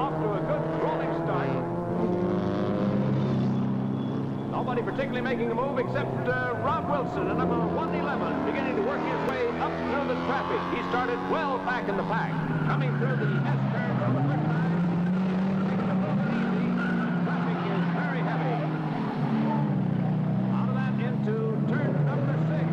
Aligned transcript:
off 0.00 0.16
to 0.16 0.32
a 0.32 0.40
good 0.48 0.64
rolling 0.80 1.12
start. 1.24 1.48
Nobody 4.50 4.80
particularly 4.82 5.20
making 5.20 5.50
a 5.50 5.54
move 5.54 5.78
except 5.78 6.08
uh, 6.26 6.56
Rob 6.64 6.88
Wilson, 6.88 7.28
a 7.30 7.34
number 7.34 7.58
111, 7.58 8.46
beginning 8.46 8.76
to 8.76 8.82
work 8.82 9.00
his 9.04 9.20
way 9.28 9.44
up 9.60 9.72
through 9.92 10.08
the 10.08 10.16
traffic. 10.24 10.60
He 10.72 10.80
started 10.88 11.18
well 11.30 11.58
back 11.68 11.88
in 11.88 11.96
the 11.98 12.02
pack, 12.04 12.32
coming 12.66 12.96
through 12.96 13.16
the 13.20 13.28
S 13.44 13.60
turn 13.76 13.92
for 14.00 14.12
the 14.16 14.24
first 14.24 14.44
time. 14.48 14.72
Traffic 17.28 17.60
is 17.60 17.84
very 18.00 18.24
heavy. 18.24 18.56
Out 20.56 20.68
of 20.68 20.74
that 20.80 20.96
into 20.96 21.60
turn 21.68 21.92
number 22.08 22.36
six. 22.48 22.64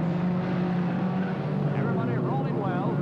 Everybody 1.75 2.16
rolling 2.23 2.56
well. 2.59 2.96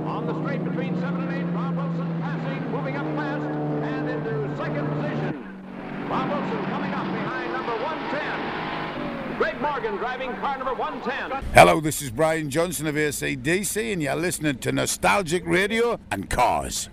On 0.06 0.22
the 0.26 0.34
straight 0.42 0.62
between 0.64 0.92
seven 1.00 1.20
and 1.22 1.32
eight, 1.32 1.48
Rob 1.54 1.74
Wilson 1.76 2.08
passing, 2.22 2.60
moving 2.70 2.96
up 2.96 3.06
fast, 3.16 3.44
and 3.44 4.08
into 4.08 4.32
second 4.56 4.86
position. 4.88 5.34
Rob 6.08 6.28
Wilson 6.30 6.60
coming 6.70 6.92
up 6.92 7.06
behind 7.12 7.52
number 7.52 7.76
110. 7.82 9.38
Greg 9.38 9.60
Morgan 9.60 9.96
driving 9.96 10.32
car 10.36 10.56
number 10.58 10.74
110. 10.74 11.42
Hello, 11.54 11.71
this 11.82 12.00
is 12.00 12.12
Brian 12.12 12.48
Johnson 12.48 12.86
of 12.86 12.94
ACDC, 12.94 13.92
and 13.92 14.00
you're 14.00 14.14
listening 14.14 14.58
to 14.58 14.70
Nostalgic 14.70 15.42
Radio 15.44 15.98
and 16.12 16.30
Cars. 16.30 16.88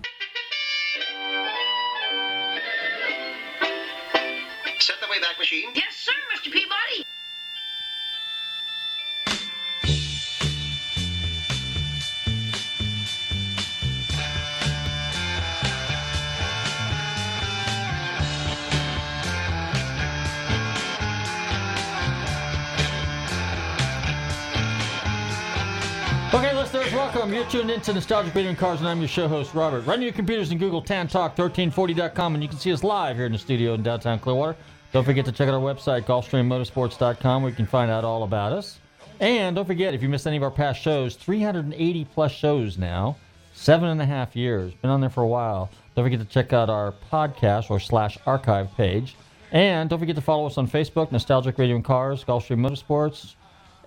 You're 27.70 27.76
into 27.76 27.94
Nostalgic 27.94 28.34
Radio 28.34 28.50
and 28.50 28.58
Cars, 28.58 28.80
and 28.80 28.90
I'm 28.90 28.98
your 28.98 29.08
show 29.08 29.28
host, 29.28 29.54
Robert. 29.54 29.86
Run 29.86 30.02
your 30.02 30.12
computers 30.12 30.50
and 30.50 30.60
Google 30.60 30.82
TanTalk1340.com, 30.82 32.34
and 32.34 32.42
you 32.42 32.50
can 32.50 32.58
see 32.58 32.74
us 32.74 32.84
live 32.84 33.16
here 33.16 33.28
in 33.28 33.32
the 33.32 33.38
studio 33.38 33.76
in 33.76 33.84
downtown 33.84 34.18
Clearwater. 34.18 34.58
Don't 34.92 35.04
forget 35.04 35.24
to 35.26 35.32
check 35.32 35.48
out 35.48 35.54
our 35.54 35.60
website, 35.60 36.06
GulfstreamMotorsports.com, 36.06 37.44
where 37.44 37.52
you 37.52 37.56
can 37.56 37.68
find 37.68 37.92
out 37.92 38.04
all 38.04 38.24
about 38.24 38.54
us. 38.54 38.80
And 39.20 39.56
don't 39.56 39.68
forget, 39.68 39.94
if 39.94 40.02
you 40.02 40.10
missed 40.10 40.26
any 40.26 40.36
of 40.36 40.42
our 40.42 40.50
past 40.50 40.82
shows, 40.82 41.16
380 41.16 42.06
plus 42.06 42.32
shows 42.32 42.80
now. 42.80 43.16
Seven 43.54 43.90
and 43.90 44.02
a 44.02 44.06
half 44.06 44.36
years. 44.36 44.74
Been 44.74 44.90
on 44.90 45.00
there 45.00 45.12
for 45.12 45.22
a 45.22 45.28
while. 45.28 45.70
Don't 45.94 46.06
forget 46.06 46.20
to 46.22 46.26
check 46.26 46.54
out 46.54 46.72
our 46.72 46.96
podcast 47.12 47.70
or 47.70 47.80
slash 47.80 48.18
archive 48.26 48.76
page. 48.78 49.16
And 49.52 49.92
don't 49.92 50.00
forget 50.00 50.16
to 50.16 50.24
follow 50.24 50.48
us 50.48 50.58
on 50.58 50.68
Facebook, 50.68 51.12
Nostalgic 51.12 51.60
Radio 51.60 51.76
and 51.76 51.86
Cars, 51.86 52.24
Gulfstream 52.24 52.68
Motorsports, 52.68 53.36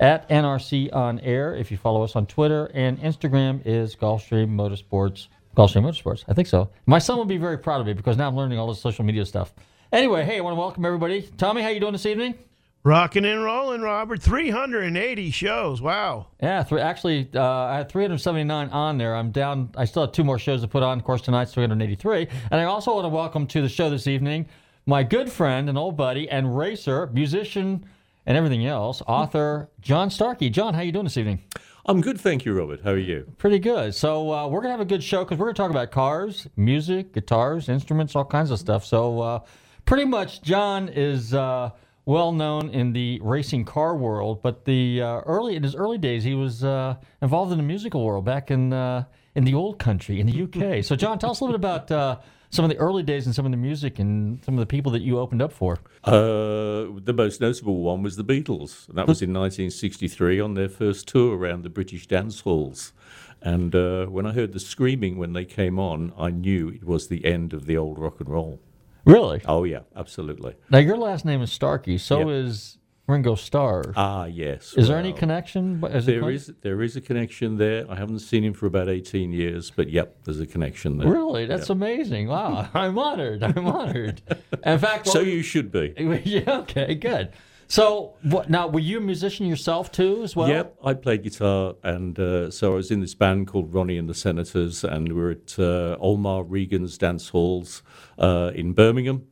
at 0.03 0.29
NRC 0.29 0.93
on 0.93 1.21
air. 1.21 1.55
If 1.55 1.71
you 1.71 1.77
follow 1.77 2.03
us 2.03 2.17
on 2.17 2.27
Twitter 2.27 2.71
and 2.75 2.99
Instagram 2.99 3.65
is 3.65 3.95
Gulfstream 3.95 4.49
Motorsports. 4.49 5.29
Gulfstream 5.57 5.85
Motorsports. 5.85 6.25
I 6.27 6.35
think 6.35 6.49
so. 6.49 6.69
My 6.87 6.99
son 6.99 7.17
will 7.17 7.25
be 7.25 7.37
very 7.37 7.57
proud 7.57 7.81
of 7.81 7.87
me 7.87 7.93
because 7.93 8.17
now 8.17 8.27
I'm 8.27 8.37
learning 8.37 8.59
all 8.59 8.67
this 8.67 8.81
social 8.81 9.05
media 9.05 9.25
stuff. 9.25 9.55
Anyway, 9.93 10.25
hey, 10.25 10.39
I 10.39 10.41
want 10.41 10.57
to 10.57 10.59
welcome 10.59 10.85
everybody. 10.85 11.23
Tommy, 11.37 11.63
how 11.63 11.69
you 11.69 11.79
doing 11.79 11.93
this 11.93 12.05
evening? 12.05 12.35
Rocking 12.83 13.25
and 13.25 13.45
rolling, 13.45 13.81
Robert. 13.81 14.21
380 14.21 15.31
shows. 15.31 15.81
Wow. 15.81 16.27
Yeah, 16.43 16.65
three, 16.65 16.81
actually, 16.81 17.31
uh, 17.33 17.41
I 17.41 17.77
had 17.77 17.89
379 17.89 18.71
on 18.71 18.99
there. 18.99 19.15
I'm 19.15 19.31
down. 19.31 19.71
I 19.77 19.85
still 19.85 20.03
have 20.03 20.11
two 20.11 20.25
more 20.25 20.39
shows 20.39 20.63
to 20.63 20.69
put 20.69 20.83
on. 20.83 20.99
Of 20.99 21.05
course, 21.05 21.21
tonight's 21.21 21.55
383. 21.55 22.27
And 22.51 22.61
I 22.61 22.65
also 22.65 22.93
want 22.93 23.05
to 23.05 23.09
welcome 23.09 23.47
to 23.47 23.63
the 23.63 23.69
show 23.69 23.89
this 23.89 24.09
evening 24.09 24.49
my 24.85 25.05
good 25.05 25.31
friend 25.31 25.69
and 25.69 25.79
old 25.79 25.97
buddy 25.97 26.29
and 26.29 26.59
racer, 26.59 27.07
musician, 27.13 27.87
and 28.27 28.37
everything 28.37 28.67
else, 28.67 29.03
author 29.07 29.71
John 29.81 30.11
Starkey. 30.11 30.51
John, 30.51 30.75
how 30.75 30.81
you 30.81 30.93
doing 30.93 31.05
this 31.05 31.17
evening? 31.17 31.43
I'm 31.85 32.01
good, 32.01 32.21
thank 32.21 32.45
you, 32.45 32.53
Robert. 32.53 32.83
How 32.85 32.93
are 32.93 32.99
you? 32.99 33.27
Pretty 33.39 33.59
good. 33.59 33.95
So 33.95 34.33
uh, 34.33 34.47
we're 34.47 34.61
gonna 34.61 34.73
have 34.73 34.81
a 34.81 34.85
good 34.85 35.03
show 35.03 35.25
because 35.25 35.39
we're 35.39 35.47
gonna 35.47 35.55
talk 35.55 35.71
about 35.71 35.91
cars, 35.91 36.47
music, 36.57 37.13
guitars, 37.13 37.69
instruments, 37.69 38.15
all 38.15 38.25
kinds 38.25 38.53
of 38.53 38.61
stuff. 38.61 38.85
So 38.85 39.21
uh, 39.21 39.41
pretty 39.85 40.05
much, 40.05 40.43
John 40.43 40.89
is 40.89 41.35
uh, 41.35 41.71
well 42.05 42.31
known 42.31 42.71
in 42.71 42.93
the 42.93 43.19
racing 43.23 43.65
car 43.65 43.97
world, 43.97 44.43
but 44.43 44.65
the 44.65 45.03
uh, 45.03 45.21
early 45.21 45.57
in 45.57 45.65
his 45.65 45.75
early 45.75 45.99
days, 45.99 46.23
he 46.23 46.35
was 46.35 46.63
uh, 46.63 46.95
involved 47.21 47.51
in 47.51 47.59
the 47.59 47.65
musical 47.65 48.05
world 48.05 48.25
back 48.25 48.53
in 48.53 48.73
uh, 48.73 49.05
in 49.35 49.45
the 49.45 49.55
old 49.55 49.79
country 49.79 50.21
in 50.21 50.27
the 50.27 50.43
UK. 50.43 50.85
so, 50.85 50.95
John, 50.95 51.19
tell 51.19 51.31
us 51.31 51.41
a 51.41 51.45
little 51.45 51.59
bit 51.59 51.67
about 51.67 51.91
uh, 51.91 52.19
some 52.53 52.67
of 52.67 52.71
the 52.71 52.77
early 52.77 53.03
days 53.03 53.25
and 53.27 53.35
some 53.35 53.47
of 53.47 53.51
the 53.51 53.57
music 53.57 53.99
and 53.99 54.45
some 54.45 54.55
of 54.55 54.61
the 54.61 54.67
people 54.67 54.93
that 54.93 55.01
you 55.01 55.19
opened 55.19 55.41
up 55.41 55.53
for. 55.53 55.79
Uh, 56.05 56.93
the 57.03 57.15
most 57.17 57.41
notable 57.41 57.81
one 57.83 58.03
was 58.03 58.17
the 58.17 58.25
Beatles. 58.25 58.89
And 58.91 58.99
that 58.99 59.09
was 59.09 59.23
in 59.23 59.33
1963 59.33 60.39
on 60.39 60.53
their 60.55 60.69
first 60.69 61.09
tour 61.09 61.37
around 61.37 61.63
the 61.65 61.71
British 61.71 62.07
dance 62.07 62.41
halls. 62.41 62.93
And 63.41 63.75
uh, 63.75 64.07
when 64.07 64.27
I 64.27 64.33
heard 64.33 64.53
the 64.53 64.61
screaming 64.61 65.17
when 65.17 65.33
they 65.33 65.47
came 65.47 65.79
on, 65.79 66.13
I 66.19 66.31
knew 66.31 66.69
it 66.69 66.85
was 66.85 67.09
the 67.09 67.25
end 67.25 67.55
of 67.55 67.65
the 67.67 67.77
old 67.79 67.99
rock 67.99 68.21
and 68.21 68.29
roll. 68.29 68.61
Really? 69.07 69.41
Oh, 69.47 69.65
yeah, 69.65 69.81
absolutely. 69.97 70.55
Now, 70.71 70.79
your 70.79 70.97
last 70.99 71.25
name 71.25 71.41
is 71.41 71.51
Starkey. 71.51 71.97
So 71.99 72.19
Yep. 72.19 72.29
is 72.29 72.79
Ringo 73.09 73.35
Starr. 73.35 73.93
Ah, 73.97 74.27
yes. 74.27 74.75
is 74.77 74.89
there 74.89 74.97
any 74.97 75.13
connection? 75.13 75.83
Is 75.85 76.07
There 76.07 76.31
is, 76.31 76.53
there 76.63 76.83
is 76.83 76.97
a 76.97 77.01
connection 77.01 77.57
there. 77.57 77.85
I 77.91 77.97
haven't 77.97 78.21
seen 78.21 78.45
him 78.45 78.55
for 78.55 78.67
about 78.67 78.89
18 78.89 79.33
years, 79.33 79.71
but 79.71 79.91
yep, 79.91 80.19
there's 80.25 80.39
a 80.41 80.47
connection 80.47 80.99
there. 80.99 81.09
Really? 81.09 81.47
That's 81.47 81.69
amazing. 81.69 82.29
Wow. 82.29 82.69
I'm 82.75 82.97
honored. 82.99 83.43
I'm 83.43 83.67
honored. 83.67 84.23
In 84.65 84.79
fact, 84.79 85.09
So 85.09 85.19
what- 85.19 85.29
you 85.29 85.43
should 85.43 85.73
be. 85.73 85.95
yeah, 86.25 86.59
okay, 86.61 86.95
good. 86.95 87.33
So, 87.69 88.17
what, 88.23 88.51
now, 88.51 88.67
were 88.69 88.81
you 88.81 88.99
a 88.99 89.01
musician 89.01 89.47
yourself 89.47 89.91
too, 89.91 90.23
as 90.23 90.37
well? 90.37 90.47
Yep, 90.47 90.77
I 90.85 90.93
played 90.93 91.23
guitar, 91.23 91.75
and 91.83 92.19
uh, 92.19 92.51
so 92.51 92.73
I 92.73 92.75
was 92.77 92.91
in 92.91 93.01
this 93.01 93.15
band 93.15 93.47
called 93.47 93.73
Ronnie 93.73 93.97
and 93.97 94.11
the 94.11 94.15
Senators, 94.15 94.85
and 94.85 95.09
we 95.09 95.15
were 95.15 95.31
at 95.31 95.59
uh, 95.59 95.97
Olmar 95.99 96.45
Regan's 96.47 96.99
dance 96.99 97.31
halls 97.31 97.83
uh, 98.19 98.51
in 98.55 98.75
Birmingham, 98.75 99.27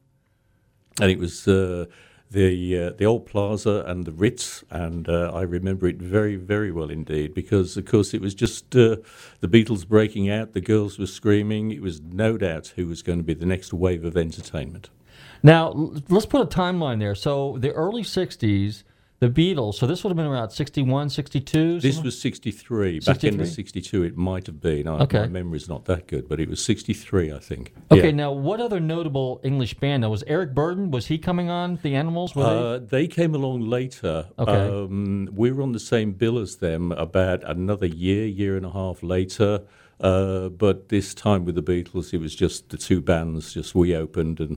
and 1.02 1.10
it 1.10 1.18
was 1.18 1.46
uh, 1.46 1.84
the 2.30 2.78
uh, 2.78 2.90
the 2.90 3.04
old 3.04 3.26
Plaza 3.26 3.84
and 3.86 4.04
the 4.04 4.12
Ritz, 4.12 4.62
and 4.70 5.08
uh, 5.08 5.32
I 5.34 5.42
remember 5.42 5.86
it 5.88 5.96
very 5.96 6.36
very 6.36 6.70
well 6.70 6.90
indeed 6.90 7.34
because 7.34 7.76
of 7.76 7.84
course 7.86 8.14
it 8.14 8.20
was 8.20 8.34
just 8.34 8.76
uh, 8.76 8.96
the 9.40 9.48
Beatles 9.48 9.86
breaking 9.86 10.30
out, 10.30 10.52
the 10.52 10.60
girls 10.60 10.98
were 10.98 11.06
screaming. 11.06 11.70
It 11.70 11.82
was 11.82 12.00
no 12.00 12.38
doubt 12.38 12.72
who 12.76 12.86
was 12.86 13.02
going 13.02 13.18
to 13.18 13.24
be 13.24 13.34
the 13.34 13.46
next 13.46 13.72
wave 13.72 14.04
of 14.04 14.16
entertainment. 14.16 14.90
Now, 15.42 15.92
let's 16.08 16.26
put 16.26 16.42
a 16.42 16.46
timeline 16.46 16.98
there. 16.98 17.14
So, 17.14 17.56
the 17.58 17.72
early 17.72 18.02
60s, 18.02 18.82
the 19.20 19.28
Beatles, 19.28 19.74
so 19.74 19.86
this 19.86 20.02
would 20.02 20.08
have 20.08 20.16
been 20.16 20.24
around 20.26 20.48
61, 20.48 21.10
62? 21.10 21.78
This 21.78 21.94
something- 21.96 22.04
was 22.06 22.18
63. 22.18 23.00
Back 23.00 23.22
in 23.22 23.36
the 23.36 23.44
62, 23.44 24.02
it 24.02 24.16
might 24.16 24.46
have 24.46 24.62
been. 24.62 24.88
I, 24.88 25.00
Okay. 25.02 25.20
My 25.20 25.26
memory's 25.28 25.68
not 25.68 25.84
that 25.84 26.06
good, 26.06 26.26
but 26.26 26.40
it 26.40 26.48
was 26.48 26.64
63, 26.64 27.30
I 27.30 27.38
think. 27.38 27.74
Okay, 27.92 28.06
Yeah. 28.06 28.10
now, 28.12 28.32
what 28.32 28.60
other 28.60 28.80
notable 28.80 29.38
English 29.44 29.74
band? 29.74 30.00
Now, 30.00 30.10
was 30.10 30.24
Eric 30.26 30.54
Burdon, 30.54 30.90
was 30.90 31.06
he 31.08 31.18
coming 31.18 31.50
on 31.50 31.78
The 31.82 31.94
Animals? 31.96 32.34
Were 32.34 32.44
they- 32.44 32.48
Uh, 32.50 32.78
they 32.78 33.06
came 33.06 33.34
along 33.34 33.68
later. 33.68 34.24
Okay. 34.38 34.52
Um, 34.52 35.28
we 35.34 35.52
were 35.52 35.62
on 35.62 35.72
the 35.72 35.78
same 35.80 36.12
bill 36.12 36.38
as 36.38 36.56
them 36.56 36.90
about 36.92 37.42
another 37.44 37.86
year, 37.86 38.26
year 38.26 38.56
and 38.56 38.64
a 38.64 38.70
half 38.70 39.02
later. 39.02 39.60
Uh, 40.00 40.48
but 40.48 40.88
this 40.88 41.12
time 41.12 41.44
with 41.44 41.54
the 41.56 41.62
Beatles, 41.62 42.14
it 42.14 42.20
was 42.22 42.34
just 42.34 42.70
the 42.70 42.78
two 42.78 43.02
bands. 43.02 43.52
Just 43.52 43.74
we 43.74 43.94
opened, 43.94 44.40
and 44.40 44.56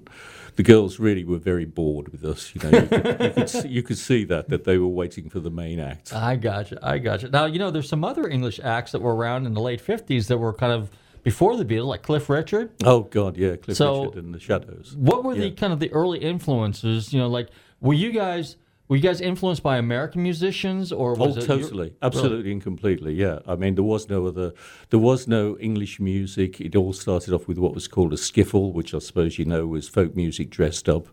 the 0.55 0.63
girls 0.63 0.99
really 0.99 1.23
were 1.23 1.37
very 1.37 1.65
bored 1.65 2.09
with 2.09 2.23
us. 2.23 2.53
You 2.53 2.61
know, 2.61 2.79
you 2.79 2.87
could, 2.87 3.05
you 3.21 3.29
could, 3.31 3.49
see, 3.49 3.67
you 3.67 3.83
could 3.83 3.97
see 3.97 4.23
that 4.25 4.49
that 4.49 4.63
they 4.63 4.77
were 4.77 4.87
waiting 4.87 5.29
for 5.29 5.39
the 5.39 5.49
main 5.49 5.79
act. 5.79 6.13
I 6.13 6.35
gotcha. 6.35 6.77
I 6.81 6.97
gotcha. 6.99 7.29
Now, 7.29 7.45
you 7.45 7.59
know, 7.59 7.71
there's 7.71 7.89
some 7.89 8.03
other 8.03 8.27
English 8.27 8.59
acts 8.63 8.91
that 8.91 9.01
were 9.01 9.15
around 9.15 9.45
in 9.45 9.53
the 9.53 9.61
late 9.61 9.83
50s 9.85 10.27
that 10.27 10.37
were 10.37 10.53
kind 10.53 10.71
of 10.73 10.89
before 11.23 11.55
the 11.57 11.65
Beatles, 11.65 11.85
like 11.87 12.03
Cliff 12.03 12.29
Richard. 12.29 12.71
Oh 12.83 13.01
God, 13.01 13.37
yeah, 13.37 13.55
Cliff 13.55 13.77
So- 13.77 14.05
Richard 14.05 14.23
and 14.23 14.33
the 14.33 14.39
Shadows. 14.39 14.95
What 14.97 15.23
were 15.23 15.35
the 15.35 15.51
kind 15.51 15.73
of 15.73 15.79
the 15.79 15.91
early 15.91 16.19
influences? 16.19 17.13
You 17.13 17.19
know, 17.19 17.27
like 17.29 17.49
were 17.81 17.93
you 17.93 18.11
guys 18.11 18.57
were 18.89 18.97
you 18.97 19.01
guys 19.01 19.21
influenced 19.21 19.63
by 19.63 19.77
American 19.77 20.21
musicians 20.23 20.91
or 20.91 21.11
Oh, 21.13 21.27
was 21.27 21.37
it 21.37 21.47
your- 21.47 21.57
totally, 21.59 21.93
absolutely, 22.01 22.51
and 22.51 22.61
completely. 22.61 23.13
Yeah, 23.13 23.39
I 23.47 23.55
mean, 23.55 23.75
there 23.75 23.83
was 23.83 24.09
no 24.09 24.27
other, 24.27 24.53
there 24.89 24.99
was 24.99 25.27
no 25.27 25.57
English 25.59 25.99
music. 25.99 26.59
It 26.59 26.75
all 26.75 26.93
started 26.93 27.33
off 27.33 27.47
with 27.47 27.57
what 27.57 27.73
was 27.73 27.87
called 27.87 28.11
a 28.13 28.17
skiffle, 28.17 28.73
which 28.73 28.93
I 28.93 28.99
suppose 28.99 29.39
you 29.39 29.45
know 29.45 29.65
was 29.67 29.87
folk 29.87 30.15
music 30.15 30.49
dressed 30.49 30.89
up, 30.89 31.07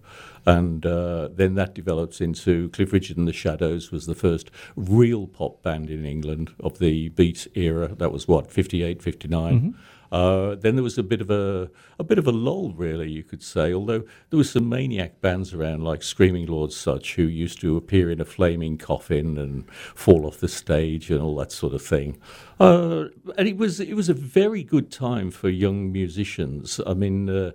and 0.45 0.85
uh, 0.85 1.29
then 1.33 1.55
that 1.55 1.75
developed 1.75 2.21
into 2.21 2.69
Cliff 2.71 2.93
Richard 2.93 3.17
and 3.17 3.29
the 3.29 3.33
Shadows 3.33 3.91
was 3.93 4.07
the 4.07 4.15
first 4.15 4.51
real 4.77 5.27
pop 5.29 5.63
band 5.63 5.91
in 5.91 6.05
England 6.05 6.51
of 6.61 6.79
the 6.81 7.11
beat 7.11 7.47
era. 7.55 7.95
That 7.95 8.11
was 8.13 8.27
what 8.27 8.51
58, 8.51 9.01
59. 9.03 9.75
Uh, 10.13 10.57
then 10.57 10.75
there 10.75 10.83
was 10.83 10.99
a 10.99 11.03
bit 11.03 11.21
of 11.21 11.31
a 11.31 11.71
a 11.99 12.05
bit 12.05 12.19
of 12.19 12.27
a 12.27 12.33
lull, 12.33 12.73
really, 12.73 13.11
you 13.11 13.23
could 13.23 13.43
say. 13.43 13.73
Although 13.73 14.05
there 14.31 14.39
was 14.39 14.51
some 14.51 14.69
maniac 14.69 15.21
bands 15.21 15.55
around, 15.55 15.85
like 15.85 16.03
Screaming 16.03 16.47
Lord 16.47 16.73
Sutch, 16.73 17.15
who 17.15 17.23
used 17.23 17.61
to 17.61 17.77
appear 17.77 18.11
in 18.11 18.21
a 18.21 18.25
flaming 18.25 18.79
coffin 18.79 19.39
and 19.39 19.71
fall 19.73 20.27
off 20.27 20.39
the 20.39 20.49
stage 20.49 21.11
and 21.11 21.21
all 21.21 21.37
that 21.37 21.53
sort 21.53 21.75
of 21.75 21.83
thing. 21.83 22.19
Uh, 22.59 23.07
and 23.39 23.47
it 23.49 23.57
was 23.57 23.81
it 23.81 23.95
was 23.95 24.09
a 24.09 24.15
very 24.15 24.63
good 24.65 24.91
time 24.91 25.31
for 25.31 25.49
young 25.49 25.93
musicians. 25.93 26.81
I 26.87 26.95
mean, 26.95 27.31
uh, 27.31 27.53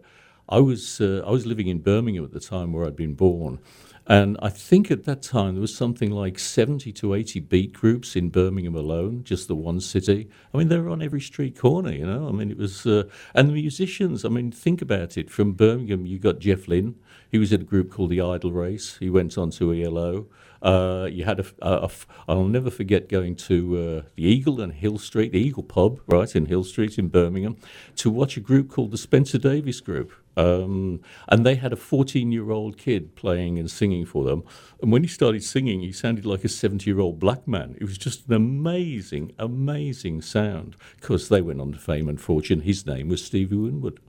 I 0.47 0.59
was 0.59 1.01
uh, 1.01 1.23
I 1.25 1.31
was 1.31 1.45
living 1.45 1.67
in 1.67 1.79
Birmingham 1.79 2.23
at 2.23 2.31
the 2.31 2.39
time 2.39 2.71
where 2.73 2.85
I'd 2.85 2.95
been 2.95 3.15
born. 3.15 3.59
And 4.07 4.37
I 4.39 4.49
think 4.49 4.91
at 4.91 5.05
that 5.05 5.23
time 5.23 5.55
there 5.55 5.61
was 5.61 5.75
something 5.75 6.11
like 6.11 6.37
70 6.37 6.91
to 6.93 7.15
80 7.15 7.39
beat 7.39 7.73
groups 7.73 8.15
in 8.15 8.29
Birmingham 8.29 8.75
alone, 8.75 9.23
just 9.23 9.47
the 9.47 9.55
one 9.55 9.79
city. 9.79 10.29
I 10.53 10.57
mean, 10.57 10.67
they 10.67 10.79
were 10.79 10.89
on 10.89 11.01
every 11.01 11.21
street 11.21 11.57
corner, 11.57 11.91
you 11.91 12.05
know. 12.05 12.27
I 12.27 12.31
mean, 12.31 12.51
it 12.51 12.57
was, 12.57 12.85
uh, 12.85 13.03
and 13.33 13.49
the 13.49 13.53
musicians, 13.53 14.23
I 14.23 14.29
mean, 14.29 14.51
think 14.51 14.81
about 14.83 15.17
it. 15.17 15.31
From 15.31 15.53
Birmingham, 15.53 16.05
you 16.05 16.19
got 16.19 16.37
Jeff 16.37 16.67
Lynne. 16.67 16.95
He 17.35 17.39
was 17.39 17.51
in 17.51 17.59
a 17.59 17.65
group 17.65 17.91
called 17.91 18.11
the 18.11 18.21
Idle 18.21 18.53
Race. 18.53 18.95
He 18.97 19.09
went 19.09 19.37
on 19.37 19.49
to 19.51 19.73
ELO. 19.73 20.27
Uh, 20.61 21.09
you 21.11 21.25
had 21.25 21.41
a, 21.41 21.45
a, 21.61 21.83
a 21.83 21.91
I'll 22.29 22.45
never 22.45 22.71
forget 22.71 23.09
going 23.09 23.35
to 23.35 23.77
uh, 23.77 24.09
the 24.15 24.23
Eagle 24.23 24.61
and 24.61 24.71
Hill 24.71 24.97
Street, 24.97 25.33
the 25.33 25.39
Eagle 25.39 25.63
Pub, 25.63 25.99
right, 26.07 26.33
in 26.33 26.45
Hill 26.45 26.63
Street 26.63 26.97
in 26.97 27.09
Birmingham, 27.09 27.57
to 27.97 28.09
watch 28.09 28.37
a 28.37 28.39
group 28.39 28.69
called 28.69 28.91
the 28.91 28.97
Spencer 28.97 29.37
Davis 29.37 29.81
Group. 29.81 30.13
Um, 30.37 31.01
and 31.27 31.45
they 31.45 31.55
had 31.55 31.73
a 31.73 31.75
14 31.75 32.31
year 32.31 32.51
old 32.51 32.77
kid 32.77 33.17
playing 33.17 33.59
and 33.59 33.69
singing 33.69 34.05
for 34.05 34.23
them. 34.23 34.45
And 34.81 34.93
when 34.93 35.01
he 35.01 35.09
started 35.09 35.43
singing, 35.43 35.81
he 35.81 35.91
sounded 35.91 36.25
like 36.25 36.45
a 36.45 36.49
70 36.49 36.89
year 36.89 37.01
old 37.01 37.19
black 37.19 37.45
man. 37.49 37.75
It 37.81 37.83
was 37.83 37.97
just 37.97 38.27
an 38.27 38.33
amazing, 38.33 39.33
amazing 39.37 40.21
sound. 40.21 40.77
because 41.01 41.27
they 41.27 41.41
went 41.41 41.59
on 41.59 41.73
to 41.73 41.79
fame 41.79 42.07
and 42.07 42.21
fortune. 42.21 42.61
His 42.61 42.85
name 42.85 43.09
was 43.09 43.25
Stevie 43.25 43.57
Winwood. 43.57 43.99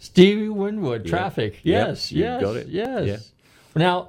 Stevie 0.00 0.48
Winwood, 0.48 1.04
Yeah. 1.04 1.10
Traffic. 1.10 1.60
Yep, 1.62 1.86
Yes, 1.88 2.10
you 2.10 2.24
yes, 2.24 2.40
got 2.42 2.56
it. 2.56 2.66
yes. 2.68 3.32
Now, 3.76 4.08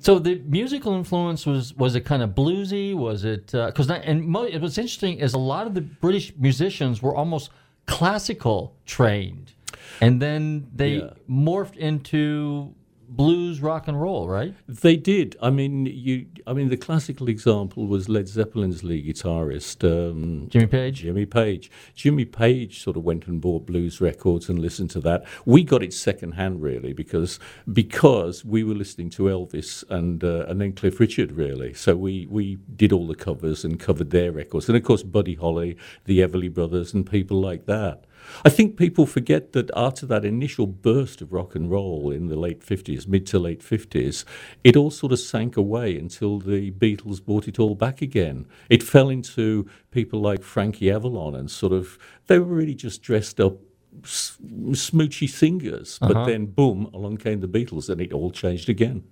so 0.00 0.18
the 0.18 0.36
musical 0.46 0.94
influence 0.94 1.44
was 1.44 1.74
was 1.74 1.94
it 1.96 2.02
kind 2.06 2.22
of 2.22 2.30
bluesy? 2.30 2.94
Was 2.94 3.24
it 3.24 3.52
uh, 3.54 3.66
because 3.66 3.90
and 3.90 4.24
mo- 4.26 4.44
it 4.44 4.60
was 4.62 4.78
interesting 4.78 5.18
is 5.18 5.34
a 5.34 5.38
lot 5.38 5.66
of 5.66 5.74
the 5.74 5.80
British 5.82 6.32
musicians 6.38 7.02
were 7.02 7.14
almost 7.14 7.50
classical 7.86 8.76
trained, 8.86 9.52
and 10.00 10.22
then 10.22 10.68
they 10.74 10.94
Yeah. 10.98 11.10
morphed 11.28 11.76
into 11.76 12.74
blues 13.16 13.60
rock 13.60 13.88
and 13.88 14.00
roll, 14.00 14.28
right? 14.28 14.54
They 14.66 14.96
did. 14.96 15.36
I 15.40 15.50
mean, 15.50 15.86
you. 15.86 16.26
I 16.46 16.52
mean, 16.52 16.68
the 16.68 16.76
classical 16.76 17.28
example 17.28 17.86
was 17.86 18.08
Led 18.08 18.26
Zeppelin's 18.26 18.82
lead 18.82 19.06
guitarist 19.06 19.84
um, 19.84 20.48
Jimmy 20.48 20.66
Page. 20.66 21.00
Jimmy 21.00 21.26
Page. 21.26 21.70
Jimmy 21.94 22.24
Page 22.24 22.82
sort 22.82 22.96
of 22.96 23.04
went 23.04 23.26
and 23.26 23.40
bought 23.40 23.66
blues 23.66 24.00
records 24.00 24.48
and 24.48 24.58
listened 24.58 24.90
to 24.90 25.00
that. 25.00 25.24
We 25.44 25.62
got 25.64 25.82
it 25.82 25.92
secondhand, 25.92 26.62
really, 26.62 26.92
because 26.92 27.38
because 27.72 28.44
we 28.44 28.64
were 28.64 28.74
listening 28.74 29.10
to 29.10 29.24
Elvis 29.24 29.84
and 29.90 30.24
uh, 30.24 30.46
and 30.48 30.60
then 30.60 30.72
Cliff 30.72 30.98
Richard, 30.98 31.32
really. 31.32 31.74
So 31.74 31.96
we 31.96 32.26
we 32.30 32.56
did 32.76 32.92
all 32.92 33.06
the 33.06 33.14
covers 33.14 33.64
and 33.64 33.78
covered 33.78 34.10
their 34.10 34.32
records, 34.32 34.68
and 34.68 34.76
of 34.76 34.84
course 34.84 35.02
Buddy 35.02 35.34
Holly, 35.34 35.76
the 36.04 36.20
Everly 36.20 36.52
Brothers, 36.52 36.94
and 36.94 37.08
people 37.08 37.40
like 37.40 37.66
that. 37.66 38.04
I 38.44 38.48
think 38.50 38.76
people 38.76 39.06
forget 39.06 39.52
that 39.52 39.70
after 39.76 40.06
that 40.06 40.24
initial 40.24 40.66
burst 40.66 41.20
of 41.22 41.32
rock 41.32 41.54
and 41.54 41.70
roll 41.70 42.10
in 42.10 42.26
the 42.28 42.36
late 42.36 42.60
50s, 42.64 43.06
mid 43.06 43.26
to 43.28 43.38
late 43.38 43.60
50s, 43.60 44.24
it 44.64 44.76
all 44.76 44.90
sort 44.90 45.12
of 45.12 45.18
sank 45.18 45.56
away 45.56 45.98
until 45.98 46.38
the 46.38 46.70
Beatles 46.72 47.24
brought 47.24 47.48
it 47.48 47.58
all 47.58 47.74
back 47.74 48.02
again. 48.02 48.46
It 48.68 48.82
fell 48.82 49.08
into 49.08 49.68
people 49.90 50.20
like 50.20 50.42
Frankie 50.42 50.90
Avalon 50.90 51.34
and 51.34 51.50
sort 51.50 51.72
of, 51.72 51.98
they 52.26 52.38
were 52.38 52.54
really 52.54 52.74
just 52.74 53.02
dressed 53.02 53.40
up 53.40 53.58
s- 54.04 54.38
smoochy 54.70 55.28
singers. 55.28 55.98
Uh-huh. 56.00 56.12
But 56.14 56.26
then, 56.26 56.46
boom, 56.46 56.90
along 56.94 57.18
came 57.18 57.40
the 57.40 57.48
Beatles 57.48 57.88
and 57.88 58.00
it 58.00 58.12
all 58.12 58.30
changed 58.30 58.68
again. 58.68 59.04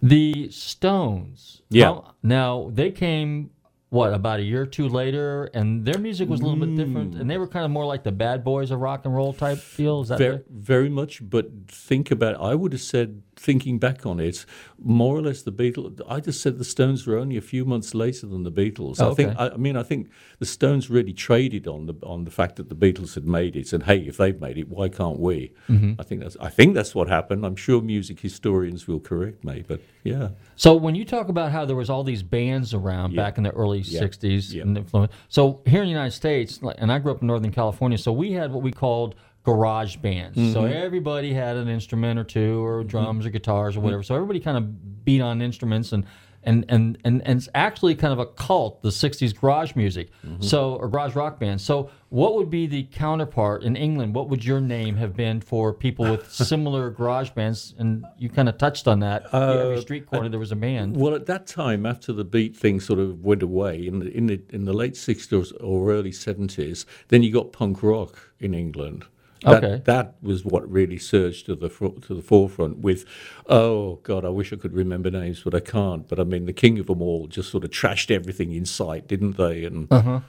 The 0.00 0.48
Stones. 0.50 1.62
Yeah. 1.70 1.86
How- 1.86 2.14
now 2.22 2.70
they 2.72 2.90
came 2.90 3.50
what 3.90 4.12
about 4.12 4.38
a 4.40 4.42
year 4.42 4.62
or 4.62 4.66
two 4.66 4.88
later, 4.88 5.44
and 5.54 5.84
their 5.84 5.98
music 5.98 6.28
was 6.28 6.40
a 6.40 6.44
little 6.44 6.58
bit 6.58 6.76
different, 6.76 7.14
and 7.14 7.30
they 7.30 7.36
mm. 7.36 7.40
were 7.40 7.48
kind 7.48 7.64
of 7.64 7.70
more 7.70 7.86
like 7.86 8.02
the 8.04 8.12
bad 8.12 8.44
boys 8.44 8.70
of 8.70 8.80
rock 8.80 9.06
and 9.06 9.14
roll 9.14 9.32
type 9.32 9.58
feel. 9.58 10.02
Is 10.02 10.08
that 10.08 10.18
Very, 10.18 10.40
very 10.50 10.88
much, 10.90 11.20
but 11.28 11.50
think 11.68 12.10
about. 12.10 12.38
I 12.40 12.54
would 12.54 12.72
have 12.72 12.82
said, 12.82 13.22
thinking 13.38 13.78
back 13.78 14.04
on 14.04 14.20
it, 14.20 14.44
more 14.82 15.16
or 15.16 15.22
less 15.22 15.42
the 15.42 15.52
Beatles. 15.52 16.00
I 16.08 16.20
just 16.20 16.40
said 16.42 16.58
the 16.58 16.64
Stones 16.64 17.06
were 17.06 17.16
only 17.16 17.36
a 17.36 17.40
few 17.40 17.64
months 17.64 17.94
later 17.94 18.26
than 18.26 18.42
the 18.42 18.50
Beatles. 18.52 19.00
I 19.00 19.14
think. 19.14 19.34
I, 19.38 19.50
I 19.50 19.56
mean, 19.56 19.76
I 19.76 19.82
think 19.82 20.08
the 20.38 20.46
Stones 20.46 20.90
really 20.90 21.12
traded 21.12 21.66
on 21.66 21.86
the 21.86 21.94
on 22.02 22.24
the 22.24 22.30
fact 22.30 22.56
that 22.56 22.68
the 22.68 22.74
Beatles 22.74 23.14
had 23.14 23.24
made 23.24 23.56
it, 23.56 23.72
and 23.72 23.82
hey, 23.84 23.98
if 24.00 24.16
they've 24.16 24.40
made 24.40 24.58
it, 24.58 24.68
why 24.68 24.88
can't 24.88 25.18
we? 25.18 25.52
Mm-hmm. 25.68 26.00
I 26.00 26.02
think 26.02 26.22
that's. 26.22 26.36
I 26.40 26.48
think 26.50 26.74
that's 26.74 26.94
what 26.94 27.08
happened. 27.08 27.44
I'm 27.46 27.56
sure 27.56 27.80
music 27.80 28.20
historians 28.20 28.86
will 28.88 29.00
correct 29.00 29.44
me, 29.44 29.64
but 29.66 29.80
yeah. 30.04 30.30
So 30.56 30.74
when 30.74 30.94
you 30.94 31.04
talk 31.04 31.28
about 31.28 31.52
how 31.52 31.64
there 31.64 31.76
was 31.76 31.90
all 31.90 32.04
these 32.04 32.22
bands 32.22 32.74
around 32.74 33.12
Yeah. 33.12 33.22
back 33.22 33.38
in 33.38 33.44
the 33.44 33.50
early 33.50 33.80
Yeah. 33.80 34.00
'60s, 34.00 34.52
Yeah. 34.52 34.62
and 34.62 34.76
influence. 34.76 35.12
So 35.28 35.60
here 35.66 35.82
in 35.82 35.86
the 35.86 35.92
United 35.92 36.12
States, 36.12 36.60
and 36.78 36.90
I 36.90 36.98
grew 36.98 37.12
up 37.12 37.20
in 37.20 37.26
Northern 37.28 37.52
California, 37.52 37.98
so 37.98 38.12
we 38.12 38.32
had 38.32 38.52
what 38.52 38.62
we 38.62 38.72
called 38.72 39.14
garage 39.44 39.96
bands. 39.96 40.36
So 40.52 40.62
Mm-hmm. 40.62 40.72
everybody 40.72 41.32
had 41.32 41.56
an 41.56 41.68
instrument 41.68 42.18
or 42.18 42.24
two, 42.24 42.64
or 42.64 42.84
drums 42.84 43.24
or 43.26 43.30
guitars 43.30 43.76
or 43.76 43.80
whatever. 43.80 44.02
So 44.02 44.14
everybody 44.14 44.40
kind 44.40 44.56
of 44.58 45.04
beat 45.04 45.20
on 45.20 45.40
instruments 45.42 45.92
and. 45.92 46.04
And, 46.44 46.64
and, 46.68 46.96
and, 47.04 47.20
and 47.26 47.38
it's 47.38 47.48
actually 47.54 47.96
kind 47.96 48.12
of 48.12 48.20
a 48.20 48.24
cult, 48.26 48.80
the 48.80 48.90
60s 48.90 49.38
garage 49.38 49.74
music, 49.74 50.08
Mm-hmm. 50.24 50.40
so 50.40 50.76
or 50.76 50.88
garage 50.88 51.16
rock 51.16 51.40
band. 51.40 51.60
So, 51.60 51.90
what 52.10 52.36
would 52.36 52.48
be 52.48 52.68
the 52.68 52.84
counterpart 52.84 53.64
in 53.64 53.74
England? 53.76 54.14
What 54.14 54.28
would 54.30 54.44
your 54.44 54.60
name 54.60 54.96
have 54.96 55.14
been 55.16 55.40
for 55.40 55.74
people 55.74 56.08
with 56.08 56.30
similar 56.52 56.90
garage 56.90 57.30
bands? 57.30 57.74
And 57.76 58.06
you 58.16 58.28
kind 58.30 58.48
of 58.48 58.56
touched 58.56 58.86
on 58.86 59.00
that. 59.00 59.26
Every 59.34 59.80
street 59.80 60.06
corner 60.06 60.28
there 60.28 60.38
was 60.38 60.52
a 60.52 60.56
band. 60.56 60.96
Well, 60.96 61.14
at 61.16 61.26
that 61.26 61.48
time, 61.48 61.84
after 61.84 62.12
the 62.12 62.24
beat 62.24 62.56
thing 62.56 62.78
sort 62.80 63.00
of 63.00 63.20
went 63.24 63.42
away 63.42 63.84
in 63.86 63.98
the 63.98 64.16
in 64.16 64.26
the 64.28 64.40
in 64.50 64.64
the 64.64 64.72
late 64.72 64.96
sixties 64.96 65.50
or 65.52 65.90
early 65.90 66.12
seventies, 66.12 66.86
then 67.08 67.24
you 67.24 67.32
got 67.32 67.52
punk 67.52 67.82
rock 67.82 68.30
in 68.38 68.54
England. 68.54 69.04
That, 69.42 69.64
Okay. 69.64 69.82
that 69.84 70.14
was 70.20 70.44
what 70.44 70.68
really 70.70 70.98
surged 70.98 71.46
to 71.46 71.54
the 71.54 71.68
fro- 71.68 71.92
to 72.06 72.14
the 72.14 72.22
forefront. 72.22 72.78
With, 72.78 73.04
oh 73.46 73.96
God, 74.02 74.24
I 74.24 74.30
wish 74.30 74.52
I 74.52 74.56
could 74.56 74.72
remember 74.74 75.10
names, 75.10 75.42
but 75.42 75.54
I 75.54 75.60
can't. 75.60 76.08
But 76.08 76.18
I 76.18 76.24
mean, 76.24 76.46
the 76.46 76.52
king 76.52 76.78
of 76.78 76.86
them 76.86 77.02
all 77.02 77.26
just 77.26 77.50
sort 77.50 77.64
of 77.64 77.70
trashed 77.70 78.10
everything 78.10 78.52
in 78.52 78.64
sight, 78.64 79.06
didn't 79.06 79.36
they? 79.36 79.64
And 79.64 79.86
uh-huh. 79.92 80.20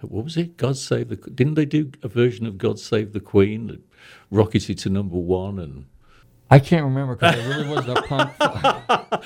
what 0.00 0.24
was 0.24 0.36
it? 0.36 0.56
God 0.56 0.76
save 0.76 1.08
the. 1.08 1.16
Didn't 1.16 1.54
they 1.54 1.64
do 1.64 1.92
a 2.02 2.08
version 2.08 2.46
of 2.46 2.58
God 2.58 2.78
Save 2.78 3.12
the 3.12 3.20
Queen 3.20 3.68
that 3.68 3.80
rocketed 4.30 4.78
to 4.78 4.90
number 4.90 5.16
one? 5.16 5.58
And 5.58 5.86
I 6.50 6.58
can't 6.58 6.84
remember 6.84 7.16
because 7.16 7.34
I 7.34 7.48
really 7.48 7.68
wasn't 7.68 7.98
a 7.98 8.02
punk. 8.02 8.32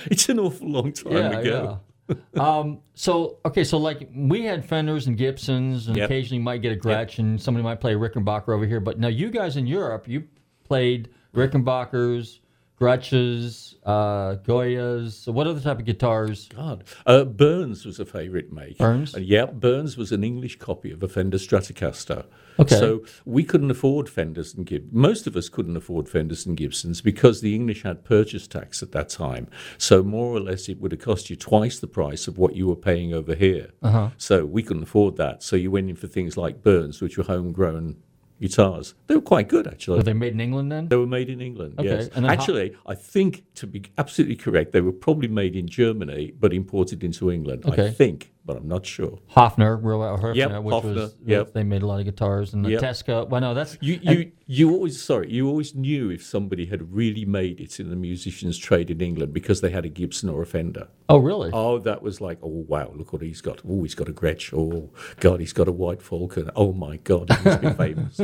it's 0.06 0.28
an 0.28 0.38
awful 0.38 0.68
long 0.68 0.92
time 0.92 1.12
yeah, 1.12 1.30
ago. 1.30 1.62
yeah. 1.64 1.95
Um, 2.38 2.80
so 2.94 3.38
okay, 3.44 3.64
so 3.64 3.78
like 3.78 4.08
we 4.14 4.44
had 4.44 4.64
Fenders 4.64 5.06
and 5.06 5.16
Gibsons, 5.16 5.88
and 5.88 5.96
Yep. 5.96 6.08
occasionally 6.10 6.38
you 6.38 6.44
might 6.44 6.62
get 6.62 6.72
a 6.72 6.76
Gretsch, 6.76 7.18
and 7.18 7.40
somebody 7.40 7.64
might 7.64 7.80
play 7.80 7.94
a 7.94 7.98
Rickenbacker 7.98 8.50
over 8.50 8.64
here. 8.66 8.78
But 8.80 8.98
now 9.00 9.08
you 9.08 9.30
guys 9.30 9.56
in 9.56 9.66
Europe, 9.66 10.06
you 10.06 10.24
played 10.64 11.08
Rickenbackers, 11.34 12.40
Gretches, 12.78 13.74
uh, 13.84 14.36
Goyas. 14.36 15.32
What 15.32 15.46
other 15.46 15.60
type 15.60 15.78
of 15.78 15.86
guitars? 15.86 16.48
God. 16.48 16.84
Uh, 17.06 17.24
Burns 17.24 17.86
was 17.86 17.98
a 17.98 18.04
favourite 18.04 18.52
make. 18.52 18.76
Burns? 18.76 19.14
And 19.14 19.24
yeah, 19.24 19.46
Burns 19.46 19.96
was 19.96 20.12
an 20.12 20.22
English 20.22 20.58
copy 20.58 20.90
of 20.90 21.02
a 21.02 21.08
Fender 21.08 21.38
Stratocaster. 21.38 22.26
Okay. 22.58 22.76
So 22.76 23.02
we 23.24 23.44
couldn't 23.44 23.70
afford 23.70 24.08
Fenders 24.08 24.54
and 24.54 24.66
Gib. 24.66 24.92
Most 24.92 25.26
of 25.26 25.36
us 25.36 25.48
couldn't 25.48 25.76
afford 25.76 26.08
Fenders 26.08 26.44
and 26.44 26.56
Gibsons 26.56 27.00
because 27.00 27.40
the 27.40 27.54
English 27.54 27.82
had 27.82 28.04
purchase 28.04 28.46
tax 28.46 28.82
at 28.82 28.92
that 28.92 29.08
time. 29.08 29.48
So 29.78 30.02
more 30.02 30.34
or 30.34 30.40
less, 30.40 30.68
it 30.68 30.80
would 30.80 30.92
have 30.92 31.00
cost 31.00 31.30
you 31.30 31.36
twice 31.36 31.78
the 31.78 31.86
price 31.86 32.28
of 32.28 32.36
what 32.36 32.56
you 32.56 32.66
were 32.66 32.76
paying 32.76 33.14
over 33.14 33.34
here. 33.34 33.70
Uh-huh. 33.82 34.10
So 34.18 34.44
we 34.44 34.62
couldn't 34.62 34.84
afford 34.84 35.16
that. 35.16 35.42
So 35.42 35.56
you 35.56 35.70
went 35.70 35.88
in 35.88 35.96
for 35.96 36.08
things 36.08 36.36
like 36.36 36.62
Burns, 36.62 37.00
which 37.00 37.16
were 37.16 37.24
homegrown 37.24 37.96
guitars. 38.40 38.94
They 39.06 39.14
were 39.14 39.20
quite 39.22 39.48
good, 39.48 39.66
actually. 39.66 39.98
Were 39.98 40.02
they 40.02 40.12
made 40.12 40.32
in 40.32 40.40
England 40.40 40.70
then? 40.70 40.88
They 40.88 40.96
were 40.96 41.06
made 41.06 41.28
in 41.30 41.40
England, 41.40 41.74
Okay, 41.78 41.88
yes. 41.88 42.08
and 42.14 42.24
then 42.24 42.24
how- 42.24 42.32
Actually, 42.32 42.74
I 42.86 42.94
think, 42.94 43.44
to 43.56 43.66
be 43.66 43.82
absolutely 43.98 44.36
correct, 44.36 44.72
they 44.72 44.80
were 44.80 44.92
probably 44.92 45.28
made 45.28 45.56
in 45.56 45.66
Germany 45.66 46.32
but 46.38 46.52
imported 46.52 47.02
into 47.02 47.30
England. 47.30 47.64
I 47.66 47.90
think, 47.90 48.32
but 48.46 48.56
I'm 48.56 48.68
not 48.68 48.86
sure. 48.86 49.18
Hofner, 49.34 49.78
real 49.82 49.98
Hofner, 49.98 50.34
Yep, 50.34 50.62
which 50.62 50.74
Hofner, 50.74 50.94
was 50.94 51.16
yep. 51.26 51.52
they 51.52 51.64
made 51.64 51.82
a 51.82 51.86
lot 51.86 51.98
of 51.98 52.04
guitars, 52.06 52.54
and 52.54 52.64
the 52.64 52.70
Yep. 52.70 52.82
Tesca. 52.82 53.28
Well, 53.28 53.40
no, 53.40 53.52
that's 53.54 53.76
You, 53.80 54.00
and- 54.06 54.18
you, 54.20 54.32
you 54.46 54.70
always 54.72 55.02
sorry. 55.02 55.30
You 55.32 55.48
always 55.48 55.74
knew 55.74 56.10
if 56.10 56.24
somebody 56.24 56.66
had 56.66 56.94
really 56.94 57.24
made 57.24 57.60
it 57.60 57.78
in 57.80 57.90
the 57.90 57.96
musician's 57.96 58.56
trade 58.56 58.90
in 58.90 59.00
England 59.00 59.32
because 59.34 59.60
they 59.60 59.70
had 59.70 59.84
a 59.84 59.88
Gibson 59.88 60.28
or 60.28 60.42
a 60.42 60.46
Fender. 60.46 60.86
oh, 61.08 61.18
really? 61.18 61.50
Oh, 61.52 61.78
that 61.80 62.00
was 62.02 62.20
like, 62.20 62.38
oh 62.42 62.64
wow, 62.68 62.92
look 62.94 63.12
what 63.12 63.22
he's 63.22 63.40
got. 63.40 63.60
Oh, 63.68 63.82
he's 63.82 63.94
got 63.96 64.08
a 64.08 64.12
Gretsch. 64.12 64.54
Oh 64.56 64.90
God, 65.20 65.40
he's 65.40 65.52
got 65.52 65.66
a 65.68 65.72
White 65.72 66.00
Falcon. 66.00 66.50
Oh 66.54 66.72
my 66.72 66.96
God, 66.98 67.30
he 67.30 67.44
must 67.44 67.60
be 67.60 67.70
famous. 67.84 68.20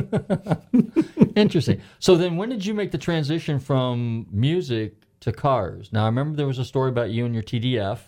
Interesting. 1.37 1.81
So 1.99 2.17
then, 2.17 2.37
when 2.37 2.49
did 2.51 2.65
you 2.65 2.75
make 2.75 2.91
the 2.93 2.99
transition 2.99 3.59
from 3.59 4.27
music 4.31 4.95
to 5.21 5.33
cars? 5.33 5.91
Now, 5.93 6.03
I 6.03 6.07
remember 6.07 6.37
there 6.37 6.47
was 6.47 6.59
a 6.59 6.65
story 6.65 6.91
about 6.91 7.11
you 7.11 7.25
and 7.25 7.35
your 7.35 7.43
TDF, 7.43 7.99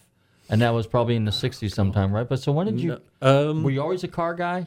and 0.49 0.61
that 0.61 0.71
was 0.71 0.87
probably 0.87 1.17
in 1.17 1.25
the 1.25 1.31
'60s 1.31 1.73
sometime, 1.73 2.13
right? 2.13 2.29
But 2.29 2.41
so 2.41 2.53
when 2.53 2.67
did 2.67 2.81
you? 2.81 3.01
Um, 3.23 3.63
were 3.63 3.71
you 3.71 3.83
always 3.83 4.05
a 4.05 4.09
car 4.09 4.35
guy? 4.35 4.67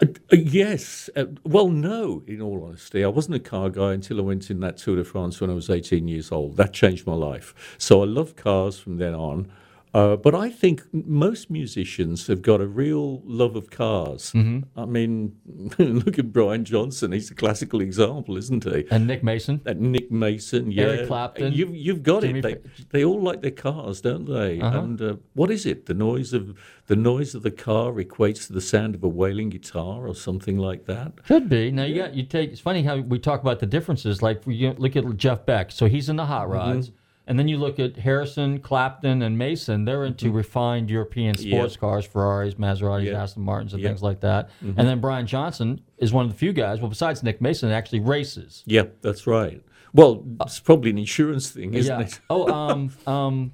Uh, 0.00 0.06
uh, 0.32 0.36
yes. 0.36 1.10
Uh, 1.16 1.26
well, 1.44 1.68
no, 1.68 2.22
in 2.26 2.40
all 2.40 2.64
honesty. 2.64 3.04
I 3.04 3.08
wasn't 3.08 3.36
a 3.36 3.40
car 3.40 3.68
guy 3.70 3.92
until 3.92 4.18
I 4.18 4.22
went 4.22 4.50
in 4.50 4.60
that 4.60 4.76
Tour 4.78 4.96
de 4.96 5.04
France 5.04 5.40
when 5.40 5.50
I 5.50 5.54
was 5.54 5.68
18 5.68 6.06
years 6.08 6.30
old. 6.30 6.56
That 6.56 6.72
changed 6.72 7.06
my 7.06 7.14
life. 7.14 7.76
So 7.78 8.02
I 8.02 8.06
loved 8.06 8.36
cars 8.36 8.78
from 8.78 8.98
then 8.98 9.14
on. 9.14 9.50
Uh, 9.94 10.16
but 10.16 10.34
I 10.34 10.50
think 10.50 10.82
most 10.92 11.50
musicians 11.50 12.26
have 12.26 12.42
got 12.42 12.60
a 12.60 12.66
real 12.66 13.22
love 13.24 13.56
of 13.56 13.70
cars. 13.70 14.32
I 14.34 14.84
mean, 14.84 15.36
look 15.78 16.18
at 16.18 16.32
Brian 16.32 16.64
Johnson. 16.64 17.12
He's 17.12 17.30
a 17.30 17.34
classical 17.34 17.80
example, 17.80 18.36
isn't 18.36 18.64
he? 18.64 18.86
And 18.90 19.06
Nick 19.06 19.22
Mason. 19.22 19.60
Uh, 19.66 19.74
Nick 19.76 20.10
Mason, 20.10 20.70
yeah. 20.70 20.84
Eric 20.84 21.08
Clapton, 21.08 21.52
You've, 21.52 21.74
you've 21.74 22.02
got 22.02 22.22
Jimmy 22.22 22.40
it. 22.40 22.42
They, 22.42 22.56
they 22.90 23.04
all 23.04 23.20
like 23.20 23.42
their 23.42 23.50
cars, 23.50 24.00
don't 24.00 24.26
they? 24.26 24.60
Uh-huh. 24.60 24.78
And 24.78 25.00
uh, 25.00 25.16
what 25.34 25.50
is 25.50 25.66
it? 25.66 25.86
The 25.86 25.94
noise 25.94 26.32
of 26.32 26.56
the 26.86 26.96
noise 26.96 27.34
of 27.34 27.42
the 27.42 27.50
car 27.50 27.92
equates 27.92 28.46
to 28.46 28.52
the 28.52 28.60
sound 28.60 28.94
of 28.94 29.04
a 29.04 29.08
wailing 29.08 29.50
guitar 29.50 30.06
or 30.06 30.14
something 30.14 30.58
like 30.58 30.86
that. 30.86 31.24
Could 31.24 31.48
be. 31.48 31.70
Now 31.70 31.84
you 31.84 32.02
got 32.02 32.14
you 32.14 32.22
take. 32.22 32.50
It's 32.50 32.60
funny 32.60 32.82
how 32.82 32.96
we 32.98 33.18
talk 33.18 33.40
about 33.40 33.60
the 33.60 33.66
differences. 33.66 34.22
Like 34.22 34.42
you 34.46 34.74
look 34.78 34.96
at 34.96 35.16
Jeff 35.16 35.44
Beck. 35.46 35.70
So 35.70 35.86
he's 35.86 36.08
in 36.08 36.16
the 36.16 36.26
hot 36.26 36.48
rods. 36.48 36.90
And 37.28 37.38
then 37.38 37.46
you 37.46 37.58
look 37.58 37.78
at 37.78 37.94
Harrison, 37.96 38.58
Clapton, 38.58 39.20
and 39.20 39.36
Mason. 39.36 39.84
They're 39.84 40.06
into 40.06 40.32
refined 40.32 40.88
European 40.90 41.36
sports 41.36 41.76
cars, 41.76 42.06
Ferraris, 42.06 42.54
Maseratis, 42.54 43.04
Yeah. 43.04 43.22
Aston 43.22 43.42
Martins, 43.42 43.74
and 43.74 43.82
Yeah. 43.82 43.90
things 43.90 44.02
like 44.02 44.20
that. 44.20 44.48
And 44.62 44.76
then 44.76 44.98
Brian 45.00 45.26
Johnson 45.26 45.82
is 45.98 46.10
one 46.10 46.24
of 46.24 46.32
the 46.32 46.38
few 46.38 46.54
guys. 46.54 46.80
Well, 46.80 46.88
besides 46.88 47.22
Nick 47.22 47.42
Mason, 47.42 47.70
actually 47.70 48.00
races. 48.00 48.64
Yeah, 48.66 48.84
that's 49.02 49.26
right. 49.26 49.62
Well, 49.92 50.24
it's 50.40 50.58
probably 50.58 50.90
an 50.90 50.98
insurance 50.98 51.50
thing, 51.50 51.74
isn't 51.74 52.00
yeah. 52.00 52.06
it? 52.06 52.20
oh, 52.30 52.50
um, 52.50 52.90
um, 53.06 53.52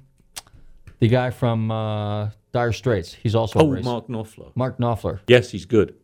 the 0.99 1.09
guy 1.09 1.29
from 1.29 1.69
uh, 1.69 2.29
Dire 2.53 2.71
Straits. 2.71 3.13
He's 3.13 3.35
also 3.35 3.59
Oh. 3.59 3.67
Mark 3.81 4.07
Knopfler. 4.07 4.51
Mark 4.55 4.79
Knopfler. 4.79 5.19
Yes, 5.27 5.51
he's 5.51 5.65
good. 5.65 5.95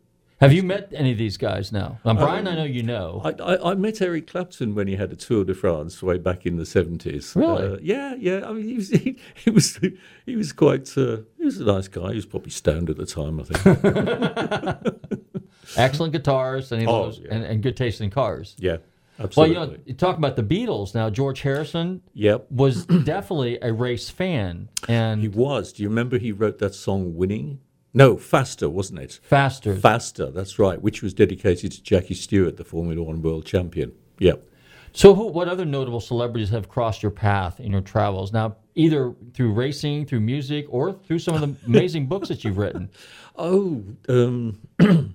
Have 0.42 0.52
you 0.52 0.62
met 0.64 0.92
any 0.92 1.12
of 1.12 1.18
these 1.18 1.36
guys 1.36 1.70
now? 1.70 1.98
Now, 2.04 2.14
Brian, 2.14 2.48
I 2.48 2.56
know 2.56 2.64
you 2.64 2.82
know. 2.82 3.22
I, 3.24 3.30
I, 3.42 3.70
I 3.70 3.74
met 3.74 4.02
Eric 4.02 4.26
Clapton 4.26 4.74
when 4.74 4.88
he 4.88 4.96
had 4.96 5.12
a 5.12 5.16
Tour 5.16 5.44
de 5.44 5.54
France 5.54 6.02
way 6.02 6.18
back 6.18 6.44
in 6.44 6.56
the 6.56 6.66
seventies. 6.66 7.32
Really? 7.36 7.64
Uh, 7.74 7.76
yeah, 7.80 8.14
yeah. 8.18 8.40
I 8.48 8.52
mean, 8.52 8.66
he 8.66 8.74
was 8.74 8.88
he, 9.04 9.18
he 9.34 9.50
was 9.50 9.78
he 10.26 10.34
was 10.36 10.52
quite 10.52 10.96
uh, 10.98 11.18
he 11.38 11.44
was 11.44 11.58
a 11.60 11.64
nice 11.64 11.86
guy. 11.88 12.08
He 12.10 12.16
was 12.16 12.26
probably 12.26 12.50
stoned 12.50 12.90
at 12.90 12.96
the 12.96 13.06
time, 13.06 13.38
I 13.40 13.44
think. 13.44 14.96
Excellent 15.76 16.12
guitars 16.12 16.72
and, 16.72 16.86
Oh, 16.88 17.12
yeah. 17.12 17.28
and, 17.30 17.44
and 17.44 17.62
good 17.62 17.76
taste 17.76 18.00
in 18.00 18.10
cars. 18.10 18.56
yeah. 18.58 18.78
Absolutely. 19.18 19.56
Well, 19.56 19.66
you 19.68 19.72
know, 19.74 19.78
you 19.84 19.94
talk 19.94 20.16
about 20.16 20.36
the 20.36 20.42
Beatles 20.42 20.94
now. 20.94 21.08
George 21.10 21.42
Harrison 21.42 22.02
Yep. 22.14 22.46
was 22.50 22.86
definitely 23.04 23.58
a 23.62 23.72
race 23.72 24.08
fan, 24.10 24.70
and 24.88 25.20
He 25.20 25.28
was. 25.28 25.72
Do 25.74 25.82
you 25.82 25.88
remember 25.90 26.18
he 26.18 26.32
wrote 26.32 26.58
that 26.58 26.74
song 26.74 27.14
Winning? 27.14 27.60
No, 27.94 28.16
Faster, 28.16 28.70
wasn't 28.70 29.00
it? 29.00 29.20
faster. 29.22 29.76
Faster, 29.76 30.30
that's 30.30 30.58
right, 30.58 30.80
which 30.80 31.02
was 31.02 31.12
dedicated 31.12 31.72
to 31.72 31.82
Jackie 31.82 32.14
Stewart, 32.14 32.56
the 32.56 32.64
Formula 32.64 33.02
One 33.02 33.20
world 33.20 33.44
champion. 33.44 33.92
Yep. 34.18 34.48
So, 34.94 35.14
who, 35.14 35.26
what 35.26 35.48
other 35.48 35.64
notable 35.64 36.00
celebrities 36.00 36.50
have 36.50 36.68
crossed 36.68 37.02
your 37.02 37.10
path 37.12 37.60
in 37.60 37.72
your 37.72 37.80
travels? 37.80 38.32
Now, 38.32 38.56
either 38.74 39.14
through 39.34 39.52
racing, 39.52 40.06
through 40.06 40.20
music, 40.20 40.66
or 40.68 40.92
through 40.92 41.18
some 41.18 41.34
of 41.34 41.40
the 41.40 41.54
amazing 41.66 42.06
books 42.06 42.28
that 42.28 42.44
you've 42.44 42.58
written. 42.58 42.90
Oh, 43.36 43.82
um, 44.08 44.60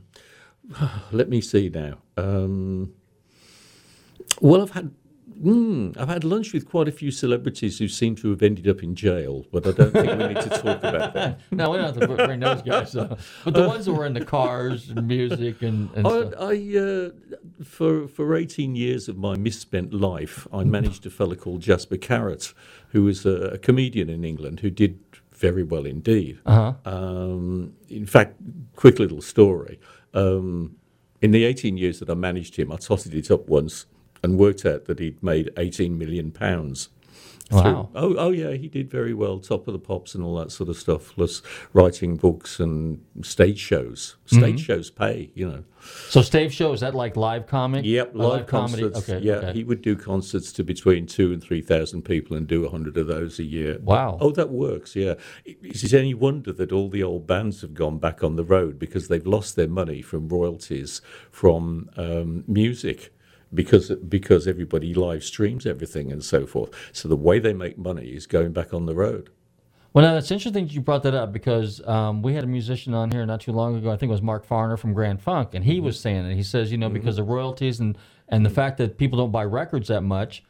let 1.12 1.30
me 1.30 1.42
see 1.42 1.70
now. 1.70 1.98
Um, 2.18 2.94
well, 4.42 4.62
I've 4.62 4.72
had 4.72 4.92
mm, 5.44 5.98
I've 5.98 6.08
had 6.08 6.24
lunch 6.24 6.54
with 6.54 6.68
quite 6.68 6.88
a 6.88 6.92
few 6.92 7.12
celebrities 7.12 7.80
who 7.80 7.88
seem 7.88 8.16
to 8.18 8.30
have 8.30 8.42
ended 8.42 8.68
up 8.68 8.84
in 8.84 8.96
jail, 8.96 9.46
but 9.52 9.66
I 9.68 9.72
don't 9.72 9.92
think 9.92 10.08
we 10.08 10.28
need 10.28 10.42
to 10.42 10.50
talk 10.50 10.84
about 10.84 11.14
that. 11.14 11.40
No, 11.52 11.72
we 11.72 11.78
don't 11.78 11.94
have 11.94 12.00
to 12.00 12.08
br- 12.08 12.26
bring 12.26 12.40
those 12.40 12.62
guys 12.62 12.96
up. 12.96 13.20
But 13.44 13.54
the 13.54 13.68
ones 13.68 13.86
that 13.86 13.94
were 13.94 14.06
in 14.06 14.14
the 14.14 14.26
cars 14.26 14.90
and 14.90 15.08
music 15.08 15.62
and, 15.62 15.90
and 15.96 16.08
I, 16.08 16.10
stuff. 16.10 16.34
I 16.40 16.78
uh, 16.78 17.64
for 17.64 18.08
for 18.08 18.36
eighteen 18.36 18.76
years 18.76 19.08
of 19.08 19.18
my 19.18 19.36
misspent 19.36 19.94
life, 19.94 20.48
I 20.52 20.64
managed 20.64 21.06
a 21.06 21.10
fellow 21.10 21.36
called 21.36 21.62
Jasper 21.62 21.98
Carrott, 21.98 22.54
who 22.90 23.04
was 23.04 23.26
a, 23.26 23.54
a 23.54 23.58
comedian 23.58 24.10
in 24.10 24.24
England 24.24 24.62
who 24.62 24.70
did 24.70 25.00
very 25.34 25.64
well 25.64 25.86
indeed. 25.86 26.40
Uh-huh. 26.46 26.74
Um, 26.86 27.74
in 27.90 28.06
fact, 28.06 28.36
quick 28.76 29.00
little 29.00 29.22
story. 29.22 29.80
Um, 30.14 30.78
in 31.22 31.32
the 31.32 31.46
18 31.46 31.78
years 31.78 32.00
that 32.00 32.10
I 32.10 32.14
managed 32.14 32.56
him, 32.56 32.72
I 32.72 32.78
totted 32.78 33.14
it 33.14 33.32
up 33.32 33.48
once 33.48 33.86
and 34.24 34.38
worked 34.38 34.66
out 34.66 34.86
that 34.86 35.00
he'd 35.00 35.22
made 35.22 35.52
18 35.58 35.98
million 35.98 36.32
pounds. 36.32 36.90
Wow. 37.52 37.90
Oh, 37.96 38.16
oh 38.18 38.32
yeah, 38.32 38.52
he 38.52 38.68
did 38.68 38.92
very 38.92 39.14
well, 39.14 39.40
top 39.40 39.68
of 39.68 39.74
the 39.74 39.80
pops 39.80 40.16
and 40.16 40.24
all 40.24 40.36
that 40.38 40.52
sort 40.52 40.70
of 40.70 40.76
stuff, 40.76 41.14
plus 41.16 41.42
writing 41.72 42.18
books 42.18 42.60
and 42.60 43.02
stage 43.22 43.60
shows. 43.60 44.18
Stage 44.26 44.60
shows 44.60 44.90
pay, 44.90 45.32
you 45.34 45.50
know. 45.50 45.64
So, 46.10 46.22
stage 46.22 46.54
Show, 46.54 46.74
is 46.74 46.82
that 46.82 46.96
like 46.96 47.16
live 47.16 47.48
comic? 47.48 47.86
Yep, 47.86 48.16
Or 48.16 48.18
live, 48.18 48.48
concerts. 48.48 49.10
Okay. 49.10 49.24
yeah, 49.26 49.36
okay. 49.36 49.54
he 49.54 49.64
would 49.64 49.82
do 49.82 49.96
concerts 49.96 50.52
to 50.54 50.64
between 50.64 51.06
two 51.06 51.32
and 51.32 51.42
three 51.42 51.62
thousand 51.62 52.02
people 52.04 52.36
and 52.36 52.46
do 52.46 52.66
a 52.66 52.70
hundred 52.70 52.98
of 52.98 53.08
those 53.08 53.40
a 53.40 53.44
year. 53.44 53.80
Wow. 53.82 54.18
Oh, 54.20 54.32
that 54.32 54.50
works. 54.50 54.98
Yeah. 54.98 55.14
Is 55.46 55.86
it 55.86 55.94
any 55.98 56.14
wonder 56.14 56.52
that 56.52 56.74
all 56.74 56.90
the 56.90 57.04
old 57.04 57.26
bands 57.26 57.62
have 57.62 57.74
gone 57.74 58.00
back 58.00 58.24
on 58.24 58.36
the 58.36 58.44
road 58.44 58.78
because 58.78 59.08
they've 59.08 59.26
lost 59.26 59.56
their 59.56 59.70
money 59.70 60.02
from 60.02 60.28
royalties 60.28 61.02
from 61.32 61.90
um, 61.96 62.44
music? 62.48 63.14
Because 63.54 63.90
because 63.92 64.48
everybody 64.48 64.94
live 64.94 65.24
streams 65.24 65.66
everything 65.66 66.12
and 66.12 66.24
so 66.24 66.46
forth. 66.46 66.72
So 66.92 67.08
the 67.08 67.16
way 67.16 67.40
they 67.40 67.54
make 67.54 67.78
money 67.78 68.08
is 68.10 68.28
going 68.28 68.52
back 68.52 68.74
on 68.74 68.86
the 68.86 68.96
road. 68.96 69.30
Well, 69.94 70.06
now 70.06 70.14
that's 70.14 70.30
interesting 70.30 70.70
you 70.70 70.82
brought 70.82 71.04
that 71.04 71.16
up 71.16 71.32
because 71.32 71.86
um, 71.88 72.22
we 72.22 72.34
had 72.34 72.44
a 72.44 72.48
musician 72.48 72.94
on 72.94 73.10
here 73.10 73.26
not 73.26 73.42
too 73.42 73.52
long 73.52 73.76
ago. 73.76 73.90
I 73.90 73.98
think 73.98 74.10
it 74.10 74.12
was 74.12 74.22
Mark 74.22 74.48
Farner 74.48 74.78
from 74.78 74.94
Grand 74.94 75.22
Funk, 75.22 75.54
and 75.54 75.66
he 75.66 75.80
was 75.80 76.00
saying 76.00 76.26
it. 76.26 76.36
He 76.36 76.44
says, 76.44 76.72
you 76.72 76.78
know, 76.78 76.90
because 76.90 77.18
of 77.18 77.28
royalties 77.28 77.80
and 77.80 77.98
and 78.30 78.46
the 78.46 78.50
fact 78.50 78.78
that 78.78 78.98
people 78.98 79.18
don't 79.18 79.32
buy 79.32 79.46
records 79.46 79.88
that 79.88 80.02
much, 80.02 80.44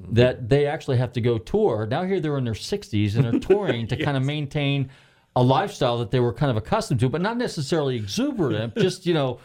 that 0.00 0.48
they 0.48 0.66
actually 0.66 0.96
have 0.96 1.12
to 1.12 1.20
go 1.20 1.38
tour. 1.38 1.86
Now 1.86 2.04
here 2.04 2.20
they're 2.20 2.38
in 2.38 2.44
their 2.44 2.54
60s 2.54 3.16
and 3.16 3.24
they're 3.24 3.40
touring 3.40 3.86
to 3.88 3.96
kind 4.04 4.16
of 4.16 4.24
maintain 4.24 4.90
a 5.36 5.42
lifestyle 5.42 5.98
that 5.98 6.10
they 6.10 6.20
were 6.20 6.32
kind 6.32 6.50
of 6.50 6.56
accustomed 6.56 7.00
to, 7.00 7.08
but 7.08 7.20
not 7.20 7.36
necessarily 7.36 7.96
exuberant, 7.96 8.74
just 8.78 9.06
you 9.06 9.14
know, 9.14 9.40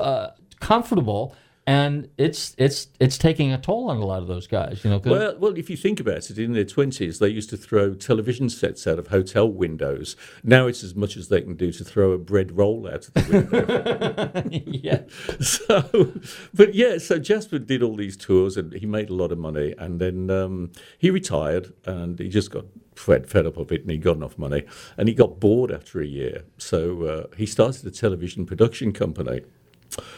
uh, 0.00 0.28
comfortable. 0.60 1.34
And 1.66 2.10
it's 2.18 2.54
it's 2.58 2.88
it's 3.00 3.16
taking 3.16 3.50
a 3.50 3.58
toll 3.58 3.90
on 3.90 3.96
a 3.96 4.04
lot 4.04 4.20
of 4.20 4.28
those 4.28 4.46
guys, 4.46 4.84
you 4.84 4.90
know. 4.90 5.00
Well, 5.02 5.36
well, 5.38 5.56
if 5.56 5.70
you 5.70 5.78
think 5.78 5.98
about 5.98 6.28
it, 6.30 6.38
in 6.38 6.52
their 6.52 6.64
twenties, 6.64 7.20
they 7.20 7.28
used 7.28 7.48
to 7.50 7.56
throw 7.56 7.94
television 7.94 8.50
sets 8.50 8.86
out 8.86 8.98
of 8.98 9.06
hotel 9.06 9.50
windows. 9.50 10.14
Now 10.42 10.66
it's 10.66 10.84
as 10.84 10.94
much 10.94 11.16
as 11.16 11.28
they 11.28 11.40
can 11.40 11.56
do 11.56 11.72
to 11.72 11.82
throw 11.82 12.12
a 12.12 12.18
bread 12.18 12.52
roll 12.52 12.86
out 12.86 13.08
of 13.08 13.14
the 13.14 13.30
window. 13.32 14.42
yeah. 14.66 15.04
so, 15.40 16.12
but 16.52 16.74
yeah, 16.74 16.98
so 16.98 17.18
Jasper 17.18 17.58
did 17.58 17.82
all 17.82 17.96
these 17.96 18.18
tours 18.18 18.58
and 18.58 18.74
he 18.74 18.84
made 18.84 19.08
a 19.08 19.14
lot 19.14 19.32
of 19.32 19.38
money, 19.38 19.74
and 19.78 19.98
then 20.00 20.30
um, 20.30 20.70
he 20.98 21.10
retired 21.10 21.72
and 21.86 22.18
he 22.18 22.28
just 22.28 22.50
got 22.50 22.66
fed, 22.94 23.28
fed 23.28 23.46
up 23.46 23.56
of 23.56 23.72
it 23.72 23.82
and 23.82 23.90
he 23.90 23.98
got 23.98 24.16
enough 24.16 24.38
money 24.38 24.64
and 24.96 25.08
he 25.08 25.14
got 25.14 25.40
bored 25.40 25.70
after 25.70 26.00
a 26.00 26.06
year. 26.06 26.44
So 26.58 27.02
uh, 27.04 27.36
he 27.36 27.46
started 27.46 27.86
a 27.86 27.90
television 27.90 28.46
production 28.46 28.92
company, 28.92 29.42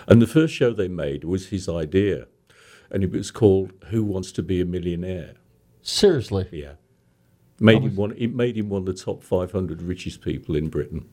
and 0.07 0.21
the 0.23 0.27
first 0.27 0.55
show 0.55 0.73
they 0.73 0.89
made 0.89 1.25
was 1.25 1.49
his 1.49 1.69
idea, 1.69 2.27
and 2.91 3.03
it 3.05 3.11
was 3.13 3.31
called 3.31 3.73
"Who 3.89 4.05
Wants 4.05 4.33
to 4.33 4.43
Be 4.43 4.61
a 4.61 4.65
Millionaire." 4.65 5.35
Seriously. 5.83 6.49
Yeah. 6.53 6.73
Made 7.59 7.83
him 7.83 7.97
one. 7.97 8.13
It 8.19 8.35
made 8.35 8.57
him 8.57 8.69
one 8.69 8.81
of 8.81 8.87
the 8.87 8.93
top 8.95 9.23
500 9.23 9.81
richest 9.83 10.21
people 10.21 10.57
in 10.57 10.69
Britain. 10.69 11.09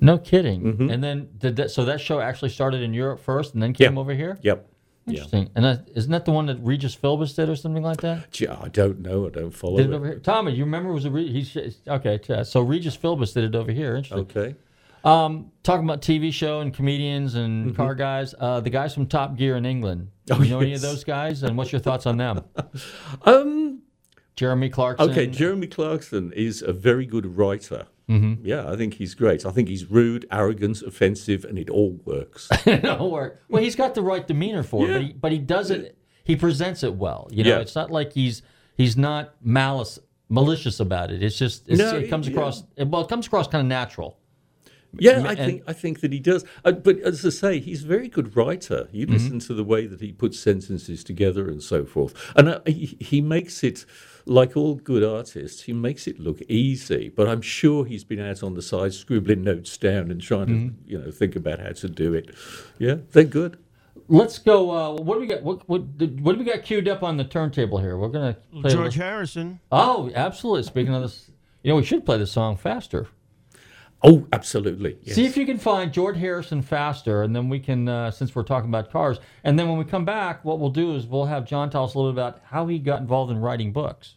No 0.00 0.18
kidding. 0.18 0.90
And 0.90 1.02
then 1.02 1.28
did 1.38 1.56
that? 1.56 1.70
So 1.70 1.84
that 1.86 2.00
show 2.02 2.20
actually 2.20 2.50
started 2.50 2.82
in 2.82 2.92
Europe 2.92 3.20
first, 3.20 3.54
and 3.54 3.62
then 3.62 3.72
came 3.72 3.90
Mm-hmm. 3.90 3.98
Over 3.98 4.14
here. 4.14 4.38
Yep. 4.42 4.66
Yeah. 5.06 5.12
Interesting. 5.14 5.50
And 5.54 5.64
that, 5.64 5.88
isn't 5.96 6.10
that 6.12 6.26
the 6.26 6.32
one 6.32 6.46
that 6.46 6.58
Regis 6.60 6.94
Philbis 6.94 7.34
did, 7.34 7.48
or 7.48 7.56
something 7.56 7.82
like 7.82 8.02
that? 8.02 8.26
I 8.62 8.68
don't 8.68 9.00
know. 9.00 9.26
I 9.26 9.30
don't 9.30 9.50
follow 9.50 9.78
Did 9.78 9.86
it 9.86 9.92
it. 9.92 9.96
over 9.96 10.06
here? 10.06 10.18
Tommy, 10.18 10.52
you 10.52 10.64
remember? 10.64 10.90
it 10.90 10.94
Was 10.94 11.06
it 11.06 11.10
Re- 11.10 11.32
he's 11.32 11.56
okay? 11.88 12.20
So 12.44 12.60
Regis 12.60 12.96
Philbis 12.98 13.32
did 13.32 13.44
it 13.44 13.54
over 13.54 13.72
here. 13.72 13.96
Interesting. 13.96 14.18
Okay. 14.42 14.56
Um, 15.04 15.50
talking 15.62 15.84
about 15.84 16.02
TV 16.02 16.32
show 16.32 16.60
and 16.60 16.74
comedians 16.74 17.34
and 17.34 17.74
car 17.76 17.94
guys. 17.94 18.34
Uh, 18.38 18.60
the 18.60 18.70
guys 18.70 18.92
from 18.94 19.06
Top 19.06 19.36
Gear 19.36 19.56
in 19.56 19.64
England. 19.66 20.10
Do 20.26 20.34
Mm-hmm. 20.34 20.42
Oh, 20.42 20.44
you 20.44 20.50
know 20.50 20.60
any 20.60 20.74
of 20.74 20.80
those 20.80 21.04
guys? 21.04 21.42
And 21.42 21.56
what's 21.56 21.72
your 21.72 21.80
thoughts 21.80 22.06
on 22.06 22.16
them? 22.16 22.44
Um. 23.24 23.82
Jeremy 24.36 24.70
Clarkson. 24.70 25.10
Okay. 25.10 25.26
Jeremy 25.26 25.66
Clarkson 25.66 26.32
is 26.32 26.62
a 26.62 26.72
very 26.72 27.04
good 27.04 27.36
writer. 27.36 27.86
Mm-hmm. 28.08 28.46
Yeah, 28.46 28.70
I 28.70 28.76
think 28.76 28.94
he's 28.94 29.14
great. 29.14 29.44
I 29.44 29.50
think 29.50 29.68
he's 29.68 29.90
rude, 29.90 30.24
arrogant, 30.32 30.80
offensive, 30.82 31.44
and 31.44 31.58
it 31.58 31.68
all 31.68 32.00
works. 32.06 32.48
no 32.66 33.06
work. 33.08 33.42
Well, 33.50 33.62
he's 33.62 33.76
got 33.76 33.94
the 33.94 34.00
right 34.02 34.26
demeanor 34.26 34.62
for 34.62 34.86
it, 34.88 34.92
but 34.92 35.02
he 35.02 35.12
but 35.12 35.32
he 35.32 35.38
does 35.38 35.70
it. 35.70 35.98
He 36.24 36.36
presents 36.36 36.82
it 36.82 36.94
well. 36.94 37.28
You 37.30 37.44
know, 37.44 37.50
Yeah. 37.50 37.58
it's 37.58 37.74
not 37.74 37.90
like 37.90 38.12
he's 38.14 38.40
he's 38.76 38.96
not 38.96 39.34
malice 39.42 39.98
malicious 40.30 40.80
about 40.80 41.10
it. 41.10 41.22
It's 41.22 41.36
just 41.36 41.68
it's, 41.68 41.78
No, 41.78 41.96
it 41.98 42.08
comes 42.08 42.26
yeah. 42.26 42.32
across 42.34 42.64
well, 42.78 43.02
it 43.02 43.08
comes 43.08 43.26
across 43.26 43.46
kind 43.46 43.60
of 43.60 43.66
natural. 43.68 44.16
Yeah, 44.98 45.24
I 45.26 45.34
think 45.36 45.62
I 45.68 45.72
think 45.72 46.00
that 46.00 46.12
he 46.12 46.18
does. 46.18 46.44
Uh, 46.64 46.72
but 46.72 46.98
as 47.00 47.24
I 47.24 47.28
say, 47.30 47.60
he's 47.60 47.84
a 47.84 47.86
very 47.86 48.08
good 48.08 48.36
writer. 48.36 48.88
You 48.90 49.06
listen 49.06 49.38
to 49.40 49.54
the 49.54 49.62
way 49.64 49.86
that 49.86 50.00
he 50.00 50.12
puts 50.12 50.38
sentences 50.40 51.04
together 51.04 51.48
and 51.48 51.62
so 51.62 51.84
forth, 51.84 52.12
and 52.36 52.48
uh, 52.48 52.60
he, 52.66 52.96
he 53.00 53.20
makes 53.20 53.62
it 53.62 53.84
like 54.26 54.56
all 54.56 54.74
good 54.74 55.04
artists. 55.04 55.62
He 55.62 55.72
makes 55.72 56.06
it 56.08 56.18
look 56.18 56.40
easy, 56.48 57.08
but 57.08 57.28
I'm 57.28 57.40
sure 57.40 57.84
he's 57.84 58.02
been 58.04 58.20
out 58.20 58.42
on 58.42 58.54
the 58.54 58.62
side 58.62 58.92
scribbling 58.92 59.42
notes 59.44 59.76
down 59.76 60.10
and 60.10 60.20
trying 60.20 60.46
to 60.48 60.74
you 60.92 60.98
know 60.98 61.10
think 61.12 61.36
about 61.36 61.60
how 61.60 61.70
to 61.70 61.88
do 61.88 62.12
it. 62.14 62.34
Yeah, 62.78 62.96
they're 63.12 63.24
good. 63.24 63.58
Let's 64.08 64.38
go. 64.38 64.70
Uh, 64.72 65.00
what 65.00 65.14
do 65.14 65.20
we 65.20 65.26
got? 65.28 65.42
What 65.44 65.68
what, 65.68 65.96
did- 65.98 66.20
what 66.20 66.32
do 66.32 66.38
we 66.40 66.44
got 66.44 66.64
queued 66.64 66.88
up 66.88 67.04
on 67.04 67.16
the 67.16 67.22
turntable 67.24 67.78
here? 67.78 67.96
We're 67.96 68.08
gonna 68.08 68.36
play. 68.50 68.72
a 68.72 68.74
George 68.74 68.96
Harrison. 68.96 69.60
oh, 69.70 70.10
absolutely. 70.16 70.64
Speaking 70.64 70.94
of 70.94 71.02
this, 71.02 71.30
you 71.62 71.70
know, 71.70 71.76
we 71.76 71.84
should 71.84 72.04
play 72.04 72.18
the 72.18 72.26
song 72.26 72.56
faster. 72.56 73.06
Oh, 74.02 74.26
absolutely. 74.32 74.96
Yes. 75.02 75.16
See 75.16 75.26
if 75.26 75.36
you 75.36 75.44
can 75.44 75.58
find 75.58 75.92
George 75.92 76.16
Harrison 76.16 76.62
faster, 76.62 77.22
and 77.22 77.36
then 77.36 77.48
we 77.50 77.60
can, 77.60 77.86
uh, 77.86 78.10
since 78.10 78.34
we're 78.34 78.44
talking 78.44 78.70
about 78.70 78.90
cars, 78.90 79.18
and 79.44 79.58
then 79.58 79.68
when 79.68 79.76
we 79.76 79.84
come 79.84 80.04
back, 80.06 80.42
what 80.44 80.58
we'll 80.58 80.70
do 80.70 80.94
is 80.94 81.06
we'll 81.06 81.26
have 81.26 81.44
John 81.44 81.68
tell 81.68 81.84
us 81.84 81.94
a 81.94 81.98
little 81.98 82.12
bit 82.12 82.20
about 82.20 82.40
how 82.44 82.66
he 82.66 82.78
got 82.78 83.00
involved 83.00 83.30
in 83.30 83.38
writing 83.38 83.72
books, 83.72 84.14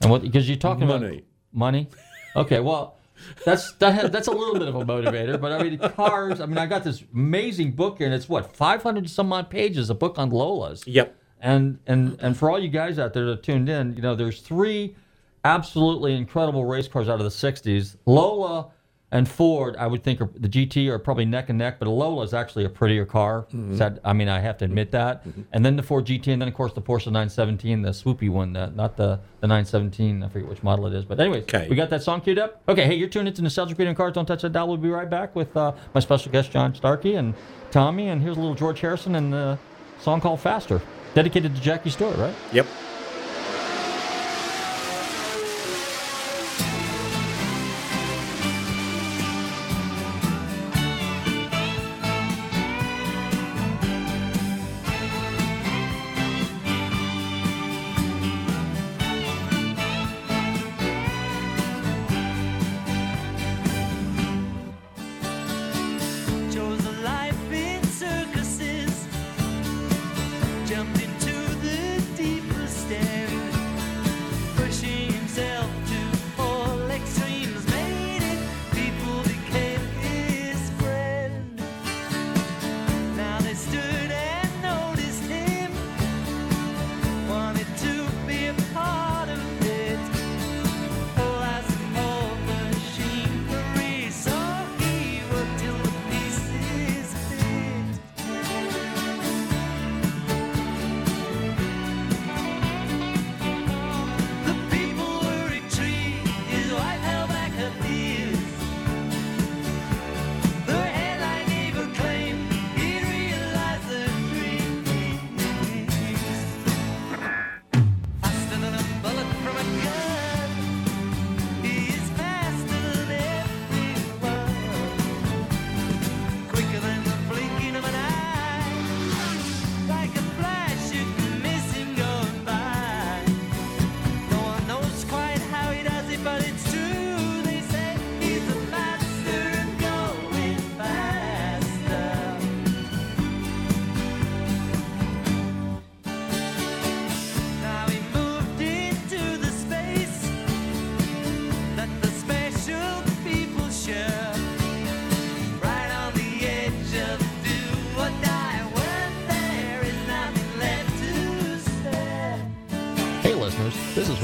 and 0.00 0.10
what 0.10 0.22
because 0.22 0.48
you're 0.48 0.56
talking 0.56 0.84
about 0.84 1.02
Money. 1.02 1.24
money. 1.52 1.88
Okay, 2.36 2.60
well, 2.60 2.96
that's 3.44 3.72
that 3.74 3.92
has, 3.94 4.10
that's 4.10 4.28
a 4.28 4.32
little 4.32 4.58
bit 4.58 4.68
of 4.68 4.74
a 4.76 4.84
motivator, 4.84 5.38
but 5.38 5.52
I 5.52 5.62
mean 5.62 5.78
cars. 5.78 6.40
I 6.40 6.46
mean, 6.46 6.56
I 6.58 6.64
got 6.66 6.82
this 6.82 7.04
amazing 7.12 7.72
book 7.72 7.98
here, 7.98 8.06
and 8.06 8.14
it's 8.14 8.28
what 8.28 8.56
500 8.56 9.10
some 9.10 9.32
odd 9.32 9.50
pages, 9.50 9.90
a 9.90 9.94
book 9.94 10.18
on 10.18 10.30
Lolas. 10.30 10.84
Yep. 10.86 11.14
And 11.40 11.80
and 11.86 12.16
and 12.20 12.36
for 12.36 12.50
all 12.50 12.58
you 12.58 12.68
guys 12.68 12.98
out 12.98 13.12
there 13.12 13.26
that 13.26 13.32
are 13.38 13.42
tuned 13.42 13.68
in, 13.68 13.94
you 13.94 14.00
know, 14.02 14.14
there's 14.14 14.40
three 14.40 14.96
absolutely 15.44 16.14
incredible 16.14 16.64
race 16.64 16.88
cars 16.88 17.08
out 17.08 17.20
of 17.20 17.24
the 17.24 17.52
'60s. 17.52 17.96
Lola 18.06 18.70
and 19.12 19.28
Ford, 19.28 19.76
I 19.78 19.86
would 19.86 20.02
think, 20.02 20.20
are, 20.20 20.30
the 20.34 20.48
GT 20.48 20.88
are 20.88 20.98
probably 20.98 21.24
neck 21.26 21.48
and 21.50 21.58
neck, 21.58 21.78
but 21.78 21.86
a 21.86 21.90
Lola 21.90 22.24
is 22.24 22.34
actually 22.34 22.64
a 22.64 22.68
prettier 22.68 23.04
car. 23.04 23.46
Sad- 23.76 24.00
I 24.04 24.12
mean, 24.14 24.28
I 24.28 24.40
have 24.40 24.58
to 24.58 24.64
admit 24.64 24.90
that. 24.92 25.24
And 25.52 25.64
then 25.64 25.76
the 25.76 25.82
Ford 25.84 26.06
GT, 26.06 26.28
and 26.32 26.40
then 26.42 26.48
of 26.48 26.54
course 26.54 26.72
the 26.72 26.82
Porsche 26.82 27.06
917, 27.06 27.82
the 27.82 27.90
swoopy 27.90 28.28
one, 28.30 28.56
uh, 28.56 28.70
not 28.74 28.96
the 28.96 29.20
the 29.40 29.46
917. 29.48 30.22
I 30.24 30.28
forget 30.28 30.48
which 30.48 30.62
model 30.62 30.86
it 30.86 30.94
is, 30.94 31.04
but 31.04 31.20
anyways, 31.20 31.42
Okay. 31.44 31.68
we 31.68 31.76
got 31.76 31.90
that 31.90 32.02
song 32.02 32.20
queued 32.22 32.38
up. 32.38 32.62
Okay, 32.68 32.86
hey, 32.86 32.94
you're 32.94 33.08
tuned 33.08 33.28
into 33.28 33.42
Nostalgic 33.42 33.78
Radio 33.78 33.90
and 33.90 33.96
Cars. 33.96 34.12
Don't 34.14 34.26
touch 34.26 34.42
that 34.42 34.52
dial. 34.52 34.66
We'll 34.68 34.76
be 34.78 34.88
right 34.88 35.10
back 35.10 35.36
with 35.36 35.56
uh, 35.56 35.72
my 35.94 36.00
special 36.00 36.32
guest 36.32 36.50
John 36.50 36.74
Starkey 36.74 37.14
and 37.16 37.34
Tommy, 37.70 38.08
and 38.08 38.22
here's 38.22 38.36
a 38.36 38.40
little 38.40 38.54
George 38.54 38.80
Harrison 38.80 39.14
and 39.14 39.32
the 39.32 39.58
song 40.00 40.20
called 40.20 40.40
Faster, 40.40 40.80
dedicated 41.14 41.54
to 41.54 41.60
Jackie 41.60 41.90
Stewart, 41.90 42.16
right? 42.16 42.34
Yep. 42.52 42.66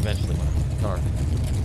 eventually 0.00 0.34
when 0.34 0.46
I'm 0.48 0.80
car. 0.80 0.98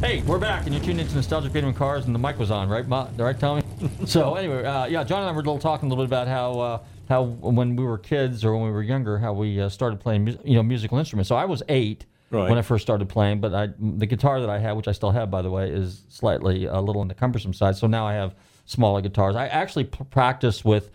Hey, 0.02 0.22
we're 0.24 0.38
back, 0.40 0.66
and 0.66 0.76
you're 0.76 0.84
tuned 0.84 1.00
into 1.00 1.16
Nostalgic 1.16 1.56
and 1.56 1.76
Cars, 1.76 2.06
and 2.06 2.14
the 2.14 2.20
mic 2.20 2.38
was 2.38 2.52
on, 2.52 2.68
right, 2.68 2.86
Ma? 2.88 3.08
Right, 3.18 3.40
Tommy? 3.40 3.64
so 4.06 4.36
anyway, 4.36 4.64
uh, 4.66 4.86
yeah, 4.88 5.04
John 5.06 5.22
and 5.22 5.30
I 5.30 5.32
were 5.32 5.38
a 5.40 5.44
little 5.44 5.58
talking 5.58 5.88
a 5.88 5.90
little 5.90 6.04
bit 6.06 6.10
about 6.10 6.28
how 6.28 6.60
uh, 6.60 6.84
how 7.08 7.24
when 7.24 7.76
we 7.78 7.84
were 7.86 7.98
kids 7.98 8.44
or 8.44 8.54
when 8.56 8.66
we 8.66 8.72
were 8.72 8.84
younger, 8.84 9.18
how 9.18 9.32
we 9.34 9.62
uh, 9.62 9.70
started 9.70 10.00
playing, 10.02 10.26
mu- 10.26 10.38
you 10.44 10.56
know, 10.56 10.64
musical 10.64 10.98
instruments. 10.98 11.30
So 11.30 11.36
I 11.36 11.46
was 11.46 11.64
eight 11.70 12.06
Right. 12.32 12.50
when 12.50 12.58
I 12.58 12.64
first 12.64 12.82
started 12.82 13.08
playing, 13.08 13.40
but 13.40 13.54
I 13.54 13.70
the 13.80 14.08
guitar 14.08 14.42
that 14.42 14.50
I 14.50 14.58
had, 14.58 14.74
which 14.74 14.88
I 14.88 14.92
still 14.94 15.12
have, 15.12 15.30
by 15.32 15.42
the 15.44 15.50
way, 15.52 15.70
is 15.70 16.02
slightly 16.10 16.66
a 16.66 16.82
little 16.82 17.02
on 17.02 17.08
the 17.08 17.14
cumbersome 17.14 17.54
side. 17.54 17.78
So 17.78 17.86
now 17.88 18.06
I 18.06 18.14
have 18.14 18.34
smaller 18.66 19.00
guitars. 19.02 19.36
I 19.36 19.46
actually 19.48 19.86
p- 19.86 20.04
practice 20.10 20.66
with 20.66 20.90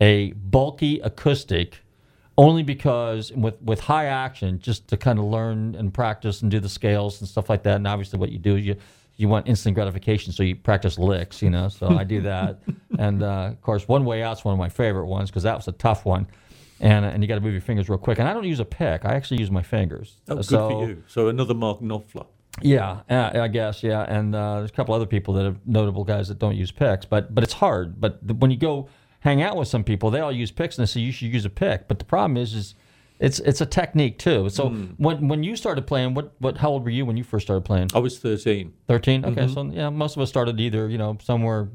a 0.00 0.32
bulky 0.32 0.98
acoustic 1.00 1.78
only 2.46 2.62
because 2.62 3.32
with 3.32 3.60
with 3.62 3.80
high 3.80 4.06
action 4.06 4.58
just 4.60 4.88
to 4.88 4.96
kind 4.96 5.18
of 5.18 5.24
learn 5.26 5.74
and 5.76 5.92
practice 5.92 6.42
and 6.42 6.50
do 6.50 6.60
the 6.60 6.68
scales 6.68 7.20
and 7.20 7.28
stuff 7.28 7.50
like 7.50 7.62
that 7.64 7.76
and 7.76 7.86
obviously 7.86 8.18
what 8.18 8.30
you 8.32 8.38
do 8.38 8.56
is 8.56 8.64
you 8.64 8.76
you 9.16 9.28
want 9.28 9.46
instant 9.48 9.74
gratification 9.74 10.32
so 10.32 10.42
you 10.42 10.56
practice 10.56 10.98
licks 10.98 11.42
you 11.42 11.50
know 11.50 11.68
so 11.68 11.88
i 11.88 12.04
do 12.04 12.20
that 12.32 12.62
and 12.98 13.22
uh, 13.22 13.50
of 13.52 13.60
course 13.60 13.86
one 13.88 14.04
way 14.04 14.22
out's 14.22 14.44
one 14.44 14.54
of 14.54 14.58
my 14.58 14.68
favorite 14.70 15.06
ones 15.06 15.30
because 15.30 15.42
that 15.42 15.56
was 15.56 15.68
a 15.68 15.72
tough 15.72 16.04
one 16.06 16.26
and 16.80 17.04
and 17.04 17.22
you 17.22 17.28
got 17.28 17.34
to 17.34 17.40
move 17.42 17.52
your 17.52 17.60
fingers 17.70 17.88
real 17.90 17.98
quick 17.98 18.18
and 18.18 18.26
i 18.28 18.32
don't 18.32 18.44
use 18.54 18.60
a 18.60 18.64
pick 18.64 19.04
i 19.04 19.12
actually 19.14 19.38
use 19.40 19.50
my 19.50 19.62
fingers 19.62 20.16
Oh, 20.28 20.36
good 20.36 20.44
so 20.46 20.68
for 20.70 20.88
you. 20.88 21.04
So 21.08 21.28
another 21.28 21.54
Mark 21.54 21.80
Knopfler. 21.80 22.26
yeah, 22.62 23.00
uh, 23.10 23.30
I 23.46 23.48
guess 23.48 23.82
yeah, 23.82 24.02
and 24.16 24.34
uh, 24.34 24.58
there's 24.60 24.70
a 24.70 24.74
couple 24.78 24.94
other 24.94 25.06
people 25.06 25.34
that 25.34 25.46
are 25.46 25.56
notable 25.66 26.04
guys 26.04 26.28
that 26.28 26.38
don't 26.38 26.56
use 26.56 26.72
picks, 26.72 27.04
but 27.06 27.34
but 27.34 27.44
it's 27.44 27.52
hard. 27.64 28.00
But 28.00 28.26
the, 28.26 28.34
when 28.34 28.50
you 28.50 28.56
go 28.56 28.88
hang 29.20 29.42
out 29.42 29.56
with 29.56 29.68
some 29.68 29.84
people, 29.84 30.10
they 30.10 30.20
all 30.20 30.32
use 30.32 30.50
picks 30.50 30.76
and 30.76 30.86
they 30.86 30.90
say 30.90 31.00
you 31.00 31.12
should 31.12 31.28
use 31.28 31.44
a 31.44 31.50
pick. 31.50 31.88
But 31.88 31.98
the 31.98 32.04
problem 32.04 32.36
is, 32.36 32.54
is 32.54 32.74
it's 33.20 33.38
it's 33.40 33.60
a 33.60 33.66
technique 33.66 34.18
too. 34.18 34.48
So 34.48 34.70
hmm. 34.70 34.84
when 34.96 35.28
when 35.28 35.42
you 35.42 35.54
started 35.54 35.86
playing, 35.86 36.14
what 36.14 36.32
what 36.38 36.58
how 36.58 36.70
old 36.70 36.84
were 36.84 36.90
you 36.90 37.04
when 37.04 37.16
you 37.16 37.24
first 37.24 37.46
started 37.46 37.64
playing? 37.64 37.90
I 37.94 37.98
was 37.98 38.18
13. 38.18 38.72
13. 38.88 39.24
Okay, 39.24 39.42
mm-hmm. 39.42 39.52
so 39.52 39.64
yeah, 39.64 39.90
most 39.90 40.16
of 40.16 40.22
us 40.22 40.28
started 40.28 40.58
either 40.58 40.88
you 40.88 40.98
know 40.98 41.18
somewhere 41.22 41.68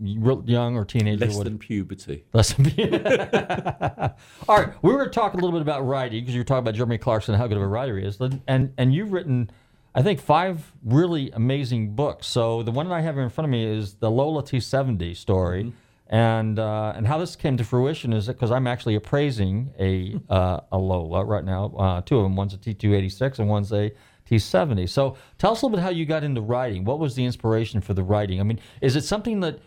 real 0.00 0.42
young 0.46 0.76
or 0.76 0.84
teenager. 0.84 1.26
Less 1.26 1.38
than 1.38 1.58
puberty. 1.58 2.24
Less 2.32 2.54
than 2.54 2.70
puberty. 2.70 3.04
All 4.48 4.58
right, 4.58 4.72
we 4.82 4.92
were 4.92 5.08
talking 5.08 5.40
a 5.40 5.44
little 5.44 5.58
bit 5.58 5.62
about 5.62 5.86
writing 5.86 6.22
because 6.22 6.34
you 6.34 6.40
were 6.40 6.44
talking 6.44 6.60
about 6.60 6.74
Jeremy 6.74 6.98
Clarkson 6.98 7.34
how 7.34 7.46
good 7.46 7.56
of 7.56 7.62
a 7.62 7.66
writer 7.66 7.98
he 7.98 8.06
is, 8.06 8.18
and 8.46 8.72
and 8.78 8.94
you've 8.94 9.12
written, 9.12 9.50
I 9.94 10.02
think, 10.02 10.20
five 10.20 10.72
really 10.82 11.30
amazing 11.32 11.94
books. 11.94 12.26
So 12.26 12.62
the 12.62 12.70
one 12.70 12.88
that 12.88 12.94
I 12.94 13.02
have 13.02 13.14
here 13.14 13.24
in 13.24 13.30
front 13.30 13.46
of 13.46 13.50
me 13.50 13.64
is 13.64 13.94
the 13.94 14.10
Lola 14.10 14.42
T70 14.42 15.14
story, 15.16 15.64
mm-hmm. 15.64 15.76
And 16.08 16.58
uh, 16.58 16.92
and 16.96 17.06
how 17.06 17.18
this 17.18 17.36
came 17.36 17.56
to 17.58 17.64
fruition 17.64 18.12
is 18.12 18.26
because 18.26 18.50
I'm 18.50 18.66
actually 18.66 18.94
appraising 18.94 19.72
a 19.78 20.18
uh, 20.32 20.60
a 20.72 20.78
Lola 20.78 21.24
right 21.24 21.44
now, 21.44 21.74
uh, 21.78 22.00
two 22.02 22.16
of 22.16 22.22
them. 22.22 22.36
One's 22.36 22.54
a 22.54 22.58
T286 22.58 23.38
and 23.38 23.48
one's 23.48 23.72
a 23.72 23.92
T70. 24.28 24.88
So 24.88 25.16
tell 25.38 25.52
us 25.52 25.62
a 25.62 25.66
little 25.66 25.76
bit 25.76 25.82
how 25.82 25.90
you 25.90 26.06
got 26.06 26.24
into 26.24 26.40
writing. 26.40 26.84
What 26.84 26.98
was 26.98 27.14
the 27.14 27.24
inspiration 27.24 27.80
for 27.80 27.94
the 27.94 28.02
writing? 28.02 28.40
I 28.40 28.42
mean, 28.42 28.60
is 28.80 28.96
it 28.96 29.04
something 29.04 29.40
that 29.40 29.60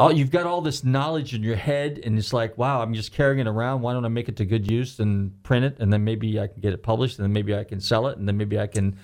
oh, 0.00 0.10
you've 0.10 0.30
got 0.30 0.46
all 0.46 0.60
this 0.60 0.84
knowledge 0.84 1.34
in 1.34 1.42
your 1.42 1.56
head, 1.56 2.00
and 2.04 2.16
it's 2.18 2.32
like, 2.32 2.56
wow, 2.56 2.80
I'm 2.80 2.94
just 2.94 3.12
carrying 3.12 3.40
it 3.40 3.48
around. 3.48 3.82
Why 3.82 3.92
don't 3.92 4.04
I 4.04 4.08
make 4.08 4.28
it 4.28 4.36
to 4.36 4.44
good 4.44 4.70
use 4.70 5.00
and 5.00 5.42
print 5.42 5.64
it, 5.64 5.76
and 5.80 5.92
then 5.92 6.04
maybe 6.04 6.38
I 6.38 6.46
can 6.46 6.60
get 6.60 6.72
it 6.72 6.82
published, 6.82 7.18
and 7.18 7.24
then 7.24 7.32
maybe 7.32 7.54
I 7.54 7.64
can 7.64 7.80
sell 7.80 8.06
it, 8.06 8.16
and 8.16 8.28
then 8.28 8.36
maybe 8.36 8.58
I 8.58 8.66
can 8.66 8.96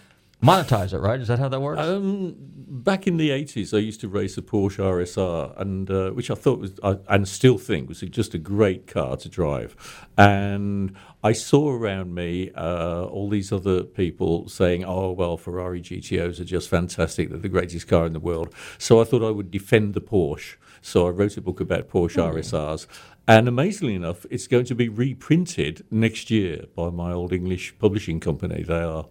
monetize 0.44 0.92
it, 0.92 0.98
right? 0.98 1.20
Is 1.20 1.28
that 1.28 1.38
how 1.38 1.48
that 1.48 1.61
works? 1.61 1.80
Um, 1.80 2.37
back 2.38 3.07
in 3.07 3.16
the 3.16 3.30
80s, 3.30 3.74
I 3.74 3.78
used 3.78 4.00
to 4.00 4.09
race 4.09 4.37
a 4.37 4.42
Porsche 4.42 4.78
RSR, 4.78 5.59
and 5.61 5.90
uh, 5.90 6.11
which 6.11 6.30
I 6.30 6.35
thought 6.35 6.59
was, 6.59 6.72
I, 6.83 6.98
and 7.09 7.26
still 7.26 7.59
think 7.59 7.88
was 7.88 8.00
just 8.00 8.35
a 8.35 8.38
great 8.38 8.87
car 8.87 9.16
to 9.16 9.28
drive. 9.28 9.76
And 10.18 10.94
I 11.22 11.33
saw 11.33 11.70
around 11.70 12.14
me 12.14 12.50
uh, 12.52 13.04
all 13.04 13.28
these 13.28 13.52
other 13.52 13.83
people 13.83 14.48
saying, 14.48 14.85
"Oh 14.85 15.12
well, 15.12 15.37
Ferrari 15.37 15.80
GTOs 15.80 16.40
are 16.40 16.44
just 16.44 16.68
fantastic; 16.68 17.30
they're 17.30 17.38
the 17.38 17.48
greatest 17.48 17.88
car 17.88 18.07
in 18.07 18.12
the 18.12 18.20
world." 18.20 18.54
So 18.78 19.00
I 19.00 19.04
thought 19.04 19.22
I 19.22 19.30
would 19.30 19.50
defend 19.50 19.94
the 19.94 20.00
Porsche. 20.00 20.57
So 20.85 21.07
I 21.07 21.11
wrote 21.11 21.38
a 21.38 21.40
book 21.40 21.61
about 21.61 21.88
Porsche 21.88 22.23
RSRs. 22.23 22.87
And 23.27 23.49
amazingly 23.49 23.94
enough, 23.94 24.27
it's 24.29 24.47
going 24.47 24.66
to 24.66 24.75
be 24.75 24.90
reprinted 24.90 25.83
next 25.90 26.31
year 26.31 26.66
by 26.77 26.90
my 26.90 27.11
old 27.11 27.33
English 27.33 27.75
publishing 27.79 28.20
company. 28.20 28.62
They 28.62 28.83
are, 28.83 29.07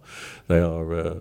they 0.46 0.60
are, 0.60 0.94
uh, 0.94 1.18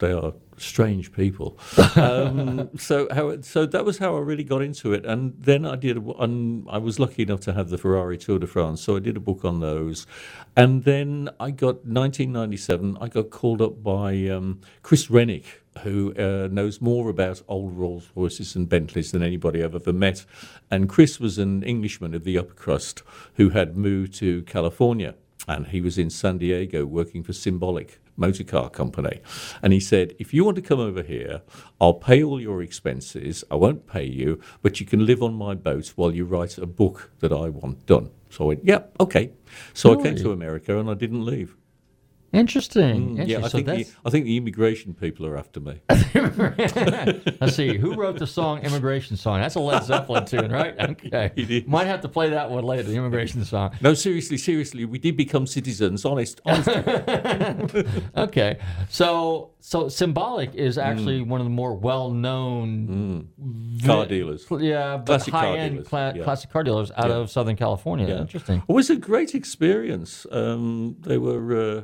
they 0.00 0.12
are 0.12 0.34
strange 0.58 1.10
people. 1.10 1.58
um, 1.96 2.68
so 2.76 3.08
how 3.14 3.40
so 3.40 3.64
that 3.64 3.86
was 3.86 3.96
how 3.96 4.14
I 4.14 4.20
really 4.20 4.44
got 4.44 4.60
into 4.60 4.92
it, 4.92 5.06
and 5.06 5.34
then 5.38 5.64
I 5.64 5.76
did. 5.76 5.96
I 5.96 6.78
was 6.78 7.00
lucky 7.00 7.22
enough 7.22 7.40
to 7.40 7.54
have 7.54 7.70
the 7.70 7.78
Ferrari 7.78 8.18
Tour 8.18 8.38
de 8.38 8.46
France, 8.46 8.82
so 8.82 8.96
I 8.96 8.98
did 8.98 9.16
a 9.16 9.20
book 9.20 9.42
on 9.42 9.60
those, 9.60 10.06
and 10.54 10.84
then 10.84 11.30
I 11.40 11.50
got 11.50 11.86
1997. 11.86 12.98
I 13.00 13.08
got 13.08 13.30
called 13.30 13.62
up 13.62 13.82
by 13.82 14.28
um, 14.28 14.60
Chris 14.82 15.08
Rennick. 15.10 15.63
Who 15.82 16.14
uh, 16.14 16.48
knows 16.50 16.80
more 16.80 17.10
about 17.10 17.42
old 17.48 17.76
Rolls 17.76 18.08
Royces 18.14 18.54
and 18.54 18.68
Bentleys 18.68 19.12
than 19.12 19.22
anybody 19.22 19.62
I've 19.62 19.74
ever 19.74 19.92
met? 19.92 20.24
And 20.70 20.88
Chris 20.88 21.18
was 21.18 21.38
an 21.38 21.62
Englishman 21.62 22.14
of 22.14 22.24
the 22.24 22.38
upper 22.38 22.54
crust 22.54 23.02
who 23.34 23.50
had 23.50 23.76
moved 23.76 24.14
to 24.14 24.42
California 24.42 25.14
and 25.46 25.68
he 25.68 25.80
was 25.80 25.98
in 25.98 26.10
San 26.10 26.38
Diego 26.38 26.86
working 26.86 27.22
for 27.22 27.32
Symbolic 27.32 28.00
Motor 28.16 28.44
Car 28.44 28.70
Company. 28.70 29.20
And 29.62 29.72
he 29.72 29.80
said, 29.80 30.14
If 30.18 30.32
you 30.32 30.44
want 30.44 30.56
to 30.56 30.62
come 30.62 30.80
over 30.80 31.02
here, 31.02 31.42
I'll 31.80 31.94
pay 31.94 32.22
all 32.22 32.40
your 32.40 32.62
expenses. 32.62 33.44
I 33.50 33.56
won't 33.56 33.86
pay 33.86 34.04
you, 34.04 34.40
but 34.62 34.80
you 34.80 34.86
can 34.86 35.04
live 35.04 35.22
on 35.22 35.34
my 35.34 35.54
boat 35.54 35.92
while 35.96 36.14
you 36.14 36.24
write 36.24 36.58
a 36.58 36.66
book 36.66 37.10
that 37.20 37.32
I 37.32 37.48
want 37.48 37.86
done. 37.86 38.10
So 38.30 38.44
I 38.44 38.48
went, 38.48 38.64
Yeah, 38.64 38.82
okay. 39.00 39.32
So 39.72 39.98
I 39.98 40.02
came 40.02 40.16
to 40.16 40.32
America 40.32 40.78
and 40.78 40.88
I 40.88 40.94
didn't 40.94 41.24
leave. 41.24 41.56
Interesting. 42.34 43.16
Yeah, 43.16 43.22
Interesting. 43.38 43.44
I 43.44 43.48
so 43.48 43.58
think, 43.58 43.86
the, 43.86 43.92
I 44.04 44.10
think 44.10 44.24
the 44.24 44.36
immigration 44.36 44.92
people 44.94 45.24
are 45.26 45.36
after 45.36 45.60
me. 45.60 45.80
let's 47.40 47.54
see, 47.56 47.76
who 47.78 47.94
wrote 47.94 48.18
the 48.18 48.26
song 48.26 48.60
"Immigration 48.62 49.16
Song"? 49.16 49.40
That's 49.40 49.54
a 49.54 49.60
Led 49.60 49.84
Zeppelin 49.84 50.24
tune, 50.26 50.50
right? 50.50 50.74
Okay, 50.94 51.64
might 51.66 51.86
have 51.86 52.00
to 52.02 52.08
play 52.08 52.30
that 52.30 52.50
one 52.50 52.64
later. 52.64 52.82
The 52.82 52.96
immigration 52.96 53.44
song. 53.54 53.74
No, 53.80 53.94
seriously, 53.94 54.36
seriously, 54.36 54.84
we 54.84 54.98
did 54.98 55.16
become 55.16 55.46
citizens. 55.46 56.04
Honest, 56.04 56.40
honest. 56.44 56.68
Okay, 58.16 58.58
so 58.88 59.50
so 59.60 59.88
symbolic 59.88 60.54
is 60.54 60.76
actually 60.78 61.22
one 61.22 61.40
of 61.40 61.46
the 61.46 61.50
more 61.50 61.74
well-known 61.74 63.28
car 63.84 64.06
dealers. 64.06 64.46
Yeah, 64.50 64.96
but 64.98 65.06
Classic 65.06 65.32
car 65.32 65.42
high-end 65.42 65.72
dealers, 65.74 65.88
cla- 65.88 66.12
yeah. 66.16 66.24
classic 66.24 66.50
car 66.50 66.62
dealers 66.64 66.90
out 66.96 67.08
Yeah. 67.08 67.16
of 67.16 67.30
Southern 67.30 67.56
California. 67.56 68.06
Yeah. 68.08 68.20
Interesting. 68.20 68.62
It 68.68 68.72
was 68.72 68.90
a 68.90 68.96
great 68.96 69.34
experience. 69.34 70.26
Um, 70.30 70.96
they 71.00 71.18
were, 71.18 71.78
uh, 71.78 71.82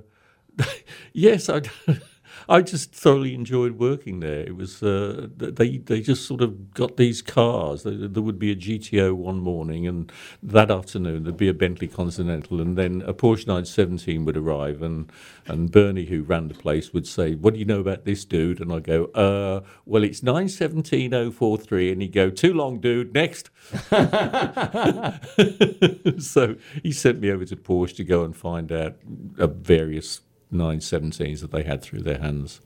yes, 1.13 1.49
I, 1.49 1.63
I 2.49 2.63
just 2.63 2.93
thoroughly 2.93 3.35
enjoyed 3.35 3.79
working 3.79 4.21
there. 4.21 4.41
It 4.41 4.57
was 4.57 4.83
uh, 4.83 5.29
they 5.37 5.79
they 5.79 6.01
just 6.01 6.27
sort 6.27 6.41
of 6.41 6.75
got 6.75 6.97
these 6.97 7.23
cars. 7.23 7.85
There, 7.85 8.23
would 8.23 8.41
be 8.41 8.51
a 8.51 8.57
GTO 8.57 9.15
one 9.15 9.39
morning, 9.39 9.87
and 9.87 10.11
that 10.43 10.71
afternoon 10.71 11.23
there'd 11.23 11.37
be 11.37 11.49
a 11.49 11.55
Bentley 11.55 11.87
Continental, 11.87 12.61
and 12.61 12.77
then 12.77 13.03
a 13.07 13.15
Porsche 13.15 13.47
917 13.47 14.25
would 14.25 14.37
arrive, 14.37 14.83
and 14.83 15.13
and 15.47 15.71
Bernie, 15.71 16.07
who 16.07 16.23
ran 16.23 16.49
the 16.49 16.55
place, 16.55 16.93
would 16.93 17.07
say, 17.07 17.37
"What 17.37 17.55
do 17.55 17.61
you 17.61 17.67
know 17.67 17.81
about 17.81 18.05
this 18.05 18.25
dude?" 18.25 18.61
And 18.61 18.73
I 18.73 18.81
go, 18.81 19.05
"Uh, 19.15 19.61
well, 19.87 20.03
it's 20.03 20.23
917043," 20.23 21.93
and 21.93 22.03
he'd 22.03 22.13
go, 22.13 22.31
"Too 22.31 22.53
long, 22.53 22.81
dude. 22.81 23.15
Next." 23.15 23.51
so 26.19 26.57
he 26.83 26.91
sent 26.91 27.21
me 27.21 27.31
over 27.31 27.45
to 27.45 27.57
Porsche 27.57 27.95
to 27.97 28.05
go 28.05 28.25
and 28.25 28.37
find 28.37 28.73
out 28.73 28.97
uh, 29.39 29.47
various 29.47 30.21
917s 30.53 31.41
that 31.41 31.51
they 31.53 31.63
had 31.63 31.83
through 31.83 32.03
their 32.03 32.19
hands. 32.19 32.61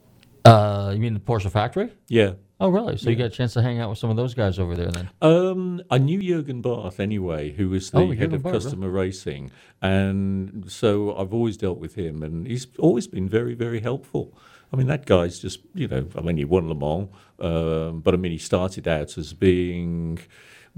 Uh, 0.44 0.90
you 0.94 1.00
mean 1.00 1.14
the 1.14 1.20
Porsche 1.20 1.50
factory? 1.50 1.90
Yeah. 2.08 2.32
Oh, 2.60 2.68
really? 2.68 2.96
So 2.96 3.10
you 3.10 3.16
got 3.16 3.26
a 3.26 3.30
chance 3.30 3.52
to 3.54 3.62
hang 3.62 3.80
out 3.80 3.90
with 3.90 3.98
some 3.98 4.10
of 4.10 4.16
those 4.16 4.32
guys 4.32 4.58
over 4.58 4.76
there 4.76 4.90
then? 4.90 5.10
Um, 5.20 5.82
I 5.90 5.98
knew 5.98 6.22
Jurgen 6.22 6.62
Barth 6.62 7.00
anyway, 7.00 7.50
who 7.52 7.68
was 7.70 7.90
the 7.90 7.98
Oh, 7.98 8.08
head 8.08 8.18
Jurgen 8.18 8.34
of 8.34 8.42
Barth, 8.42 8.54
customer 8.54 8.88
racing, 8.90 9.50
and 9.82 10.70
so 10.70 11.16
I've 11.16 11.34
always 11.34 11.56
dealt 11.56 11.78
with 11.78 11.94
him, 11.96 12.22
and 12.22 12.46
he's 12.46 12.68
always 12.78 13.06
been 13.06 13.28
very, 13.28 13.54
very 13.54 13.80
helpful. 13.80 14.38
I 14.72 14.76
mean, 14.76 14.86
that 14.86 15.04
guy's 15.06 15.40
just, 15.40 15.60
you 15.74 15.88
know, 15.88 16.06
I 16.16 16.20
mean, 16.20 16.36
he 16.36 16.44
won 16.44 16.68
Le 16.68 16.74
Mans, 16.74 17.08
um, 17.40 18.00
but 18.00 18.14
I 18.14 18.16
mean, 18.16 18.32
he 18.32 18.38
started 18.38 18.86
out 18.86 19.18
as 19.18 19.32
being 19.32 20.18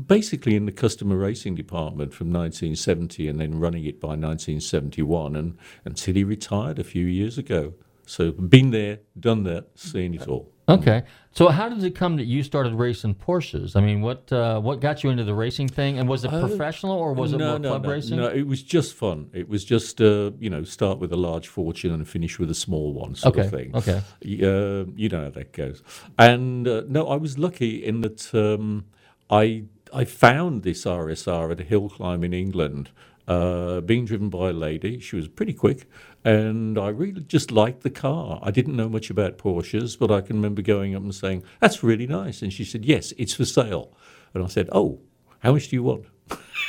basically 0.05 0.57
in 0.57 0.67
the 0.67 0.73
customer 0.73 1.17
racing 1.17 1.55
department 1.55 2.13
from 2.13 2.29
1970 2.29 3.29
and 3.29 3.41
then 3.41 3.59
running 3.59 3.85
it 3.85 4.01
by 4.01 4.09
1971 4.09 5.37
and 5.37 5.57
until 5.85 6.15
he 6.15 6.25
retired 6.25 6.79
a 6.79 6.85
few 6.85 7.07
years 7.07 7.39
ago. 7.39 7.75
So 8.05 8.31
been 8.33 8.71
there, 8.71 9.01
done 9.19 9.43
that, 9.45 9.79
seen 9.79 10.15
it 10.15 10.29
all. 10.29 10.53
Okay. 10.69 11.05
So 11.33 11.49
how 11.49 11.69
did 11.69 11.83
it 11.85 11.95
come 11.95 12.17
that 12.17 12.25
you 12.25 12.43
started 12.43 12.75
racing 12.75 13.15
Porsches? 13.15 13.77
I 13.77 13.81
mean, 13.81 14.01
what 14.01 14.33
uh, 14.33 14.61
what 14.61 14.81
got 14.81 15.05
you 15.05 15.11
into 15.11 15.23
the 15.23 15.35
racing 15.35 15.69
thing? 15.69 15.99
And 15.99 16.09
was 16.09 16.25
it 16.25 16.31
professional 16.31 16.93
or 16.93 17.13
was 17.13 17.33
it 17.33 17.39
no, 17.39 17.51
more 17.51 17.59
no, 17.59 17.69
club 17.71 17.83
no, 17.85 17.91
racing? 17.91 18.17
No, 18.17 18.29
it 18.29 18.47
was 18.47 18.63
just 18.63 18.95
fun. 18.95 19.31
It 19.33 19.49
was 19.49 19.65
just 19.65 20.01
uh, 20.01 20.33
you 20.39 20.51
know 20.51 20.65
start 20.65 20.99
with 20.99 21.13
a 21.13 21.17
large 21.17 21.49
fortune 21.49 21.93
and 21.93 22.09
finish 22.09 22.39
with 22.39 22.51
a 22.51 22.55
small 22.55 22.95
one 22.95 23.15
sort 23.15 23.37
of 23.37 23.51
thing. 23.51 23.77
okay. 23.77 23.99
Uh, 23.99 24.91
you 24.97 25.09
know 25.09 25.25
how 25.25 25.31
that 25.31 25.53
goes. 25.53 25.83
And 26.19 26.67
uh, 26.67 26.83
no, 26.89 27.09
I 27.09 27.17
was 27.17 27.39
lucky 27.39 27.85
in 27.85 28.01
that 28.01 28.35
um, 28.35 28.87
I 29.31 29.65
I 29.97 30.05
found 30.05 30.63
this 30.63 30.85
RSR 30.85 31.53
at 31.53 31.61
a 31.61 31.65
hill 31.65 31.89
climb 31.89 32.23
in 32.23 32.35
England. 32.35 32.91
Uh, 33.27 33.81
being 33.81 34.05
driven 34.05 34.29
by 34.29 34.51
a 34.51 34.53
lady, 34.53 35.01
she 35.01 35.17
was 35.17 35.27
pretty 35.27 35.55
quick, 35.55 35.89
and 36.23 36.79
I 36.79 36.89
really 36.89 37.23
just 37.23 37.51
liked 37.51 37.83
the 37.83 37.89
car. 37.89 38.39
I 38.43 38.51
didn't 38.51 38.77
know 38.77 38.91
much 38.91 39.09
about 39.09 39.39
Porsches, 39.39 39.99
but 39.99 40.11
I 40.11 40.21
can 40.21 40.37
remember 40.37 40.61
going 40.61 40.95
up 40.95 41.01
and 41.03 41.15
saying, 41.15 41.45
"That's 41.61 41.83
really 41.83 42.07
nice," 42.07 42.43
and 42.43 42.53
she 42.53 42.63
said, 42.63 42.85
"Yes, 42.85 43.15
it's 43.17 43.33
for 43.33 43.47
sale," 43.47 43.97
and 44.35 44.45
I 44.45 44.49
said, 44.49 44.69
"Oh, 44.71 45.01
how 45.39 45.55
much 45.55 45.69
do 45.69 45.77
you 45.77 45.83
want?" 45.83 46.05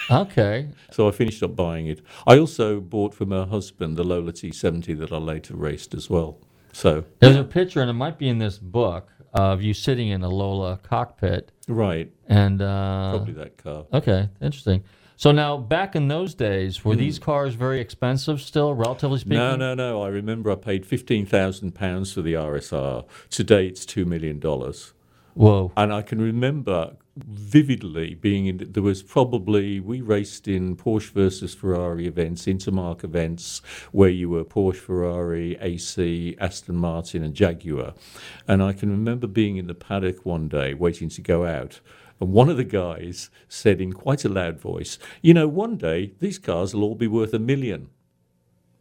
Okay. 0.09 0.69
So 0.91 1.09
I 1.09 1.11
finished 1.11 1.43
up 1.43 1.53
buying 1.53 1.87
it. 1.87 2.01
I 2.25 2.39
also 2.39 2.79
bought 2.79 3.13
from 3.13 3.31
her 3.31 3.45
husband 3.45 3.97
the 3.97 4.05
Lola 4.05 4.31
T70 4.31 4.97
that 4.99 5.11
I 5.11 5.17
later 5.17 5.53
raced 5.57 5.93
as 5.93 6.09
well. 6.09 6.39
So 6.71 7.03
There's 7.19 7.35
a 7.35 7.43
picture, 7.43 7.81
and 7.81 7.89
it 7.89 7.93
might 8.05 8.17
be 8.17 8.29
in 8.29 8.37
this 8.37 8.57
book, 8.57 9.09
of 9.33 9.61
you 9.61 9.73
sitting 9.73 10.09
in 10.09 10.23
a 10.23 10.29
Lola 10.29 10.77
cockpit. 10.83 11.51
right, 11.67 12.11
And 12.27 12.61
uh, 12.61 13.11
probably 13.11 13.33
that 13.33 13.57
car. 13.57 13.85
okay, 13.93 14.29
interesting. 14.41 14.83
So 15.19 15.31
now, 15.31 15.57
back 15.57 15.95
in 15.95 16.09
those 16.09 16.35
days, 16.35 16.85
were 16.85 16.95
these 16.95 17.17
cars 17.17 17.55
very 17.55 17.79
expensive 17.79 18.39
still, 18.39 18.75
relatively 18.75 19.17
speaking? 19.17 19.39
No, 19.39 19.55
no, 19.55 19.73
no. 19.73 20.03
I 20.03 20.09
remember 20.09 20.51
I 20.51 20.55
paid 20.55 20.85
fifteen 20.85 21.25
thousand 21.25 21.71
pounds 21.73 22.13
for 22.13 22.21
the 22.21 22.33
RSR. 22.33 23.03
Today 23.31 23.65
it's 23.65 23.83
two 23.83 24.05
million 24.05 24.39
dollars. 24.39 24.93
Whoa. 25.37 25.71
And 25.77 25.93
I 25.93 26.01
can 26.01 26.19
remember 26.19 26.95
vividly 27.15 28.15
being 28.15 28.47
in. 28.47 28.67
There 28.71 28.83
was 28.83 29.03
probably 29.03 29.79
we 29.79 30.01
raced 30.01 30.47
in 30.47 30.75
Porsche 30.75 31.11
versus 31.11 31.53
Ferrari 31.53 32.07
events, 32.07 32.47
Intermarque 32.47 33.03
events, 33.03 33.61
where 33.91 34.09
you 34.09 34.29
were 34.29 34.43
Porsche, 34.43 34.77
Ferrari, 34.77 35.57
AC, 35.61 36.35
Aston 36.39 36.75
Martin, 36.77 37.23
and 37.23 37.33
Jaguar. 37.33 37.93
And 38.47 38.61
I 38.63 38.73
can 38.73 38.89
remember 38.89 39.27
being 39.27 39.57
in 39.57 39.67
the 39.67 39.73
paddock 39.75 40.25
one 40.25 40.47
day, 40.47 40.73
waiting 40.73 41.09
to 41.09 41.21
go 41.21 41.45
out. 41.45 41.79
And 42.19 42.31
one 42.33 42.49
of 42.49 42.57
the 42.57 42.63
guys 42.63 43.29
said 43.47 43.79
in 43.79 43.93
quite 43.93 44.25
a 44.25 44.29
loud 44.29 44.59
voice, 44.59 44.97
"You 45.21 45.33
know, 45.35 45.47
one 45.47 45.77
day 45.77 46.13
these 46.19 46.39
cars 46.39 46.73
will 46.73 46.83
all 46.83 46.95
be 46.95 47.07
worth 47.07 47.33
a 47.33 47.39
million. 47.39 47.89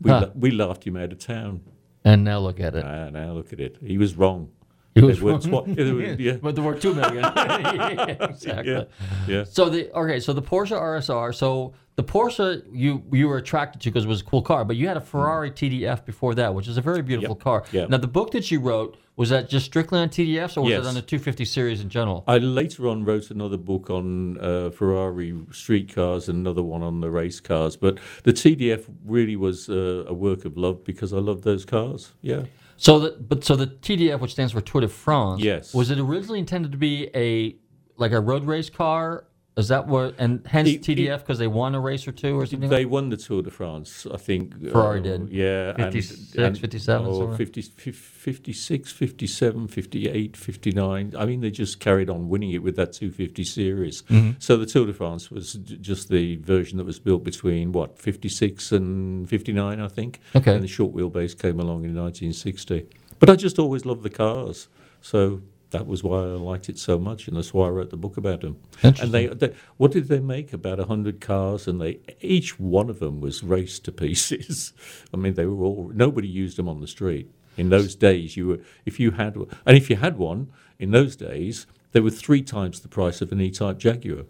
We, 0.01 0.11
Huh. 0.11 0.21
la- 0.21 0.33
we 0.35 0.51
laughed 0.51 0.85
him 0.87 0.97
out 0.97 1.13
of 1.13 1.19
town. 1.19 1.61
And 2.05 2.25
now 2.25 2.39
look 2.39 2.61
at 2.61 2.75
it. 2.75 2.85
Ah, 2.85 3.11
now 3.11 3.33
look 3.33 3.53
at 3.53 3.61
it. 3.61 3.77
He 3.85 3.99
was 3.99 4.15
wrong. 4.17 4.51
He 4.97 5.03
was 5.03 5.21
were 5.23 5.33
wrong. 5.33 5.41
twi- 5.41 6.17
yeah. 6.19 6.37
But 6.43 6.55
there 6.55 6.65
were 6.65 6.75
two 6.75 6.95
million. 6.95 7.23
Yeah, 7.37 8.07
exactly. 8.31 8.73
Yeah, 8.73 8.85
yeah. 9.29 9.45
So 9.45 9.69
the 9.69 9.91
okay, 9.93 10.21
so 10.21 10.33
the 10.33 10.43
Porsche 10.43 10.77
RSR. 10.77 11.35
So 11.35 11.75
the 11.97 12.03
Porsche 12.05 12.63
you 12.73 13.03
you 13.13 13.29
were 13.29 13.37
attracted 13.37 13.81
to 13.83 13.91
because 13.91 14.05
it 14.05 14.09
was 14.09 14.23
a 14.23 14.25
cool 14.25 14.43
car, 14.43 14.65
but 14.65 14.77
you 14.77 14.89
had 14.89 14.97
a 14.97 15.01
Ferrari 15.13 15.51
TDF 15.51 16.05
before 16.05 16.35
that, 16.37 16.55
which 16.55 16.67
is 16.69 16.77
a 16.79 16.81
very 16.81 17.03
beautiful 17.03 17.37
Yep, 17.37 17.45
car. 17.45 17.65
yep. 17.73 17.91
Now 17.91 17.99
the 17.99 18.09
book 18.19 18.31
that 18.33 18.51
you 18.51 18.61
wrote 18.61 18.97
was 19.17 19.31
that 19.31 19.49
just 19.49 19.65
strictly 19.67 19.99
on 19.99 20.09
TDFs, 20.11 20.57
or 20.59 20.63
was 20.63 20.71
Yes. 20.71 20.85
it 20.85 20.89
on 20.89 20.95
the 20.95 21.01
250 21.03 21.45
series 21.47 21.81
in 21.81 21.89
general? 21.89 22.23
I 22.27 22.37
later 22.39 22.87
on 22.89 23.05
wrote 23.05 23.31
another 23.31 23.57
book 23.57 23.89
on 23.91 24.39
uh, 24.39 24.69
Ferrari 24.71 25.35
street 25.53 25.95
cars 25.95 26.29
and 26.29 26.39
another 26.39 26.63
one 26.63 26.83
on 26.83 27.01
the 27.01 27.11
race 27.11 27.41
cars. 27.41 27.77
But 27.77 27.99
the 28.25 28.33
TDF 28.35 28.85
really 29.07 29.37
was 29.37 29.69
uh, 29.71 30.05
a 30.07 30.13
work 30.13 30.45
of 30.45 30.57
love 30.59 30.85
because 30.85 31.15
I 31.15 31.19
love 31.19 31.43
those 31.43 31.65
cars. 31.65 32.13
Yeah. 32.23 32.43
So 32.77 32.99
the 32.99 33.11
but 33.19 33.45
so 33.45 33.57
the 33.57 33.67
TDF, 33.67 34.21
which 34.21 34.33
stands 34.33 34.53
for 34.53 34.61
Tour 34.61 34.83
de 34.83 34.89
France, 34.89 35.43
Yes. 35.43 35.73
was 35.75 35.91
it 35.91 35.99
originally 35.99 36.39
intended 36.39 36.73
to 36.73 36.79
be 36.79 37.09
a 37.15 37.57
like 37.97 38.13
a 38.13 38.21
road 38.21 38.45
race 38.45 38.69
car? 38.71 39.25
Is 39.57 39.69
that 39.69 39.87
what? 39.87 40.15
And 40.19 40.47
hence 40.47 40.69
It- 40.69 40.83
TDF 40.83 41.21
because 41.21 41.39
they 41.39 41.47
won 41.47 41.75
a 41.75 41.81
race 41.81 42.07
or 42.07 42.13
two 42.13 42.39
or 42.39 42.45
something. 42.45 42.69
They 42.69 42.85
won 42.85 43.09
the 43.09 43.17
Tour 43.17 43.41
de 43.41 43.51
France, 43.51 44.07
I 44.13 44.19
think. 44.19 44.71
Ferrari 44.71 45.01
uh, 45.01 45.03
did. 45.03 45.31
Yeah. 45.31 45.73
56, 45.73 46.59
57 46.59 47.07
or 47.07 47.15
somewhere. 47.15 47.37
50, 47.37 47.63
56, 47.63 48.93
57, 48.93 49.69
58, 49.69 50.37
59. 50.37 51.15
I 51.19 51.25
mean, 51.25 51.41
they 51.41 51.51
just 51.51 51.81
carried 51.81 52.11
on 52.11 52.29
winning 52.29 52.51
it 52.51 52.63
with 52.63 52.77
that 52.77 52.93
250 52.93 53.45
series. 53.45 54.03
Mm-hmm. 54.03 54.33
So 54.41 54.59
the 54.59 54.67
Tour 54.67 54.87
de 54.87 54.93
France 54.93 55.31
was 55.31 55.55
just 55.55 56.11
the 56.11 56.37
version 56.37 56.77
that 56.77 56.85
was 56.85 56.99
built 56.99 57.25
between, 57.25 57.73
what, 57.73 57.99
56 57.99 58.73
and 58.73 59.27
59, 59.27 59.81
I 59.81 59.89
think. 59.89 60.21
Okay. 60.35 60.55
And 60.55 60.63
the 60.63 60.69
short 60.69 60.95
wheelbase 60.95 61.39
came 61.41 61.59
along 61.59 61.85
in 61.85 61.95
1960. 61.95 62.87
But 63.19 63.31
I 63.31 63.37
just 63.37 63.59
always 63.59 63.87
loved 63.87 64.03
the 64.03 64.11
cars. 64.11 64.69
So 65.01 65.41
that 65.79 65.87
was 65.87 66.03
why 66.05 66.19
I 66.19 66.27
liked 66.53 66.69
it 66.69 66.79
so 66.79 66.99
much, 66.99 67.29
and 67.29 67.37
that's 67.37 67.53
why 67.55 67.67
I 67.67 67.71
wrote 67.71 67.91
the 67.91 67.97
book 67.97 68.17
about 68.17 68.41
them. 68.43 68.57
And 68.83 69.13
they, 69.13 69.27
they, 69.27 69.55
what 69.77 69.93
did 69.93 70.09
they 70.09 70.21
make? 70.21 70.53
About 70.53 70.79
hundred 70.81 71.21
cars, 71.21 71.67
and 71.69 71.81
they 71.81 72.01
each 72.21 72.59
one 72.61 72.89
of 72.91 72.99
them 72.99 73.21
was 73.21 73.43
raced 73.43 73.85
to 73.87 73.93
pieces. 73.93 74.73
I 75.15 75.17
mean, 75.17 75.35
they 75.35 75.47
were 75.47 75.65
all 75.65 75.91
nobody 75.95 76.29
used 76.29 76.57
them 76.59 76.69
on 76.69 76.81
the 76.81 76.87
street 76.87 77.31
in 77.57 77.69
those 77.71 77.95
days. 77.95 78.37
You 78.37 78.47
were 78.49 78.59
if 78.85 78.99
you 79.01 79.13
had 79.13 79.37
and 79.37 79.77
if 79.77 79.89
you 79.91 79.97
had 79.97 80.17
one 80.19 80.51
in 80.79 80.91
those 80.91 81.17
days, 81.17 81.67
they 81.93 82.01
were 82.01 82.11
three 82.11 82.43
times 82.43 82.81
the 82.81 82.89
price 82.89 83.21
of 83.23 83.33
an 83.33 83.41
E-Type 83.41 83.79
Jaguar. 83.79 84.25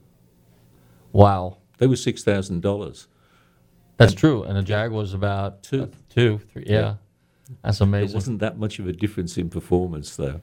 wow, 1.13 1.59
They 1.79 1.87
were 1.87 1.97
six 1.97 2.23
thousand 2.23 2.63
dollars. 2.63 3.09
that's 3.97 4.15
true. 4.15 4.43
And 4.43 4.57
a 4.59 4.63
Jag 4.63 4.93
was 4.93 5.15
about 5.15 5.63
Two. 5.63 5.83
uh, 5.85 5.87
two, 6.09 6.41
three. 6.53 6.65
Yeah, 6.67 6.95
that's 7.63 7.79
There 7.79 7.89
amazing. 7.89 8.15
wasn't 8.15 8.39
that 8.41 8.59
much 8.59 8.79
of 8.79 8.87
a 8.87 8.93
difference 8.93 9.37
in 9.39 9.51
performance, 9.51 10.17
though. 10.17 10.41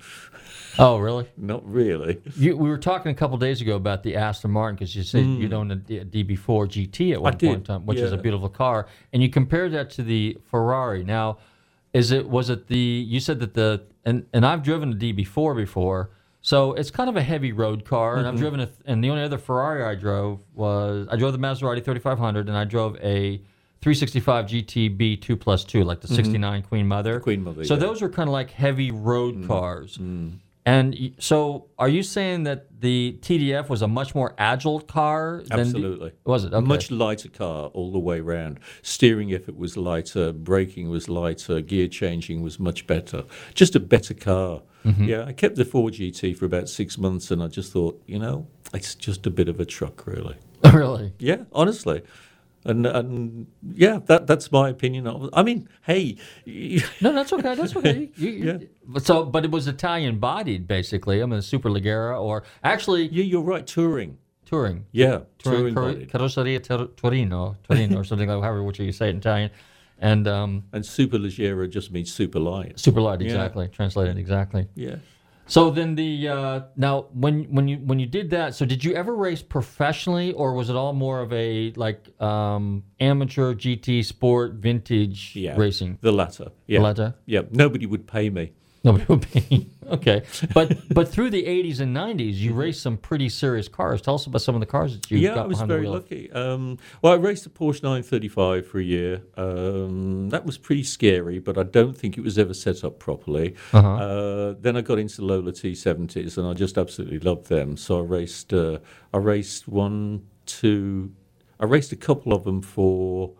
Oh, 0.79 0.97
really? 0.97 1.27
Not 1.37 1.69
really. 1.69 2.21
You, 2.35 2.57
we 2.57 2.69
were 2.69 2.77
talking 2.77 3.11
a 3.11 3.15
couple 3.15 3.37
days 3.37 3.61
ago 3.61 3.75
about 3.75 4.03
the 4.03 4.15
Aston 4.15 4.51
Martin 4.51 4.75
because 4.75 4.95
you 4.95 5.03
said 5.03 5.25
you'd 5.25 5.51
mm. 5.51 5.55
owned 5.55 5.71
a 5.71 5.75
DB4 5.77 6.37
GT 6.67 7.13
at 7.13 7.21
one 7.21 7.33
point 7.33 7.43
in 7.43 7.63
time, 7.63 7.85
which 7.85 7.99
is 7.99 8.11
a 8.11 8.17
beautiful 8.17 8.49
car, 8.49 8.87
and 9.11 9.21
you 9.21 9.29
compared 9.29 9.71
that 9.73 9.89
to 9.91 10.03
the 10.03 10.37
Ferrari. 10.49 11.03
Now, 11.03 11.37
is 11.93 12.11
it 12.11 12.27
was 12.27 12.49
it 12.49 12.67
the 12.67 12.77
you 12.77 13.19
said 13.19 13.39
that 13.39 13.53
the 13.53 13.83
and 14.03 14.25
and 14.33 14.45
I've 14.45 14.63
driven 14.63 14.93
a 14.93 14.95
DB4 14.95 15.55
before, 15.55 16.09
so 16.41 16.73
it's 16.73 16.89
kind 16.89 17.09
of 17.09 17.15
a 17.15 17.21
heavy 17.21 17.51
road 17.51 17.85
car, 17.85 18.17
and 18.17 18.27
I've 18.27 18.33
mm-hmm. 18.33 18.41
driven 18.41 18.59
a 18.61 18.69
and 18.85 19.03
the 19.03 19.09
only 19.11 19.23
other 19.23 19.37
Ferrari 19.37 19.83
I 19.83 19.95
drove 19.95 20.39
was 20.55 21.07
I 21.11 21.17
drove 21.17 21.33
the 21.33 21.39
Maserati 21.39 21.83
3500, 21.83 22.47
and 22.47 22.57
I 22.57 22.63
drove 22.63 22.97
a 22.97 23.41
365 23.83 24.45
GTB 24.45 25.21
2 25.21 25.35
plus 25.35 25.65
2, 25.65 25.83
like 25.83 25.99
the 25.99 26.07
mm-hmm. 26.07 26.15
69 26.15 26.63
Queen 26.63 26.87
Mother. 26.87 27.19
Queen 27.19 27.43
Mother, 27.43 27.65
So 27.65 27.73
yeah. 27.73 27.81
those 27.81 28.01
are 28.01 28.07
kind 28.07 28.29
of 28.29 28.33
like 28.33 28.49
heavy 28.49 28.91
road 28.91 29.35
mm-hmm. 29.35 29.47
cars. 29.47 29.97
Mm-hmm. 29.97 30.37
And 30.65 31.13
so, 31.19 31.67
are 31.77 31.89
you 31.89 32.01
saying 32.01 32.43
that 32.43 32.79
the 32.79 33.19
TDF 33.19 33.67
was 33.67 33.81
a 33.81 33.87
much 33.89 34.15
more 34.15 34.33
agile 34.37 34.79
car? 34.79 35.43
Than 35.45 35.59
Absolutely. 35.59 36.13
was 36.23 36.45
it? 36.45 36.53
Okay. 36.53 36.65
Much 36.65 36.89
lighter 36.91 37.27
car 37.27 37.65
all 37.73 37.91
the 37.91 37.99
way 37.99 38.21
round. 38.21 38.61
Steering 38.81 39.33
effort 39.33 39.57
was 39.57 39.75
lighter, 39.75 40.31
braking 40.31 40.89
was 40.89 41.09
lighter, 41.09 41.59
gear 41.59 41.89
changing 41.89 42.41
was 42.41 42.61
much 42.61 42.87
better. 42.87 43.25
Just 43.53 43.75
a 43.75 43.81
better 43.81 44.13
car. 44.13 44.61
Mm-hmm. 44.85 45.03
Yeah, 45.03 45.25
I 45.25 45.33
kept 45.33 45.57
the 45.57 45.65
4GT 45.65 46.37
for 46.37 46.45
about 46.45 46.69
six 46.69 46.97
months 46.97 47.31
and 47.31 47.43
I 47.43 47.47
just 47.47 47.73
thought, 47.73 48.01
you 48.05 48.19
know, 48.19 48.47
it's 48.73 48.95
just 48.95 49.27
a 49.27 49.29
bit 49.29 49.49
of 49.49 49.59
a 49.59 49.65
truck, 49.65 50.07
really. 50.07 50.37
really? 50.73 51.11
Yeah, 51.19 51.43
honestly. 51.51 52.03
And 52.65 52.85
and 52.85 53.47
yeah, 53.73 53.99
that 54.05 54.27
that's 54.27 54.51
my 54.51 54.69
opinion. 54.69 55.05
of 55.07 55.29
I 55.33 55.43
mean, 55.43 55.67
hey, 55.81 56.17
No, 57.01 57.11
that's 57.13 57.33
okay. 57.33 57.55
That's 57.55 57.75
okay. 57.75 58.09
You, 58.15 58.29
you, 58.29 58.69
But 58.87 59.05
So, 59.05 59.25
but 59.25 59.43
it 59.43 59.51
was 59.51 59.67
Italian 59.67 60.19
bodied, 60.19 60.67
basically. 60.67 61.21
I 61.21 61.25
mean, 61.25 61.39
Superleggera, 61.39 62.19
or 62.21 62.43
actually 62.63 63.07
yeah, 63.07 63.23
you're 63.23 63.41
right. 63.41 63.65
Touring, 63.67 64.17
touring. 64.45 64.85
yeah, 64.91 65.19
Touring, 65.39 65.59
touring 65.59 65.75
Car- 65.75 65.83
bodied. 65.93 66.09
Carrozzeria 66.11 66.63
Tor- 66.63 66.87
Torino, 66.95 67.57
Torino, 67.63 67.97
or 67.99 68.03
something 68.05 68.29
like 68.29 68.41
however 68.47 68.63
which 68.63 68.79
you 68.79 68.91
say 68.93 69.09
in 69.09 69.17
Italian, 69.17 69.51
and 69.99 70.27
um, 70.27 70.63
And 70.71 70.85
super 70.85 71.17
leggera 71.17 71.69
just 71.69 71.91
means 71.91 72.13
super 72.13 72.39
light. 72.39 72.79
super 72.79 73.01
light, 73.01 73.19
Yeah. 73.21 73.27
exactly, 73.27 73.67
translated 73.67 74.17
exactly. 74.17 74.67
Yeah. 74.75 74.97
So 75.45 75.69
then 75.71 75.95
the 75.95 76.27
uh, 76.29 76.61
now 76.77 77.07
when 77.13 77.43
when 77.53 77.67
you 77.67 77.77
when 77.77 77.99
you 77.99 78.05
did 78.05 78.29
that, 78.29 78.55
so 78.55 78.65
did 78.65 78.83
you 78.83 78.93
ever 78.93 79.13
race 79.15 79.41
professionally, 79.41 80.31
or 80.31 80.53
was 80.53 80.69
it 80.69 80.75
all 80.75 80.93
more 80.93 81.19
of 81.19 81.33
a 81.33 81.73
like 81.75 82.07
um, 82.21 82.83
amateur 82.99 83.53
GT 83.53 84.05
sport 84.05 84.53
vintage 84.53 85.35
Yeah. 85.35 85.55
racing? 85.57 85.97
The 86.01 86.11
latter. 86.13 86.51
Yeah. 86.65 86.79
The 86.79 86.83
latter? 86.83 87.15
Yeah. 87.25 87.41
Nobody 87.51 87.85
would 87.85 88.07
pay 88.07 88.29
me. 88.29 88.53
Nobody 88.85 89.05
would 89.07 89.31
be 89.31 89.69
okay, 89.91 90.23
but 90.53 90.77
but 90.93 91.07
through 91.07 91.29
the 91.29 91.43
'80s 91.45 91.79
and 91.79 91.95
'90s, 91.95 92.33
you 92.35 92.53
raced 92.53 92.81
some 92.81 92.97
pretty 92.97 93.29
serious 93.29 93.69
cars. 93.69 94.01
Tell 94.01 94.15
us 94.15 94.25
about 94.25 94.41
some 94.41 94.55
of 94.55 94.59
the 94.59 94.65
cars 94.67 94.95
that 94.99 95.09
you 95.09 95.19
yeah, 95.19 95.35
got 95.35 95.45
I 95.45 95.47
was 95.47 95.55
behind 95.59 95.69
the 95.69 95.73
very 95.75 95.83
wheel. 95.85 95.93
lucky. 95.93 96.31
Um, 96.33 96.77
well, 97.01 97.13
I 97.13 97.15
raced 97.15 97.45
a 97.45 97.49
Porsche 97.49 97.81
935 97.81 98.67
for 98.67 98.79
a 98.79 98.83
year. 98.83 99.21
Um, 99.37 100.29
that 100.31 100.45
was 100.45 100.57
pretty 100.57 100.83
scary, 100.83 101.39
but 101.39 101.57
I 101.57 101.63
don't 101.63 101.95
think 101.95 102.17
it 102.17 102.21
was 102.25 102.37
ever 102.37 102.53
set 102.53 102.83
up 102.83 102.99
properly. 102.99 103.55
Uh-huh. 103.71 103.87
Uh, 103.95 104.55
then 104.59 104.75
I 104.75 104.81
got 104.81 104.99
into 104.99 105.21
Lola 105.23 105.53
T70s, 105.53 106.37
and 106.37 106.45
I 106.45 106.53
just 106.53 106.77
absolutely 106.77 107.19
loved 107.19 107.47
them. 107.47 107.77
So 107.77 107.99
I 107.99 108.03
raced. 108.03 108.53
Uh, 108.53 108.79
I 109.13 109.17
raced 109.17 109.67
one, 109.69 110.23
two. 110.45 111.13
I 111.57 111.65
raced 111.65 111.93
a 111.93 111.95
couple 111.95 112.33
of 112.33 112.43
them 112.43 112.61
for 112.61 113.31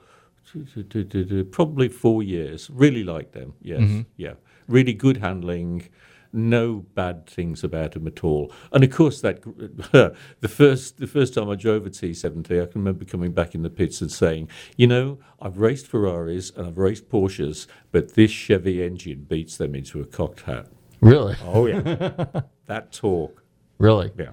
probably 1.52 1.90
four 1.90 2.24
years. 2.24 2.70
Really 2.72 3.04
liked 3.04 3.34
them. 3.34 3.54
Yes, 3.62 3.80
Mm-hmm. 3.82 4.02
yeah, 4.18 4.34
really 4.68 4.94
good 4.94 5.18
handling. 5.18 5.88
No 6.36 6.86
bad 6.96 7.28
things 7.28 7.64
about 7.64 7.96
him 7.96 8.08
at 8.08 8.24
all. 8.24 8.52
And 8.72 8.84
of 8.84 8.90
course, 8.90 9.22
that 9.22 9.44
the 10.40 10.48
first 10.48 10.98
the 10.98 11.06
first 11.06 11.36
time 11.36 11.48
I 11.50 11.54
drove 11.56 11.86
a 11.86 11.92
T70, 11.92 12.62
I 12.62 12.66
can 12.66 12.82
remember 12.82 13.06
coming 13.06 13.34
back 13.34 13.54
in 13.54 13.62
the 13.62 13.70
pits 13.70 14.02
and 14.02 14.12
saying, 14.12 14.50
you 14.76 14.88
know, 14.88 15.20
I've 15.40 15.60
raced 15.60 15.86
Ferraris 15.86 16.50
and 16.50 16.66
I've 16.66 16.80
raced 16.80 17.08
Porsches, 17.08 17.68
but 17.92 18.16
this 18.16 18.32
Chevy 18.32 18.84
engine 18.84 19.26
beats 19.30 19.58
them 19.58 19.76
into 19.76 20.02
a 20.02 20.06
cocked 20.06 20.42
hat. 20.42 20.68
Really, 21.02 21.36
Oh 21.46 21.68
yeah, 21.68 21.82
that 22.66 22.92
torque. 22.92 23.44
really. 23.78 24.12
Yeah. 24.18 24.32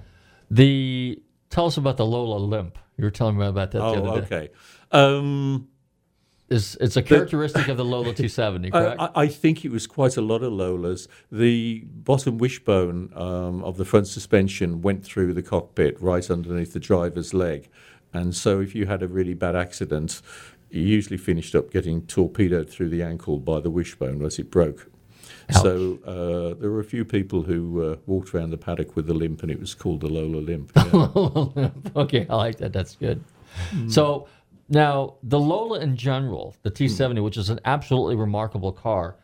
The 0.51 1.23
tell 1.51 1.67
us 1.67 1.77
about 1.77 1.99
the 1.99 2.07
Lola 2.07 2.39
Limp. 2.43 2.79
You 2.97 3.05
were 3.05 3.11
telling 3.11 3.37
me 3.37 3.45
about 3.47 3.73
that 3.73 3.79
the 3.79 3.85
Oh, 3.85 4.07
other 4.07 4.21
day. 4.23 4.37
okay. 4.37 4.49
Um, 4.91 5.69
It's, 6.51 6.75
it's 6.81 6.97
a 6.97 7.03
characteristic 7.03 7.69
of 7.69 7.77
the 7.77 7.85
Lola 7.85 8.13
270, 8.13 8.71
correct? 8.73 9.01
I, 9.01 9.11
I- 9.15 9.29
think 9.29 9.65
it 9.65 9.71
was 9.71 9.87
quite 9.87 10.17
a 10.17 10.21
lot 10.21 10.43
of 10.43 10.53
Lolas. 10.53 11.07
The 11.31 11.85
bottom 11.87 12.39
wishbone 12.39 13.13
um, 13.15 13.63
of 13.63 13.77
the 13.77 13.85
front 13.85 14.09
suspension 14.09 14.83
went 14.83 15.05
through 15.05 15.33
the 15.35 15.43
cockpit 15.43 16.01
right 16.03 16.29
underneath 16.29 16.73
the 16.73 16.81
driver's 16.81 17.33
leg. 17.33 17.69
And 18.13 18.35
so 18.35 18.61
if 18.61 18.75
you 18.75 18.87
had 18.87 19.03
a 19.03 19.09
really 19.09 19.35
bad 19.35 19.55
accident, 19.55 20.21
you 20.71 20.83
usually 20.83 21.17
finished 21.17 21.55
up 21.55 21.71
getting 21.71 22.03
torpedoed 22.07 22.69
through 22.69 22.89
the 22.89 23.03
ankle 23.03 23.39
by 23.39 23.61
the 23.61 23.71
wishbone 23.71 24.25
as 24.25 24.39
it 24.41 24.51
broke. 24.51 24.91
So 25.63 25.99
uh, 26.05 26.61
there 26.61 26.71
were 26.71 26.81
a 26.81 26.85
few 26.85 27.05
people 27.05 27.43
who 27.43 27.83
uh, 27.83 27.97
walked 28.07 28.35
around 28.35 28.51
the 28.51 28.57
paddock 28.57 28.95
with 28.95 29.11
a 29.11 29.15
limp, 29.15 29.43
and 29.43 29.51
it 29.51 29.59
was 29.59 29.75
called 29.75 30.01
the 30.01 30.07
Lola 30.09 30.41
limp. 30.41 30.71
yeah. 30.77 31.71
okay, 31.97 32.27
I 32.31 32.37
like 32.37 32.59
that. 32.59 32.73
That's 32.73 32.95
good. 32.95 33.25
So 33.89 34.29
now 34.71 35.17
the 35.23 35.39
Lola 35.39 35.81
in 35.81 35.97
general, 35.97 36.55
the 36.63 36.71
T70, 36.71 37.23
which 37.23 37.37
is 37.37 37.51
an 37.51 37.61
absolutely 37.65 38.17
remarkable 38.17 38.73
car, 38.73 39.17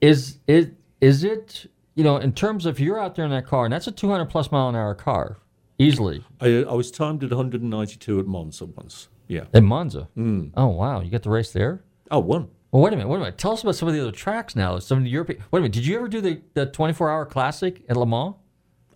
is 0.00 0.38
it 0.46 0.74
is 1.00 1.22
it 1.22 1.66
you 1.94 2.02
know 2.02 2.16
in 2.16 2.32
terms 2.32 2.66
of 2.66 2.80
you're 2.80 2.98
out 2.98 3.14
there 3.14 3.24
in 3.24 3.30
that 3.30 3.46
car 3.46 3.64
and 3.64 3.72
that's 3.72 3.86
a 3.86 3.92
200 3.92 4.26
plus 4.26 4.50
mile 4.50 4.68
an 4.68 4.74
hour 4.74 4.94
car 4.94 5.38
easily 5.78 6.24
I, 6.40 6.64
I 6.64 6.72
was 6.74 6.90
timed 6.90 7.22
at 7.22 7.30
192 7.30 8.18
at 8.18 8.26
Monza 8.26 8.64
once. 8.66 9.08
Yeah. 9.28 9.44
At 9.54 9.62
Monza. 9.62 10.08
Oh 10.56 10.66
wow, 10.66 11.00
you 11.00 11.10
got 11.10 11.22
the 11.22 11.30
race 11.30 11.52
there. 11.52 11.84
Oh, 12.10 12.18
one. 12.18 12.48
Well, 12.70 12.82
wait 12.82 12.92
a 12.92 12.96
minute, 12.96 13.08
wait 13.08 13.16
a 13.16 13.20
minute. 13.20 13.38
Tell 13.38 13.52
us 13.52 13.62
about 13.62 13.74
some 13.76 13.88
of 13.88 13.94
the 13.94 14.00
other 14.00 14.12
tracks 14.12 14.54
now. 14.56 14.78
Some 14.78 14.98
of 14.98 15.04
the 15.04 15.10
European. 15.10 15.42
Wait 15.50 15.58
a 15.58 15.62
minute. 15.62 15.72
Did 15.72 15.86
you 15.86 15.96
ever 15.96 16.08
do 16.08 16.20
the, 16.20 16.42
the 16.54 16.66
24 16.66 17.10
hour 17.10 17.24
classic 17.26 17.82
at 17.88 17.96
Le 17.96 18.06
Mans? 18.06 18.34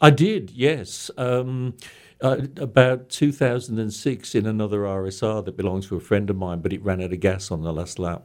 I 0.00 0.10
did, 0.10 0.50
yes. 0.50 1.10
Um, 1.16 1.74
uh, 2.20 2.38
about 2.56 3.08
2006 3.08 4.34
in 4.34 4.46
another 4.46 4.80
RSR 4.80 5.44
that 5.44 5.56
belongs 5.56 5.88
to 5.88 5.96
a 5.96 6.00
friend 6.00 6.30
of 6.30 6.36
mine, 6.36 6.60
but 6.60 6.72
it 6.72 6.82
ran 6.82 7.02
out 7.02 7.12
of 7.12 7.20
gas 7.20 7.50
on 7.50 7.62
the 7.62 7.72
last 7.72 7.98
lap. 7.98 8.22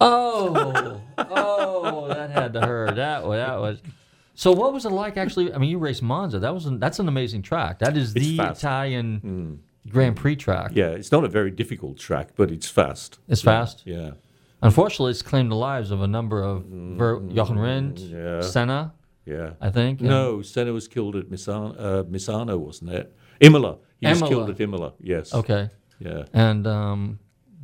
Oh, 0.00 1.00
oh, 1.18 2.08
that 2.08 2.30
had 2.30 2.52
to 2.54 2.60
hurt. 2.60 2.96
That 2.96 3.24
was 3.26 3.36
that 3.38 3.58
was. 3.60 3.82
So 4.34 4.52
what 4.52 4.72
was 4.72 4.86
it 4.86 4.92
like 4.92 5.16
actually? 5.16 5.52
I 5.52 5.58
mean, 5.58 5.70
you 5.70 5.78
raced 5.78 6.02
Monza. 6.02 6.38
That 6.38 6.54
was 6.54 6.66
an, 6.66 6.78
that's 6.78 6.98
an 6.98 7.08
amazing 7.08 7.42
track. 7.42 7.78
That 7.80 7.96
is 7.96 8.14
It's 8.16 8.26
the 8.26 8.36
fast. 8.38 8.60
Italian 8.60 9.60
Grand 9.88 10.16
Prix 10.16 10.36
track. 10.36 10.70
Yeah, 10.74 10.88
it's 10.90 11.12
not 11.12 11.24
a 11.24 11.28
very 11.28 11.50
difficult 11.50 11.98
track, 11.98 12.30
but 12.36 12.50
it's 12.50 12.68
fast. 12.68 13.18
It's 13.28 13.42
fast. 13.42 13.82
Yeah. 13.84 14.12
Unfortunately, 14.62 15.10
it's 15.10 15.22
claimed 15.22 15.50
the 15.50 15.56
lives 15.56 15.90
of 15.90 16.02
a 16.02 16.06
number 16.06 16.42
of 16.42 16.64
Ver, 16.66 17.20
Jochen 17.20 17.56
Rindt, 17.56 18.10
yeah. 18.10 18.42
Senna, 18.42 18.92
Yeah. 19.24 19.52
I 19.60 19.70
think. 19.70 20.02
No, 20.02 20.42
Senna 20.42 20.72
was 20.74 20.86
killed 20.86 21.16
at 21.16 21.26
Misano, 21.30 21.74
uh, 21.78 22.02
Misano 22.04 22.58
wasn't 22.58 22.90
it? 22.90 23.14
Imola. 23.40 23.78
He 24.00 24.06
was 24.06 24.18
Imola. 24.18 24.30
killed 24.30 24.50
at 24.50 24.60
Imola, 24.60 24.92
yes. 25.00 25.34
Okay. 25.34 25.68
Yeah. 25.98 26.24
And 26.32 26.66
um, 26.66 27.18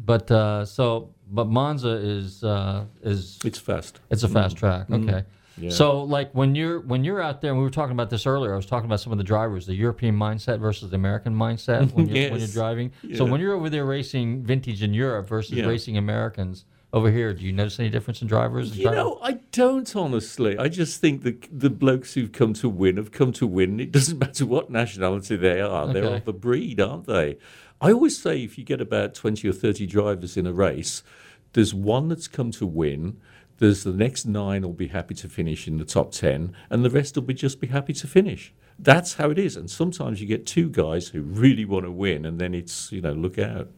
but 0.04 0.30
uh, 0.30 0.64
so 0.64 1.10
but 1.30 1.46
Monza 1.46 1.90
is 1.90 2.42
uh, 2.44 2.84
is 3.02 3.38
It's 3.44 3.58
fast. 3.58 4.00
It's 4.10 4.22
a 4.22 4.28
fast 4.28 4.56
track. 4.56 4.90
Okay. 4.90 5.02
Mm. 5.12 5.24
Yeah. 5.58 5.70
So 5.70 6.02
like 6.02 6.32
when 6.32 6.54
you're 6.54 6.80
when 6.80 7.02
you're 7.02 7.22
out 7.22 7.40
there, 7.40 7.50
and 7.50 7.58
we 7.58 7.64
were 7.64 7.70
talking 7.70 7.92
about 7.92 8.10
this 8.10 8.26
earlier. 8.26 8.52
I 8.52 8.56
was 8.56 8.66
talking 8.66 8.84
about 8.84 9.00
some 9.00 9.10
of 9.12 9.16
the 9.18 9.24
drivers, 9.24 9.64
the 9.66 9.74
European 9.74 10.14
mindset 10.14 10.60
versus 10.60 10.90
the 10.90 10.96
American 10.96 11.34
mindset 11.34 11.90
when 11.94 12.06
you're 12.08 12.30
when 12.30 12.32
you're 12.32 12.38
Yes. 12.40 12.52
driving. 12.52 12.92
So 13.14 13.24
when 13.24 13.40
you're 13.40 13.54
over 13.54 13.70
there 13.70 13.86
racing 13.86 14.42
vintage 14.44 14.82
in 14.82 14.92
Europe 14.92 15.26
versus 15.28 15.52
Yeah. 15.56 15.64
racing 15.66 15.96
Americans 15.96 16.66
over 16.96 17.10
here, 17.10 17.34
do 17.34 17.44
you 17.44 17.52
notice 17.52 17.78
any 17.78 17.90
difference 17.90 18.22
in 18.22 18.26
drivers? 18.26 18.76
You 18.76 18.90
know, 18.90 19.18
I 19.20 19.32
don't 19.52 19.94
honestly. 19.94 20.56
I 20.56 20.68
just 20.68 20.98
think 20.98 21.24
the 21.24 21.36
the 21.52 21.68
blokes 21.68 22.14
who've 22.14 22.32
come 22.32 22.54
to 22.54 22.70
win 22.70 22.96
have 22.96 23.12
come 23.12 23.32
to 23.32 23.46
win. 23.46 23.78
It 23.80 23.92
doesn't 23.92 24.18
matter 24.26 24.46
what 24.46 24.70
nationality 24.70 25.36
they 25.36 25.60
are; 25.60 25.92
they're 25.92 26.04
of 26.04 26.24
the 26.24 26.32
breed, 26.32 26.80
aren't 26.80 27.06
they? 27.06 27.36
I 27.82 27.92
always 27.92 28.18
say 28.18 28.42
if 28.42 28.56
you 28.56 28.64
get 28.64 28.80
about 28.80 29.14
twenty 29.14 29.46
or 29.46 29.52
thirty 29.52 29.86
drivers 29.86 30.38
in 30.38 30.46
a 30.46 30.54
race, 30.54 31.02
there's 31.52 31.74
one 31.74 32.08
that's 32.08 32.28
come 32.28 32.50
to 32.52 32.66
win. 32.66 33.20
There's 33.58 33.84
the 33.84 33.92
next 33.92 34.24
nine 34.24 34.62
will 34.62 34.72
be 34.72 34.88
happy 34.88 35.14
to 35.16 35.28
finish 35.28 35.68
in 35.68 35.76
the 35.76 35.84
top 35.84 36.12
ten, 36.12 36.56
and 36.70 36.82
the 36.82 36.90
rest 36.90 37.14
will 37.14 37.24
be 37.24 37.34
just 37.34 37.60
be 37.60 37.66
happy 37.66 37.92
to 37.92 38.06
finish. 38.06 38.54
That's 38.78 39.14
how 39.14 39.28
it 39.28 39.38
is. 39.38 39.54
And 39.54 39.70
sometimes 39.70 40.22
you 40.22 40.26
get 40.26 40.46
two 40.46 40.70
guys 40.70 41.08
who 41.08 41.20
really 41.20 41.66
want 41.66 41.84
to 41.84 41.92
win, 41.92 42.24
and 42.24 42.38
then 42.38 42.54
it's 42.54 42.90
you 42.90 43.02
know 43.02 43.12
look 43.12 43.38
out. 43.38 43.68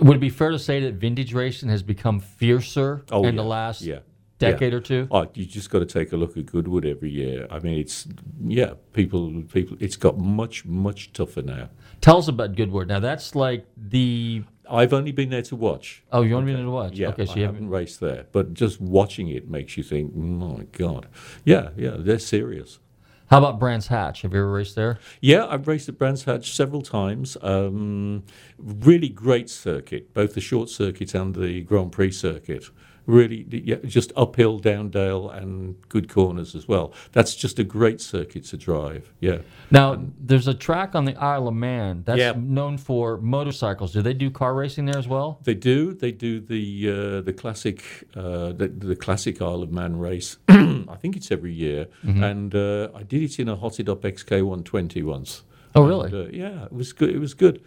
Would 0.00 0.16
it 0.16 0.20
be 0.20 0.30
fair 0.30 0.50
to 0.50 0.58
say 0.58 0.80
that 0.80 0.94
vintage 0.94 1.32
racing 1.32 1.68
has 1.68 1.82
become 1.82 2.20
fiercer 2.20 3.04
Oh, 3.10 3.24
in 3.24 3.36
the 3.36 3.44
last 3.44 3.82
Yeah. 3.82 4.00
decade 4.38 4.72
Yeah. 4.72 4.78
or 4.78 4.80
two? 4.80 5.08
Oh, 5.10 5.28
you 5.34 5.44
just 5.46 5.70
got 5.70 5.80
to 5.80 5.86
take 5.86 6.12
a 6.12 6.16
look 6.16 6.36
at 6.36 6.46
Goodwood 6.46 6.84
every 6.84 7.10
year. 7.10 7.46
I 7.50 7.58
mean, 7.60 7.78
it's 7.78 8.06
yeah, 8.46 8.74
people, 8.92 9.42
people. 9.52 9.76
It's 9.80 9.96
got 9.96 10.18
much, 10.18 10.64
much 10.64 11.12
tougher 11.12 11.42
now. 11.42 11.70
Tell 12.00 12.18
us 12.18 12.28
about 12.28 12.54
Goodwood. 12.56 12.88
Now 12.88 13.00
that's 13.00 13.34
like 13.34 13.66
the 13.76 14.42
I've 14.68 14.92
only 14.92 15.12
been 15.12 15.30
there 15.30 15.42
to 15.42 15.54
watch. 15.56 16.02
oh, 16.10 16.22
you 16.22 16.34
only 16.36 16.46
been 16.52 16.56
there 16.56 16.64
to 16.64 16.70
watch? 16.72 16.94
Yeah, 16.98 17.08
okay, 17.10 17.24
so 17.24 17.32
I 17.32 17.36
you 17.36 17.42
haven't 17.42 17.62
haven't. 17.62 17.70
raced 17.70 18.00
there, 18.00 18.26
but 18.32 18.52
just 18.52 18.80
watching 18.80 19.28
it 19.28 19.48
makes 19.48 19.76
you 19.76 19.84
think, 19.84 20.12
my 20.16 20.64
God, 20.72 21.06
yeah, 21.44 21.68
yeah, 21.76 21.94
they're 21.98 22.18
serious. 22.18 22.80
How 23.28 23.38
about 23.38 23.58
Brands 23.58 23.88
Hatch? 23.88 24.22
Have 24.22 24.32
you 24.32 24.38
ever 24.38 24.52
raced 24.52 24.76
there? 24.76 25.00
Yeah, 25.20 25.46
I've 25.46 25.66
raced 25.66 25.88
at 25.88 25.98
Brands 25.98 26.24
Hatch 26.24 26.54
several 26.54 26.80
times. 26.80 27.36
Um, 27.42 28.22
really 28.56 29.08
great 29.08 29.50
circuit, 29.50 30.14
both 30.14 30.34
the 30.34 30.40
short 30.40 30.68
circuit 30.68 31.12
and 31.12 31.34
the 31.34 31.62
Grand 31.62 31.90
Prix 31.90 32.12
circuit. 32.12 32.70
Really, 33.06 33.46
yeah, 33.64 33.76
just 33.84 34.12
uphill, 34.16 34.58
down 34.58 34.88
dale, 34.90 35.30
and 35.30 35.76
good 35.88 36.08
corners 36.08 36.56
as 36.56 36.66
well. 36.66 36.92
That's 37.12 37.36
just 37.36 37.58
a 37.60 37.64
great 37.64 38.00
circuit 38.00 38.44
to 38.46 38.56
drive. 38.56 39.12
Yeah. 39.20 39.38
Now, 39.70 40.02
there's 40.18 40.48
a 40.48 40.54
track 40.54 40.96
on 40.96 41.04
the 41.04 41.14
Isle 41.14 41.46
of 41.46 41.54
Man 41.54 42.02
that's 42.04 42.18
Yeah. 42.18 42.32
known 42.36 42.78
for 42.78 43.18
motorcycles. 43.18 43.92
Do 43.92 44.02
they 44.02 44.12
do 44.14 44.28
car 44.28 44.54
racing 44.54 44.86
there 44.86 44.98
as 44.98 45.06
well? 45.06 45.38
They 45.44 45.54
do. 45.54 45.94
They 45.94 46.10
do 46.10 46.40
the 46.40 46.90
uh, 46.90 47.20
the 47.20 47.32
classic 47.32 47.84
uh, 48.16 48.52
the, 48.52 48.68
the 48.76 48.96
classic 48.96 49.40
Isle 49.40 49.62
of 49.62 49.70
Man 49.70 49.96
race. 50.00 50.38
I 50.48 50.96
think 51.00 51.16
it's 51.16 51.30
every 51.30 51.52
year, 51.52 51.86
Mm-hmm. 52.04 52.22
and 52.24 52.54
uh, 52.54 52.88
I 52.92 53.04
did 53.04 53.22
it 53.22 53.38
in 53.38 53.48
a 53.48 53.54
hotted 53.56 53.88
up 53.88 54.02
XK 54.02 54.42
120 54.42 55.02
once. 55.04 55.42
Oh, 55.76 55.86
really? 55.86 56.10
And, 56.10 56.14
uh, 56.26 56.30
yeah, 56.32 56.64
it 56.64 56.72
was 56.72 56.92
good. 56.92 57.10
It 57.10 57.18
was 57.20 57.34
good. 57.34 57.62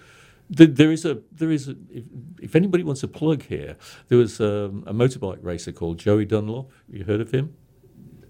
The, 0.49 0.65
there 0.65 0.91
is 0.91 1.05
a 1.05 1.21
there 1.31 1.51
is 1.51 1.67
a 1.67 1.75
if, 1.91 2.03
if 2.41 2.55
anybody 2.55 2.83
wants 2.83 3.03
a 3.03 3.07
plug 3.07 3.43
here, 3.43 3.77
there 4.07 4.17
was 4.17 4.39
um, 4.41 4.83
a 4.87 4.93
motorbike 4.93 5.39
racer 5.43 5.71
called 5.71 5.99
Joey 5.99 6.25
Dunlop. 6.25 6.71
You 6.89 7.03
heard 7.03 7.21
of 7.21 7.31
him? 7.31 7.55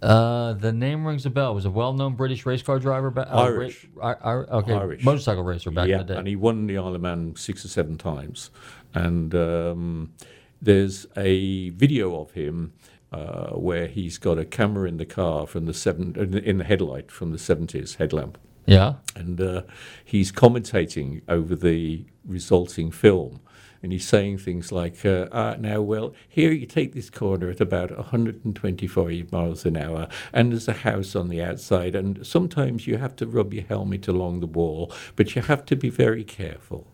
Uh, 0.02 0.54
the 0.54 0.72
name 0.72 1.06
rings 1.06 1.26
a 1.26 1.30
bell. 1.30 1.54
Was 1.54 1.66
a 1.66 1.70
well-known 1.70 2.16
British 2.16 2.46
race 2.46 2.62
car 2.62 2.80
driver. 2.80 3.10
Ba- 3.12 3.34
uh, 3.34 3.44
Irish. 3.44 3.88
ra- 3.94 4.16
okay, 4.52 4.74
Irish. 4.74 5.04
motorcycle 5.04 5.44
racer 5.44 5.72
back 5.72 5.88
yeah, 5.88 6.02
in 6.02 6.08
the 6.08 6.14
day. 6.14 6.20
and 6.20 6.28
he 6.28 6.36
won 6.36 6.68
the 6.68 6.78
Isle 6.78 6.96
of 6.96 7.02
Man 7.02 7.36
six 7.36 7.66
or 7.66 7.68
seven 7.68 7.98
times. 7.98 8.50
And 8.94 9.36
um, 9.36 10.14
there's 10.62 11.06
a 11.18 11.70
video 11.72 12.20
of 12.22 12.32
him 12.32 12.74
uh, 13.12 13.50
where 13.52 13.88
he's 13.88 14.18
got 14.18 14.38
a 14.38 14.46
camera 14.46 14.88
in 14.88 14.98
the 14.98 15.06
car 15.06 15.48
from 15.48 15.66
the 15.66 15.74
seven 15.74 16.16
in 16.18 16.58
the 16.60 16.64
headlight 16.64 17.12
from 17.12 17.32
the 17.32 17.40
seventies 17.40 17.96
headlamp, 17.96 18.38
yeah. 18.70 18.96
and 19.16 19.42
uh, 19.42 19.64
he's 20.06 20.32
commentating 20.32 21.22
over 21.30 21.56
the 21.56 22.06
resulting 22.26 22.92
film. 22.92 23.42
And 23.84 23.94
he's 23.94 24.08
saying 24.08 24.40
things 24.40 24.72
like, 24.74 25.06
uh, 25.06 25.28
uh, 25.32 25.58
now, 25.60 25.82
well, 25.82 26.14
here 26.28 26.52
you 26.52 26.66
take 26.68 26.94
this 26.94 27.10
corner 27.10 27.50
at 27.50 27.62
about 27.62 27.96
125 27.98 29.32
miles 29.32 29.66
an 29.66 29.78
hour, 29.78 30.10
and 30.34 30.52
there's 30.52 30.68
a 30.68 30.74
house 30.74 31.16
on 31.16 31.30
the 31.30 31.44
outside, 31.44 31.96
and 31.96 32.28
sometimes 32.28 32.88
you 32.88 32.98
have 32.98 33.16
to 33.18 33.28
rub 33.28 33.54
your 33.54 33.66
helmet 33.66 34.08
along 34.08 34.42
the 34.42 34.48
wall, 34.48 34.94
but 35.16 35.36
you 35.36 35.44
have 35.44 35.66
to 35.68 35.78
be 35.78 35.90
very 35.90 36.26
careful. 36.26 36.88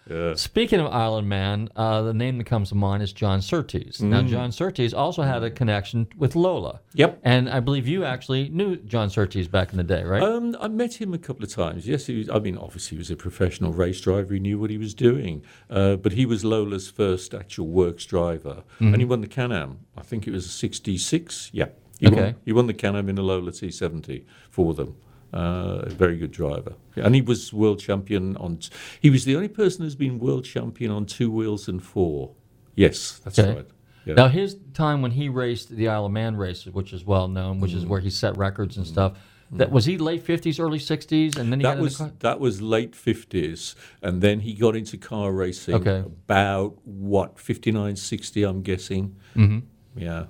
Yeah. 0.09 0.33
Speaking 0.35 0.79
of 0.79 0.87
Isle 0.87 1.17
of 1.17 1.25
Man, 1.25 1.69
uh, 1.75 2.01
the 2.01 2.13
name 2.13 2.37
that 2.39 2.45
comes 2.45 2.69
to 2.69 2.75
mind 2.75 3.03
is 3.03 3.13
John 3.13 3.41
Surtees. 3.41 4.01
Now, 4.01 4.21
John 4.23 4.51
Surtees 4.51 4.93
also 4.93 5.21
had 5.23 5.43
a 5.43 5.51
connection 5.51 6.07
with 6.17 6.35
Lola. 6.35 6.79
Yep. 6.93 7.19
And 7.23 7.49
I 7.49 7.59
believe 7.59 7.87
you 7.87 8.03
actually 8.05 8.49
knew 8.49 8.77
John 8.77 9.09
Surtees 9.09 9.47
back 9.47 9.71
in 9.71 9.77
the 9.77 9.83
day, 9.83 10.03
right? 10.03 10.21
Um, 10.23 10.55
I 10.59 10.67
met 10.67 10.95
him 10.95 11.13
a 11.13 11.17
couple 11.17 11.43
of 11.43 11.51
times. 11.51 11.87
Yes, 11.87 12.07
he 12.07 12.17
was, 12.17 12.29
I 12.29 12.39
mean, 12.39 12.57
obviously, 12.57 12.95
he 12.95 12.99
was 12.99 13.11
a 13.11 13.15
professional 13.15 13.71
race 13.71 14.01
driver. 14.01 14.33
He 14.33 14.39
knew 14.39 14.57
what 14.59 14.69
he 14.71 14.77
was 14.77 14.93
doing. 14.93 15.43
Uh, 15.69 15.95
but 15.95 16.13
he 16.13 16.25
was 16.25 16.43
Lola's 16.43 16.89
first 16.89 17.33
actual 17.33 17.67
works 17.67 18.05
driver. 18.05 18.63
And 18.79 18.97
he 18.97 19.05
won 19.05 19.21
the 19.21 19.27
Can 19.27 19.51
Am. 19.51 19.79
I 19.95 20.01
think 20.01 20.27
it 20.27 20.31
was 20.31 20.45
a 20.45 20.49
66. 20.49 21.51
Yeah. 21.53 21.67
He, 21.99 22.07
Okay. 22.07 22.21
won, 22.21 22.35
he 22.45 22.53
won 22.53 22.67
the 22.67 22.73
Can 22.73 22.95
Am 22.95 23.09
in 23.09 23.17
a 23.17 23.21
Lola 23.21 23.51
T70 23.51 24.23
for 24.49 24.73
them. 24.73 24.95
Uh, 25.33 25.83
a 25.83 25.89
very 25.89 26.17
good 26.17 26.31
driver. 26.31 26.73
And 26.95 27.13
he 27.13 27.21
was 27.21 27.53
world 27.53 27.79
champion 27.79 28.35
on. 28.37 28.57
T- 28.57 28.69
he 28.99 29.09
was 29.11 29.25
the 29.25 29.35
only 29.35 29.47
person 29.47 29.83
who's 29.83 29.95
been 29.95 30.17
world 30.17 30.43
champion 30.45 30.89
on 30.91 31.05
two 31.05 31.29
wheels 31.29 31.67
and 31.67 31.81
four. 31.83 32.31
Yes, 32.75 33.19
that's 33.23 33.37
Okay. 33.37 33.55
right. 33.55 33.67
Yeah. 34.05 34.13
Now, 34.15 34.27
his 34.29 34.57
time 34.73 35.01
when 35.03 35.11
he 35.11 35.29
raced 35.29 35.69
the 35.69 35.87
Isle 35.87 36.05
of 36.07 36.11
Man 36.11 36.35
races, 36.35 36.73
which 36.73 36.93
is 36.93 37.05
well 37.05 37.27
known, 37.27 37.59
which 37.59 37.73
is 37.73 37.85
Mm. 37.85 37.89
where 37.89 37.99
he 37.99 38.09
set 38.09 38.37
records 38.37 38.75
and 38.77 38.87
stuff. 38.87 39.13
That 39.51 39.71
was 39.71 39.85
he 39.85 39.97
late 39.97 40.21
fifties, 40.23 40.59
early 40.59 40.77
sixties, 40.79 41.35
and 41.35 41.51
then 41.51 41.59
he 41.59 41.63
that 41.63 41.79
was 41.79 41.97
car? 41.97 42.11
that 42.19 42.39
was 42.39 42.61
late 42.61 42.95
fifties, 42.95 43.75
and 44.01 44.21
then 44.21 44.41
he 44.41 44.53
got 44.53 44.75
into 44.75 44.95
car 44.97 45.31
racing. 45.31 45.73
Okay. 45.75 45.99
About 46.05 46.77
what 46.85 47.39
59, 47.39 47.95
60, 47.95 48.43
I'm 48.43 48.61
guessing. 48.61 49.15
Mm-hmm. 49.35 49.59
Yeah. 49.99 50.25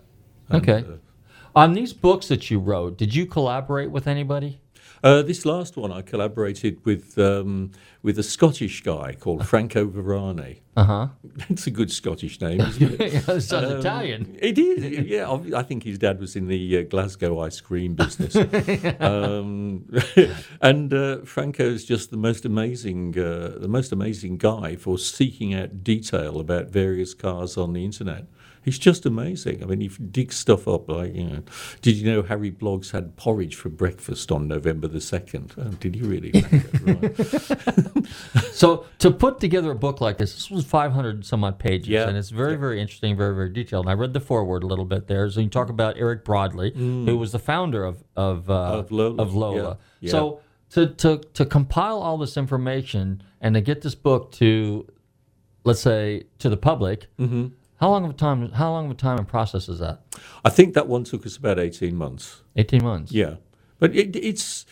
And, 0.50 0.62
Okay. 0.70 0.86
uh, 0.88 0.98
On 1.56 1.74
these 1.74 1.92
books 1.94 2.28
that 2.30 2.50
you 2.50 2.60
wrote, 2.60 2.98
did 2.98 3.14
you 3.14 3.26
collaborate 3.26 3.92
with 3.92 4.08
anybody? 4.08 4.62
Uh, 5.04 5.22
this 5.22 5.46
last 5.46 5.78
one, 5.78 5.92
I 5.92 6.02
collaborated 6.02 6.84
with 6.86 7.18
um, 7.18 7.72
with 8.02 8.20
a 8.20 8.24
Scottish 8.24 8.82
guy 8.84 9.14
called 9.14 9.48
Franco 9.48 9.86
Verani. 9.88 10.60
Uh 10.76 10.84
huh. 10.84 11.08
It's 11.50 11.68
a 11.68 11.72
good 11.72 11.92
Scottish 11.92 12.40
name, 12.42 12.62
isn't 12.62 12.94
it? 12.94 13.02
it 13.14 13.24
sounds 13.24 13.52
Um, 13.54 13.80
Italian. 13.80 14.38
It 14.42 14.58
is, 14.58 15.08
yeah. 15.08 15.30
I 15.56 15.64
think 15.64 15.84
his 15.84 15.98
dad 15.98 16.20
was 16.20 16.36
in 16.36 16.48
the 16.48 16.78
uh, 16.80 16.84
Glasgow 16.84 17.40
ice 17.40 17.62
cream 17.62 17.96
business, 17.96 18.36
um, 19.00 19.86
and 20.62 20.94
uh, 20.94 21.18
is 21.58 21.86
just 21.86 22.12
the 22.12 22.18
most 22.18 22.46
amazing, 22.46 23.18
uh, 23.18 23.58
the 23.60 23.68
most 23.68 23.92
amazing 23.92 24.38
guy 24.38 24.76
for 24.76 24.98
seeking 24.98 25.54
out 25.54 25.84
detail 25.84 26.40
about 26.40 26.70
various 26.70 27.14
cars 27.14 27.58
on 27.58 27.74
the 27.74 27.84
internet. 27.84 28.26
He's 28.70 28.78
just 28.80 29.06
amazing. 29.06 29.64
I 29.64 29.66
mean, 29.66 29.82
he 29.82 29.88
digs 29.88 30.36
stuff 30.36 30.68
up 30.68 30.88
like, 30.90 31.16
you 31.16 31.24
know, 31.24 31.42
did 31.82 31.96
you 31.96 32.06
know 32.12 32.22
Harry 32.22 32.52
Bloggs 32.52 32.92
had 32.92 33.16
porridge 33.16 33.56
for 33.56 33.70
breakfast 33.70 34.32
on 34.32 34.48
November 34.48 34.88
the 34.88 35.00
2nd? 35.00 35.52
Oh, 35.58 35.72
did 35.80 35.96
you 35.96 36.06
really? 36.06 36.32
So 38.54 38.86
to 39.00 39.10
put 39.12 39.40
together 39.40 39.72
a 39.72 39.76
book 39.76 40.02
like 40.02 40.18
this, 40.18 40.34
this 40.34 40.52
was 40.52 40.66
500 40.66 41.26
some 41.26 41.44
odd 41.44 41.60
pages, 41.60 41.88
Yeah. 41.90 42.08
and 42.08 42.18
it's 42.18 42.30
very, 42.30 42.56
very 42.58 42.82
interesting, 42.82 43.16
very, 43.16 43.34
very 43.34 43.50
detailed. 43.50 43.86
And 43.86 43.92
I 43.92 43.94
read 43.94 44.14
the 44.14 44.20
foreword 44.20 44.64
a 44.64 44.68
little 44.68 44.86
bit 44.86 45.08
there. 45.08 45.30
So 45.30 45.40
you 45.40 45.50
talk 45.50 45.70
about 45.70 45.96
Eric 45.98 46.26
Broadley, 46.26 46.76
who 46.76 47.18
was 47.18 47.32
the 47.32 47.40
founder 47.40 47.84
of 47.86 48.04
of, 48.16 48.50
uh, 48.50 48.54
Mm. 48.54 48.80
Of 48.80 48.92
Lola, 48.92 49.22
Of 49.24 49.34
Lola. 49.36 49.56
yeah, 49.56 49.74
yeah. 50.02 50.12
So 50.12 50.40
to, 50.72 50.88
to 50.88 51.18
to 51.34 51.46
compile 51.46 52.00
all 52.00 52.18
this 52.18 52.36
information 52.38 53.24
and 53.42 53.56
to 53.56 53.62
get 53.62 53.82
this 53.82 53.96
book 53.96 54.32
to, 54.34 54.86
let's 55.64 55.80
say, 55.82 56.24
to 56.40 56.50
the 56.50 56.58
public, 56.58 57.08
Mm-hmm. 57.18 57.48
How 57.80 57.90
long 57.90 58.04
of 58.04 58.12
a 58.12 58.14
time? 58.14 58.52
How 58.52 58.72
long 58.72 58.86
of 58.86 58.92
a 58.92 58.96
time 58.96 59.18
and 59.18 59.28
process 59.28 59.70
is 59.70 59.80
that? 59.80 60.02
I 60.44 60.50
think 60.50 60.74
that 60.74 60.88
one 60.88 61.06
took 61.06 61.26
us 61.26 61.38
about 61.38 61.60
18 61.60 61.96
months. 61.96 62.44
18 62.58 62.84
months. 62.84 63.12
Yeah, 63.12 63.36
but 63.80 63.96
it, 63.96 64.16
it's 64.16 64.66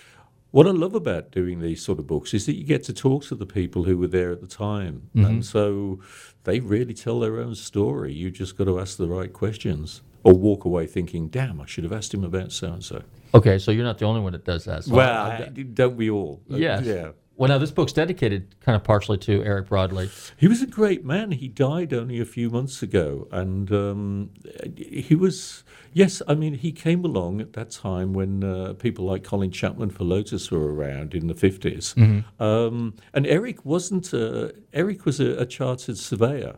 what 0.51 0.68
I 0.68 0.72
love 0.72 0.93
about 0.93 1.32
doing 1.32 1.62
these 1.62 1.82
sort 1.82 1.99
of 1.99 2.08
books 2.08 2.34
is 2.34 2.45
that 2.47 2.55
you 2.55 2.66
get 2.66 2.84
to 2.86 2.93
talk 2.93 3.24
to 3.26 3.36
the 3.36 3.45
people 3.45 3.86
who 3.86 3.97
were 3.97 4.08
there 4.08 4.32
at 4.32 4.41
the 4.41 4.47
time, 4.47 5.10
and 5.14 5.26
mm-hmm. 5.26 5.41
so 5.41 5.99
they 6.43 6.60
really 6.60 6.93
tell 6.93 7.22
their 7.22 7.39
own 7.39 7.55
story. 7.55 8.14
You 8.14 8.30
just 8.30 8.58
got 8.58 8.66
to 8.66 8.80
ask 8.80 8.97
the 8.97 9.08
right 9.08 9.32
questions, 9.32 10.01
or 10.24 10.34
walk 10.34 10.66
away 10.66 10.86
thinking, 10.86 11.30
"Damn, 11.30 11.62
I 11.62 11.66
should 11.66 11.86
have 11.86 11.93
asked 11.93 12.14
him 12.14 12.26
about 12.26 12.51
so 12.51 12.74
and 12.74 12.84
so." 12.84 13.03
Okay, 13.34 13.58
so 13.58 13.72
you're 13.72 13.86
not 13.86 13.99
the 13.99 14.05
only 14.05 14.20
one 14.20 14.34
that 14.34 14.43
does 14.43 14.66
that. 14.66 14.84
So 14.84 14.95
Well, 14.95 15.26
I- 15.26 15.45
I- 15.45 15.49
don't 15.49 15.95
we 15.95 16.10
all? 16.10 16.41
Yes. 16.47 16.86
Yeah. 16.86 17.12
Well, 17.38 17.49
now 17.49 17.59
this 17.59 17.69
book's 17.69 17.93
dedicated 17.93 18.55
kind 18.61 18.75
of 18.75 18.83
partially 18.83 19.19
to 19.19 19.43
Eric 19.43 19.69
Broadley. 19.69 20.09
He 20.38 20.47
was 20.47 20.63
a 20.63 20.65
great 20.65 21.05
man. 21.05 21.31
He 21.31 21.47
died 21.47 21.93
only 21.93 22.19
a 22.19 22.25
few 22.25 22.49
months 22.49 22.81
ago, 22.81 23.27
and 23.31 23.71
um, 23.71 24.31
he 24.75 25.13
was. 25.15 25.63
Yes, 25.93 26.21
I 26.27 26.33
mean 26.33 26.55
he 26.55 26.71
came 26.71 27.05
along 27.05 27.39
at 27.41 27.53
that 27.53 27.69
time 27.69 28.13
when 28.13 28.43
uh, 28.43 28.73
people 28.73 29.05
like 29.05 29.23
Colin 29.23 29.51
Chapman 29.51 29.91
for 29.91 30.03
Lotus 30.03 30.49
were 30.51 30.73
around 30.73 31.13
in 31.13 31.27
the 31.27 31.33
50s 31.33 31.95
um, 32.39 32.95
and 33.13 33.25
Eric 33.27 33.63
wasn't. 33.65 34.13
A, 34.13 34.53
Eric 34.73 35.05
was 35.05 35.19
a, 35.19 35.38
a 35.38 35.45
chartered 35.45 35.97
surveyor, 35.97 36.55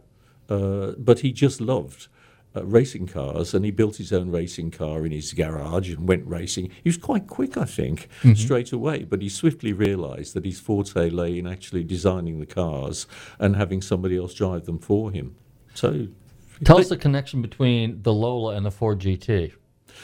uh, 0.50 0.92
but 0.98 1.20
he 1.20 1.32
just 1.34 1.60
loved. 1.60 2.08
Uh, 2.56 2.66
racing 2.66 3.06
cars, 3.06 3.54
and 3.54 3.64
he 3.64 3.70
built 3.70 3.98
his 3.98 4.12
own 4.12 4.32
racing 4.32 4.72
car 4.72 5.06
in 5.06 5.12
his 5.12 5.34
garage 5.34 5.92
and 5.92 6.08
went 6.08 6.26
racing. 6.26 6.72
He 6.84 6.90
was 6.90 6.98
quite 6.98 7.28
quick, 7.28 7.56
I 7.56 7.66
think, 7.66 8.10
straight 8.34 8.72
away, 8.72 9.04
but 9.04 9.22
he 9.22 9.30
swiftly 9.30 9.72
realised 9.72 10.34
that 10.34 10.46
his 10.46 10.60
forte 10.60 11.12
lay 11.12 11.38
in 11.38 11.46
actually 11.46 11.84
designing 11.84 12.40
the 12.40 12.48
cars 12.48 13.06
and 13.38 13.56
having 13.56 13.84
somebody 13.84 14.18
else 14.18 14.34
drive 14.34 14.66
them 14.66 14.80
for 14.80 15.12
him. 15.12 15.36
So, 15.76 16.08
Tell 16.64 16.80
us 16.80 16.90
the 16.90 16.98
connection 16.98 17.44
between 17.44 18.02
the 18.02 18.14
Lola 18.14 18.56
and 18.56 18.66
the 18.66 18.72
Ford 18.72 19.00
GT. 19.00 19.54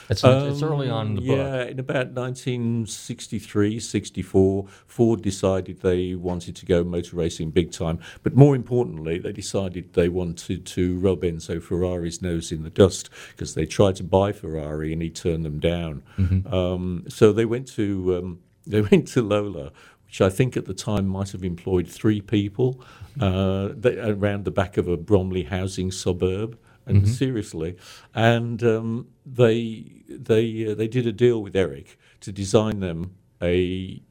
It's, 0.10 0.24
it's 0.24 0.62
early 0.62 0.90
on 0.90 1.08
in 1.08 1.16
the 1.16 1.22
book. 1.22 1.40
Um, 1.40 1.46
Yeah, 1.46 1.64
in 1.64 1.80
about 1.80 2.12
1963, 2.12 3.80
64, 3.80 4.68
Ford 4.88 5.22
decided 5.22 5.82
they 5.82 6.16
wanted 6.16 6.56
to 6.58 6.66
go 6.66 6.84
motor 6.84 7.16
racing 7.16 7.52
big 7.52 7.72
time. 7.72 8.00
But 8.24 8.36
more 8.36 8.56
importantly, 8.56 9.20
they 9.20 9.32
decided 9.32 9.94
they 9.94 10.10
wanted 10.10 10.66
to 10.66 10.98
rub 11.00 11.22
Enzo 11.22 11.62
Ferrari's 11.62 12.22
nose 12.22 12.52
in 12.52 12.64
the 12.64 12.70
dust 12.70 13.10
because 13.32 13.56
they 13.56 13.66
tried 13.66 13.96
to 13.98 14.04
buy 14.04 14.32
Ferrari 14.32 14.94
and 14.94 15.02
he 15.02 15.10
turned 15.10 15.46
them 15.46 15.60
down. 15.60 16.04
Um, 16.52 17.06
so 17.08 17.32
they 17.32 17.46
went 17.46 17.68
to 17.74 18.18
um, 18.18 18.40
they 18.68 18.82
went 18.82 19.08
to 19.10 19.22
Lola. 19.22 19.72
Which 20.06 20.22
I 20.22 20.30
think 20.30 20.56
at 20.56 20.66
the 20.66 20.74
time 20.74 21.08
might 21.08 21.32
have 21.32 21.44
employed 21.44 21.88
three 21.88 22.22
people 22.22 22.80
uh, 23.20 23.70
they, 23.76 23.98
around 23.98 24.46
the 24.46 24.52
back 24.52 24.78
of 24.78 24.88
a 24.88 24.96
Bromley 24.98 25.44
housing 25.44 25.92
suburb 25.92 26.58
and 26.86 27.08
seriously, 27.08 27.76
and 28.14 28.64
um, 28.64 29.08
they 29.26 30.04
they 30.08 30.72
uh, 30.72 30.76
they 30.76 30.88
did 30.88 31.08
a 31.08 31.12
deal 31.12 31.42
with 31.42 31.56
Eric 31.56 31.98
to 32.22 32.32
design 32.32 32.80
them 32.80 33.16
a 33.42 34.02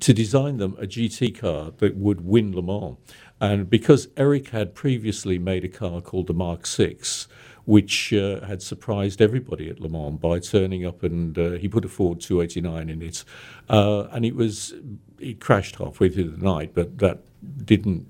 to 0.00 0.12
design 0.12 0.56
them 0.56 0.76
a 0.78 0.86
GT 0.86 1.38
car 1.38 1.72
that 1.78 1.96
would 1.96 2.22
win 2.22 2.54
Le 2.54 2.62
Mans, 2.62 2.96
and 3.40 3.68
because 3.68 4.08
Eric 4.16 4.48
had 4.48 4.74
previously 4.74 5.38
made 5.38 5.64
a 5.64 5.68
car 5.68 6.00
called 6.00 6.26
the 6.26 6.34
Mark 6.34 6.66
Six. 6.66 7.28
Which 7.66 8.12
uh, 8.12 8.44
had 8.44 8.60
surprised 8.60 9.22
everybody 9.22 9.70
at 9.70 9.80
Le 9.80 9.88
Mans 9.88 10.20
by 10.20 10.38
turning 10.38 10.84
up, 10.84 11.02
and 11.02 11.38
uh, 11.38 11.52
he 11.52 11.66
put 11.66 11.86
a 11.86 11.88
Ford 11.88 12.20
289 12.20 12.90
in 12.90 13.00
it, 13.00 13.24
uh, 13.70 14.02
and 14.12 14.26
it 14.26 14.36
was 14.36 14.74
it 15.18 15.40
crashed 15.40 15.76
halfway 15.76 16.10
through 16.10 16.28
the 16.28 16.44
night, 16.44 16.72
but 16.74 16.98
that 16.98 17.20
didn't 17.64 18.06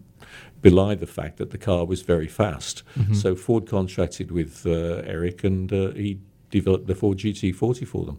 belie 0.64 0.94
the 0.96 1.06
fact 1.06 1.36
that 1.36 1.50
the 1.50 1.58
car 1.58 1.84
was 1.92 2.00
very 2.02 2.26
fast. 2.26 2.82
So 3.12 3.36
Ford 3.36 3.66
contracted 3.66 4.30
with 4.32 4.66
uh, 4.66 4.70
Eric, 5.16 5.44
and 5.44 5.72
uh, 5.72 5.90
he 5.92 6.18
developed 6.50 6.86
the 6.86 6.94
Ford 6.94 7.18
GT40 7.18 7.86
for 7.86 8.04
them. 8.06 8.18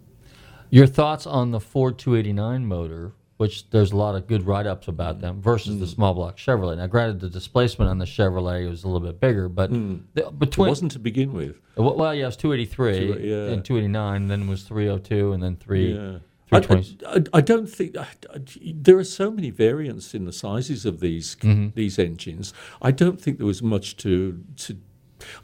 Your 0.70 0.88
thoughts 0.88 1.26
on 1.28 1.52
the 1.52 1.60
Ford 1.60 1.98
289 1.98 2.66
motor, 2.66 3.14
which 3.38 3.70
there's 3.72 3.92
a 3.92 3.96
lot 3.98 4.16
of 4.16 4.28
good 4.28 4.44
write 4.46 4.68
ups 4.68 4.88
about 4.88 5.22
them, 5.22 5.42
versus 5.42 5.76
Mm. 5.76 5.80
the 5.80 5.88
small 5.88 6.14
block 6.14 6.38
Chevrolet. 6.38 6.78
Now, 6.78 6.88
granted, 6.88 7.20
the 7.20 7.30
displacement 7.30 7.90
on 7.90 7.98
the 7.98 8.06
Chevrolet 8.06 8.70
was 8.70 8.84
a 8.84 8.88
little 8.88 9.06
bit 9.06 9.20
bigger, 9.20 9.50
but 9.50 9.70
the, 9.72 9.78
Mm. 9.78 10.00
It 10.16 10.40
between. 10.40 10.70
wasn't 10.70 10.92
to 10.94 11.00
begin 11.00 11.34
with. 11.34 11.56
well, 11.76 12.14
yeah, 12.14 12.24
it 12.24 12.26
was 12.28 12.38
283 12.38 13.00
Two- 13.00 13.20
yeah. 13.22 13.54
and 13.54 13.66
289, 13.66 14.28
then 14.28 14.44
it 14.44 14.48
was 14.50 14.64
302, 14.64 15.34
and 15.34 15.42
then 15.44 15.56
3. 15.56 15.94
Yeah. 15.96 16.18
I, 16.52 16.58
I, 17.08 17.24
I 17.34 17.42
don't 17.42 17.68
think 17.68 17.98
I, 17.98 18.08
there 18.74 18.98
are 18.98 19.04
so 19.04 19.32
many 19.32 19.50
variants 19.50 20.14
in 20.14 20.26
the 20.26 20.34
sizes 20.34 20.86
of 20.86 21.00
these 21.00 21.36
mm-hmm. 21.38 21.70
these 21.76 21.98
engines. 21.98 22.54
I 22.82 22.92
don't 22.92 23.20
think 23.20 23.38
there 23.38 23.48
was 23.48 23.64
much 23.64 23.98
to 23.98 24.44
to 24.58 24.78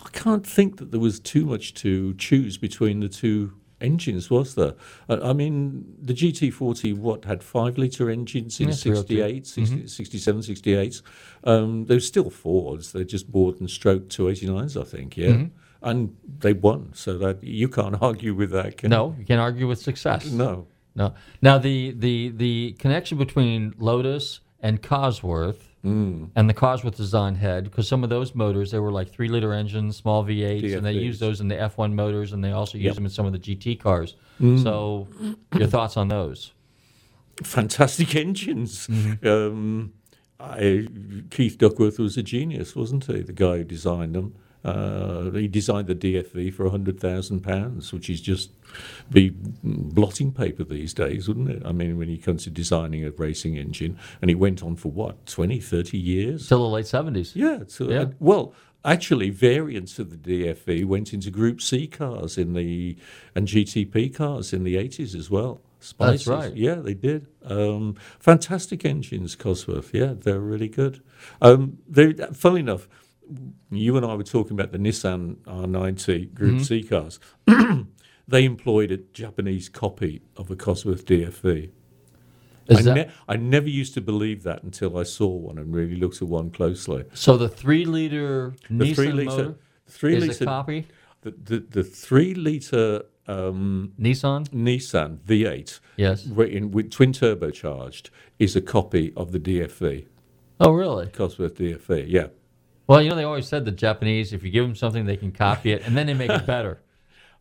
I 0.06 0.10
can't 0.10 0.46
think 0.46 0.78
that 0.78 0.92
there 0.92 1.00
was 1.00 1.20
too 1.20 1.46
much 1.46 1.74
to 1.76 2.14
choose 2.16 2.58
between 2.58 3.00
the 3.00 3.10
two 3.10 3.54
engines, 3.82 4.30
was 4.30 4.56
there? 4.56 4.76
I, 5.10 5.16
I 5.16 5.34
mean, 5.34 5.96
the 6.02 6.14
GT40 6.14 6.96
what 6.96 7.26
had 7.26 7.44
five 7.44 7.78
litre 7.78 8.10
engines 8.10 8.60
in 8.60 8.70
yeah, 8.70 8.76
68, 8.76 9.48
60, 9.48 9.76
mm-hmm. 9.76 9.88
67, 9.88 10.44
68. 10.44 11.02
Um, 11.44 11.86
they 11.86 11.96
were 11.96 12.00
still 12.00 12.30
Fords. 12.30 12.92
They 12.92 13.04
just 13.04 13.32
bored 13.32 13.60
and 13.60 13.70
stroked 13.70 14.16
289s, 14.16 14.80
I 14.80 14.84
think. 14.84 15.18
Yeah, 15.18 15.30
mm-hmm. 15.30 15.88
and 15.88 16.16
they 16.40 16.54
won. 16.54 16.92
So 16.94 17.18
that 17.18 17.44
you 17.44 17.68
can't 17.68 17.98
argue 18.02 18.34
with 18.34 18.52
that. 18.52 18.78
Can 18.78 18.92
No, 18.92 19.16
you 19.18 19.26
can't 19.26 19.42
argue 19.42 19.68
with 19.68 19.80
success. 19.80 20.26
no. 20.26 20.68
No. 20.96 21.14
Now 21.42 21.58
the 21.58 21.92
the 21.92 22.30
the 22.30 22.74
connection 22.80 23.18
between 23.18 23.74
Lotus 23.78 24.40
and 24.60 24.82
Cosworth 24.82 25.68
Mm. 25.84 26.30
and 26.36 26.48
the 26.48 26.54
Cosworth 26.54 26.96
design 26.96 27.34
head, 27.34 27.64
because 27.64 27.88
some 27.88 28.04
of 28.04 28.12
those 28.12 28.36
motors 28.36 28.70
they 28.70 28.78
were 28.78 28.92
like 28.92 29.10
three 29.10 29.28
liter 29.30 29.52
engines, 29.52 29.98
small 29.98 30.24
V8s, 30.24 30.76
and 30.78 30.86
they 30.86 30.92
use 30.94 31.18
those 31.18 31.42
in 31.42 31.48
the 31.48 31.56
F1 31.56 31.94
motors, 31.96 32.34
and 32.34 32.44
they 32.44 32.52
also 32.52 32.78
use 32.78 32.84
Yep. 32.86 32.92
Mm. 32.92 32.96
them 32.98 33.06
in 33.06 33.10
some 33.12 33.26
of 33.26 33.32
the 33.34 33.40
GT 33.40 33.80
cars. 33.80 34.16
So, 34.40 35.08
your 35.58 35.68
thoughts 35.68 35.98
on 35.98 36.08
those? 36.10 36.52
fantastic 37.44 38.16
engines. 38.26 38.86
Mm-hmm. 38.88 39.28
Um, 39.28 39.94
I, 40.40 40.88
Keith 41.32 41.58
Duckworth 41.58 41.98
was 42.00 42.16
a 42.18 42.24
genius, 42.24 42.76
wasn't 42.76 43.06
he? 43.06 43.22
The 43.22 43.34
guy 43.34 43.58
who 43.58 43.64
designed 43.64 44.14
them. 44.16 44.36
Uh, 44.64 45.32
he 45.32 45.48
designed 45.48 45.88
the 45.88 45.96
DFV 45.96 46.54
for 46.54 46.70
hundred 46.70 47.00
thousand 47.00 47.42
pounds, 47.42 47.92
which 47.92 48.10
is 48.10 48.22
just 48.22 48.52
be 49.12 49.32
blotting 49.64 50.32
paper 50.32 50.64
these 50.64 50.94
days, 50.94 51.28
wouldn't 51.28 51.50
it? 51.50 51.64
I 51.66 51.72
mean, 51.72 51.98
when 51.98 52.10
you 52.10 52.18
come 52.18 52.38
to 52.38 52.50
designing 52.50 53.04
a 53.06 53.12
racing 53.12 53.58
engine, 53.58 53.98
and 54.22 54.30
it 54.30 54.36
went 54.36 54.62
on 54.64 54.76
for 54.76 54.92
what 54.92 55.26
20, 55.26 55.60
30 55.60 55.98
years. 55.98 56.48
Till 56.48 56.60
the 56.60 56.70
late 56.70 56.88
seventies. 56.88 57.36
Yeah. 57.36 57.64
So, 57.68 57.90
Yeah. 57.90 58.02
uh, 58.02 58.12
well, 58.20 58.54
actually, 58.86 59.30
variants 59.32 59.98
of 60.00 60.12
the 60.12 60.18
DFV 60.18 60.86
went 60.86 61.12
into 61.14 61.32
Group 61.32 61.60
C 61.62 61.88
cars 61.88 62.38
in 62.38 62.54
the 62.54 62.96
and 63.36 63.48
GTP 63.48 64.14
cars 64.14 64.54
in 64.54 64.64
the 64.64 64.78
eighties 64.78 65.16
as 65.16 65.30
well. 65.32 65.62
That's 65.98 66.28
right. 66.28 66.56
Yeah, 66.56 66.76
they 66.76 66.94
did. 66.94 67.26
Um, 67.44 67.96
fantastic 68.20 68.86
engines, 68.86 69.36
Cosworth. 69.36 69.94
Yeah, 69.94 70.14
they're 70.16 70.40
really 70.40 70.68
good. 70.68 71.02
Um, 71.42 71.80
they, 71.90 72.14
funnily 72.34 72.60
enough, 72.62 72.88
you 73.72 73.98
and 73.98 74.06
I 74.06 74.16
were 74.16 74.24
talking 74.24 74.54
about 74.54 74.72
the 74.72 74.78
Nissan 74.78 75.36
R90 75.46 76.34
Group 76.34 76.56
Mm-hmm. 76.56 76.64
C 76.64 76.84
cars. 76.84 77.20
they 78.28 78.46
employed 78.46 78.92
a 78.92 78.98
Japanese 78.98 79.70
copy 79.70 80.22
of 80.38 80.50
a 80.52 80.56
Cosworth 80.56 81.04
DFV. 81.06 81.72
Is 82.68 82.78
I, 82.80 82.82
that 82.84 82.96
ne- 82.96 83.12
I 83.28 83.36
never 83.38 83.68
used 83.68 83.94
to 83.96 84.02
believe 84.02 84.44
that 84.44 84.64
until 84.64 84.98
I 84.98 85.04
saw 85.04 85.28
one 85.28 85.58
and 85.58 85.74
really 85.74 85.96
looked 85.96 86.22
at 86.22 86.28
one 86.28 86.52
closely. 86.52 87.06
so? 87.14 87.36
The 87.38 87.50
three 87.50 87.86
liter 87.86 88.54
The 88.70 88.86
Nissan 88.86 88.96
three 88.96 89.08
motor 89.12 89.24
liter, 89.38 89.56
three 89.88 90.16
is 90.18 90.28
liter, 90.28 90.44
a 90.44 90.48
copy. 90.48 90.88
the, 91.22 91.32
the, 91.32 91.60
the 91.60 91.84
three 91.84 92.34
liter 92.34 93.04
um, 93.28 93.94
Nissan. 94.00 94.48
Nissan 94.50 95.18
V8 95.20 95.80
Yes. 95.98 96.26
in, 96.26 96.72
with 96.72 96.92
twin 96.92 97.12
turbocharged 97.14 98.10
is 98.40 98.56
a 98.56 98.62
copy 98.62 99.12
of 99.18 99.32
the 99.32 99.40
DFV, 99.40 100.06
Oh, 100.60 100.72
really? 100.72 101.08
Cosworth 101.08 101.56
DFV. 101.56 102.06
Yeah. 102.08 102.28
Well, 102.92 103.02
you 103.02 103.10
know 103.10 103.16
they 103.16 103.24
always 103.24 103.48
said 103.48 103.64
the 103.66 103.72
Japanese, 103.72 104.34
if 104.34 104.44
you 104.44 104.52
give 104.52 104.66
them 104.66 104.76
something, 104.76 105.06
they 105.06 105.16
can 105.18 105.32
copy 105.32 105.72
it, 105.72 105.84
and 105.86 105.96
then 105.98 106.08
they 106.08 106.14
make 106.14 106.30
it 106.30 106.46
better. 106.46 106.82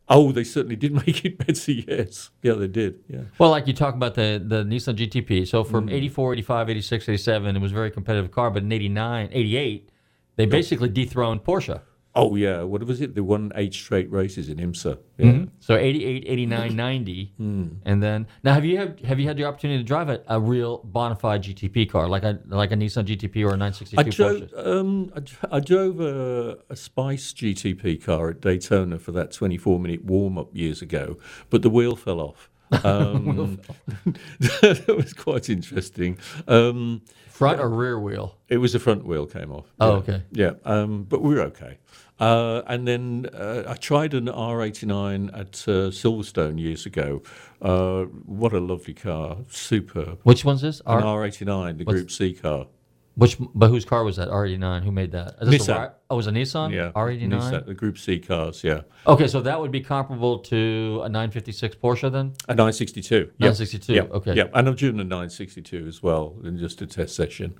Oh, 0.09 0.33
they 0.33 0.43
certainly 0.43 0.75
did 0.75 0.91
make 1.05 1.23
it 1.23 1.37
better. 1.37 1.71
Yes. 1.71 2.31
Yeah, 2.41 2.53
they 2.53 2.67
did. 2.67 2.99
Yeah. 3.07 3.21
Well, 3.37 3.49
like 3.49 3.65
you 3.67 3.71
talk 3.73 3.93
about 3.95 4.15
the, 4.15 4.43
the 4.45 4.63
Nissan 4.65 4.95
GTP. 4.97 5.47
So 5.47 5.63
from 5.63 5.87
Mm. 5.87 5.93
84, 5.93 6.33
85, 6.33 6.69
86, 6.69 7.09
87, 7.09 7.55
it 7.55 7.59
was 7.61 7.71
a 7.71 7.75
very 7.75 7.91
competitive 7.91 8.29
car. 8.29 8.49
But 8.51 8.63
in 8.63 8.71
89, 8.73 9.29
88, 9.31 9.89
they 10.35 10.45
basically 10.47 10.89
dethroned 10.89 11.45
Porsche. 11.45 11.79
Oh, 12.13 12.35
yeah. 12.35 12.63
What 12.63 12.83
was 12.83 12.99
it? 12.99 13.15
The 13.15 13.23
one 13.23 13.51
eight 13.55 13.73
straight 13.73 14.11
races 14.11 14.49
in 14.49 14.57
IMSA. 14.57 14.97
Yeah. 15.17 15.45
So 15.59 15.77
88, 15.77 16.25
89, 16.27 16.75
90. 16.75 17.33
Hmm. 17.37 17.67
And 17.85 18.03
then, 18.03 18.27
now 18.43 18.53
have 18.53 18.65
you 18.65 18.77
had, 18.77 18.99
have 19.01 19.19
you 19.19 19.27
had 19.27 19.37
the 19.37 19.45
opportunity 19.45 19.81
to 19.81 19.87
drive 19.87 20.09
a, 20.09 20.21
a 20.27 20.39
real 20.39 20.79
bona 20.79 21.15
fide 21.15 21.43
GTP 21.43 21.89
car, 21.89 22.09
like 22.09 22.23
a, 22.23 22.39
like 22.47 22.71
a 22.71 22.75
Nissan 22.75 23.05
GTP 23.05 23.45
or 23.45 23.53
a 23.53 23.57
962 23.57 23.99
I 23.99 24.03
drove, 24.03 24.41
Porsche? 24.41 24.67
um, 24.67 25.13
I, 25.15 25.57
I 25.57 25.59
drove 25.61 26.01
a, 26.01 26.57
a 26.69 26.75
Spice 26.75 27.33
GTP 27.33 28.03
car 28.03 28.29
at 28.29 28.41
Daytona 28.41 28.99
for 28.99 29.11
that 29.13 29.31
24 29.31 29.79
minute 29.79 30.03
warm 30.03 30.37
up 30.37 30.49
years 30.53 30.81
ago, 30.81 31.17
but 31.49 31.61
the 31.61 31.69
wheel 31.69 31.95
fell 31.95 32.19
off. 32.19 32.49
Um, 32.85 33.59
that 34.39 34.85
was 34.87 35.11
quite 35.11 35.49
interesting. 35.49 36.17
Um, 36.47 37.01
Front 37.41 37.59
or 37.59 37.69
rear 37.69 37.99
wheel? 37.99 38.37
it 38.49 38.57
was 38.57 38.73
the 38.73 38.79
front 38.79 39.05
wheel 39.05 39.25
came 39.25 39.51
off. 39.51 39.65
Oh, 39.79 39.91
yeah. 39.91 39.97
okay. 39.97 40.23
Yeah, 40.31 40.51
um, 40.65 41.03
but 41.03 41.21
we 41.21 41.35
were 41.35 41.41
okay. 41.41 41.77
Uh, 42.19 42.61
and 42.67 42.87
then 42.87 43.27
uh, 43.33 43.63
I 43.67 43.73
tried 43.73 44.13
an 44.13 44.27
R89 44.27 45.29
at 45.33 45.55
uh, 45.67 45.89
Silverstone 45.89 46.59
years 46.59 46.85
ago. 46.85 47.23
Uh, 47.61 48.03
what 48.25 48.53
a 48.53 48.59
lovely 48.59 48.93
car, 48.93 49.37
superb. 49.49 50.19
Which 50.23 50.45
one's 50.45 50.61
this? 50.61 50.81
An 50.85 51.01
R, 51.03 51.23
R89, 51.27 51.79
the 51.79 51.83
What's- 51.83 51.95
Group 51.99 52.11
C 52.11 52.33
car. 52.33 52.67
Which, 53.15 53.37
but 53.53 53.67
whose 53.69 53.83
car 53.85 54.03
was 54.03 54.15
that? 54.15 54.29
R89. 54.29 54.83
Who 54.83 54.91
made 54.91 55.11
that? 55.11 55.35
Is 55.41 55.49
this 55.49 55.67
a 55.67 55.73
Nissan. 55.73 55.91
Oh, 56.09 56.15
it 56.15 56.17
was 56.17 56.27
a 56.27 56.31
Nissan? 56.31 56.71
Yeah, 56.73 56.91
R89? 56.95 57.29
Nissan, 57.29 57.65
the 57.65 57.73
Group 57.73 57.97
C 57.97 58.19
cars. 58.19 58.63
Yeah, 58.63 58.81
Okay, 59.05 59.27
so 59.27 59.41
that 59.41 59.59
would 59.59 59.71
be 59.71 59.81
comparable 59.81 60.39
to 60.39 61.01
a 61.03 61.09
956 61.09 61.75
Porsche 61.75 62.11
then? 62.11 62.33
a 62.47 62.53
962. 62.55 63.31
962. 63.39 63.93
Yep. 63.93 64.11
okay. 64.11 64.33
Yep. 64.35 64.51
And 64.53 64.69
I've 64.69 64.75
driven 64.77 64.99
a 64.99 65.03
962 65.03 65.85
as 65.87 66.01
well 66.01 66.35
in 66.43 66.57
just 66.57 66.81
a 66.81 66.87
test 66.87 67.15
session. 67.15 67.55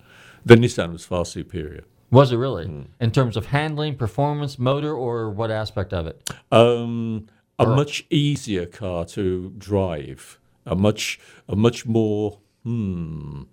The 0.46 0.56
Nissan 0.56 0.92
was 0.94 1.06
far 1.06 1.26
superior. 1.26 1.84
Was 2.12 2.32
it 2.32 2.38
really? 2.38 2.66
Hmm. 2.66 2.82
In 3.00 3.12
terms 3.12 3.38
of 3.38 3.48
handling, 3.48 3.96
performance, 3.96 4.58
motor, 4.60 4.94
or 4.94 5.30
what 5.30 5.50
aspect 5.52 5.94
of 5.94 6.08
it? 6.08 6.30
Um, 6.52 7.28
a 7.60 7.66
Or- 7.66 7.76
much 7.76 8.06
easier 8.10 8.66
car 8.66 9.06
to 9.06 9.54
drive. 9.58 10.38
A 10.66 10.76
much, 10.76 11.20
a 11.48 11.56
much 11.56 11.86
more. 11.86 12.40
Hmm. 12.64 13.44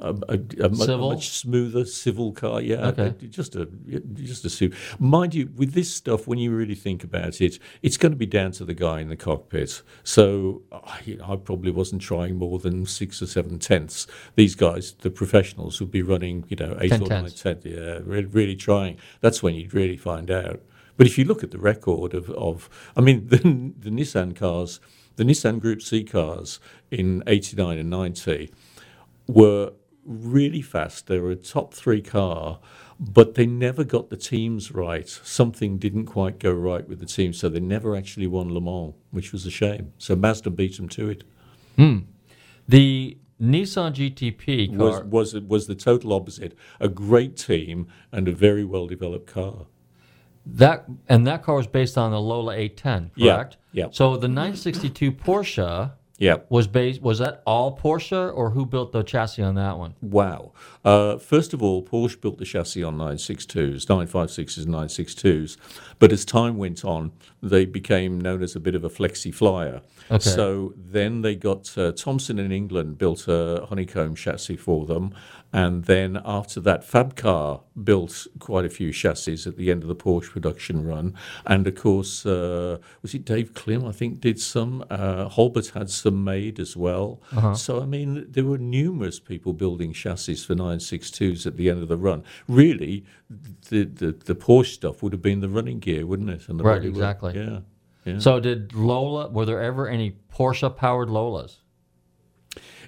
A, 0.00 0.08
a, 0.28 0.38
a, 0.58 0.74
Civil? 0.74 1.10
much 1.10 1.28
smoother 1.30 1.84
civil 1.84 2.32
car, 2.32 2.60
yeah. 2.60 2.88
Okay. 2.88 3.06
Uh, 3.06 3.26
Just 3.28 3.54
a, 3.54 3.66
just 4.14 4.44
a 4.44 4.50
suit. 4.50 4.74
Mind 4.98 5.34
you, 5.34 5.50
with 5.54 5.72
this 5.72 5.94
stuff, 5.94 6.26
when 6.26 6.40
you 6.40 6.50
really 6.50 6.74
think 6.74 7.04
about 7.04 7.40
it, 7.40 7.60
it's 7.82 7.96
going 7.96 8.10
to 8.10 8.16
be 8.18 8.26
down 8.26 8.50
to 8.52 8.64
the 8.64 8.74
guy 8.74 9.00
in 9.00 9.08
the 9.08 9.16
cockpit. 9.16 9.82
So 10.02 10.62
I, 10.72 11.16
I 11.22 11.36
probably 11.36 11.70
wasn't 11.70 12.02
trying 12.02 12.36
more 12.36 12.58
than 12.58 12.86
six 12.86 13.22
or 13.22 13.26
seven 13.26 13.60
tenths. 13.60 14.08
These 14.34 14.56
guys, 14.56 14.94
the 15.00 15.10
professionals, 15.10 15.78
would 15.80 15.92
be 15.92 16.02
running, 16.02 16.44
you 16.48 16.56
know, 16.56 16.76
eight 16.80 16.90
Ten 16.90 17.02
or 17.02 17.08
nine 17.08 17.22
tenths. 17.22 17.42
tenths. 17.42 17.66
Yeah, 17.66 18.00
really, 18.02 18.26
really 18.26 18.56
trying. 18.56 18.98
That's 19.20 19.44
when 19.44 19.54
you'd 19.54 19.74
really 19.74 19.96
find 19.96 20.28
out. 20.28 20.60
But 20.96 21.06
if 21.06 21.18
you 21.18 21.24
look 21.24 21.44
at 21.44 21.52
the 21.52 21.58
record 21.58 22.14
of, 22.14 22.30
of 22.30 22.68
I 22.96 23.00
mean, 23.00 23.26
the, 23.28 23.38
the 23.38 23.90
Nissan 23.90 24.34
cars, 24.34 24.80
the 25.16 25.24
Nissan 25.24 25.60
Group 25.60 25.82
C 25.82 26.04
cars 26.04 26.60
in 26.90 27.22
89 27.26 27.78
and 27.78 27.90
90 27.90 28.52
were 29.26 29.72
really 30.04 30.62
fast. 30.62 31.06
They 31.06 31.18
were 31.18 31.30
a 31.32 31.36
top 31.36 31.74
three 31.74 32.00
car, 32.02 32.60
but 33.00 33.34
they 33.34 33.46
never 33.46 33.82
got 33.84 34.08
the 34.10 34.16
teams 34.16 34.72
right. 34.72 35.08
Something 35.08 35.78
didn't 35.78 36.06
quite 36.06 36.38
go 36.38 36.52
right 36.52 36.86
with 36.88 37.00
the 37.00 37.06
team, 37.06 37.32
so 37.32 37.48
they 37.48 37.60
never 37.60 37.96
actually 37.96 38.26
won 38.26 38.52
Le 38.52 38.60
Mans, 38.60 38.94
which 39.10 39.32
was 39.32 39.44
a 39.46 39.50
shame. 39.50 39.92
So 39.98 40.14
Mazda 40.14 40.50
beat 40.50 40.76
them 40.76 40.88
to 40.90 41.08
it. 41.10 41.24
Hmm. 41.76 41.98
The 42.68 43.18
Nissan 43.40 43.92
GTP 43.94 44.74
Was 44.76 44.96
car. 44.96 45.04
was 45.04 45.34
was 45.40 45.66
the 45.66 45.74
total 45.74 46.12
opposite. 46.12 46.56
A 46.80 46.88
great 46.88 47.36
team 47.36 47.86
and 48.12 48.26
a 48.28 48.32
very 48.32 48.64
well 48.64 48.86
developed 48.86 49.26
car. 49.26 49.66
that 50.46 50.86
and 51.08 51.26
that 51.26 51.42
car 51.42 51.56
was 51.56 51.66
based 51.66 51.98
on 51.98 52.12
the 52.12 52.20
Lola 52.20 52.54
810, 52.54 53.10
Yeah, 53.16 53.34
correct? 53.36 53.56
yeah. 53.56 53.65
So 53.90 54.16
the 54.16 54.28
962 54.28 55.12
Porsche 55.12 55.92
Yeah. 56.18 56.36
was 56.48 56.66
based. 56.66 57.02
Was 57.02 57.18
that 57.18 57.42
all 57.46 57.76
Porsche, 57.76 58.32
or 58.34 58.50
who 58.50 58.64
built 58.66 58.92
the 58.92 59.02
chassis 59.02 59.42
on 59.42 59.54
that 59.56 59.76
one? 59.78 59.94
Wow. 60.00 60.52
Uh, 60.86 61.18
first 61.18 61.52
of 61.52 61.60
all, 61.64 61.82
Porsche 61.82 62.20
built 62.20 62.38
the 62.38 62.44
chassis 62.44 62.84
on 62.84 62.96
962s, 62.96 63.86
956s, 63.86 64.58
and 64.58 64.68
962s. 64.68 65.56
But 65.98 66.12
as 66.12 66.24
time 66.24 66.58
went 66.58 66.84
on, 66.84 67.10
they 67.42 67.64
became 67.64 68.20
known 68.20 68.40
as 68.40 68.54
a 68.54 68.60
bit 68.60 68.76
of 68.76 68.84
a 68.84 68.88
flexi 68.88 69.34
flyer. 69.34 69.82
Okay. 70.10 70.30
So 70.30 70.74
then 70.76 71.22
they 71.22 71.34
got 71.34 71.76
uh, 71.76 71.90
Thompson 71.90 72.38
in 72.38 72.52
England 72.52 72.98
built 72.98 73.26
a 73.26 73.66
honeycomb 73.68 74.14
chassis 74.14 74.56
for 74.56 74.86
them. 74.86 75.12
And 75.52 75.84
then 75.86 76.20
after 76.24 76.60
that, 76.60 76.82
Fabcar 76.82 77.62
built 77.82 78.26
quite 78.38 78.64
a 78.64 78.68
few 78.68 78.92
chassis 78.92 79.48
at 79.48 79.56
the 79.56 79.70
end 79.70 79.82
of 79.82 79.88
the 79.88 79.96
Porsche 79.96 80.30
production 80.30 80.86
run. 80.86 81.14
And 81.46 81.66
of 81.66 81.76
course, 81.76 82.26
uh, 82.26 82.78
was 83.02 83.14
it 83.14 83.24
Dave 83.24 83.54
Klym, 83.54 83.88
I 83.88 83.92
think, 83.92 84.20
did 84.20 84.38
some? 84.38 84.84
Uh, 84.90 85.28
Holbert 85.28 85.70
had 85.72 85.88
some 85.88 86.22
made 86.24 86.60
as 86.60 86.76
well. 86.76 87.20
So, 87.54 87.80
I 87.80 87.86
mean, 87.86 88.26
there 88.28 88.44
were 88.44 88.58
numerous 88.58 89.18
people 89.18 89.52
building 89.52 89.92
chassis 89.92 90.36
for 90.36 90.54
962s 90.78 91.46
at 91.46 91.56
the 91.56 91.70
end 91.70 91.82
of 91.82 91.88
the 91.88 91.96
run. 91.96 92.24
Really, 92.48 93.04
the, 93.68 93.84
the, 93.84 94.12
the 94.12 94.34
Porsche 94.34 94.74
stuff 94.74 95.02
would 95.02 95.12
have 95.12 95.22
been 95.22 95.40
the 95.40 95.48
running 95.48 95.78
gear, 95.78 96.06
wouldn't 96.06 96.30
it? 96.30 96.48
And 96.48 96.58
the 96.60 96.64
Right, 96.64 96.84
exactly. 96.84 97.34
Yeah. 97.34 97.60
yeah. 98.04 98.18
So 98.18 98.40
did 98.40 98.74
Lola? 98.74 99.28
Were 99.28 99.44
there 99.44 99.62
ever 99.62 99.88
any 99.88 100.16
Porsche 100.32 100.74
powered 100.76 101.08
Lolas? 101.08 101.56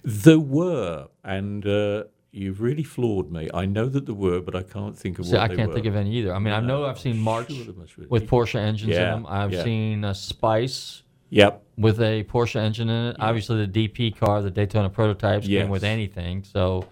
There 0.04 0.38
were, 0.38 1.08
and 1.24 1.66
uh, 1.66 2.04
You've 2.30 2.60
really 2.60 2.82
floored 2.82 3.32
me. 3.32 3.48
I 3.54 3.64
know 3.64 3.86
that 3.86 4.04
there 4.04 4.14
were, 4.14 4.40
but 4.40 4.54
I 4.54 4.62
can't 4.62 4.96
think 4.96 5.18
of 5.18 5.26
See, 5.26 5.32
what 5.32 5.40
I 5.40 5.48
can't 5.48 5.68
were. 5.68 5.74
think 5.74 5.86
of 5.86 5.96
any 5.96 6.12
either. 6.16 6.34
I 6.34 6.38
mean, 6.38 6.52
I 6.52 6.60
know 6.60 6.84
I've 6.84 6.98
seen 6.98 7.18
March 7.18 7.50
sure 7.50 7.74
with 8.10 8.28
Porsche 8.28 8.56
engines 8.56 8.90
Yeah, 8.92 9.14
in 9.16 9.22
them. 9.22 9.26
I've 9.28 9.52
yeah. 9.52 9.64
seen 9.64 10.04
a 10.04 10.14
Spice 10.14 11.02
Yep. 11.30 11.62
with 11.78 12.00
a 12.00 12.24
Porsche 12.24 12.56
engine 12.56 12.90
in 12.90 13.06
it. 13.08 13.16
Obviously, 13.18 13.64
the 13.66 13.88
DP 13.88 14.16
car, 14.16 14.42
the 14.42 14.50
Daytona 14.50 14.90
prototypes, 14.90 15.46
came 15.46 15.70
with 15.70 15.84
anything. 15.84 16.44
So 16.44 16.84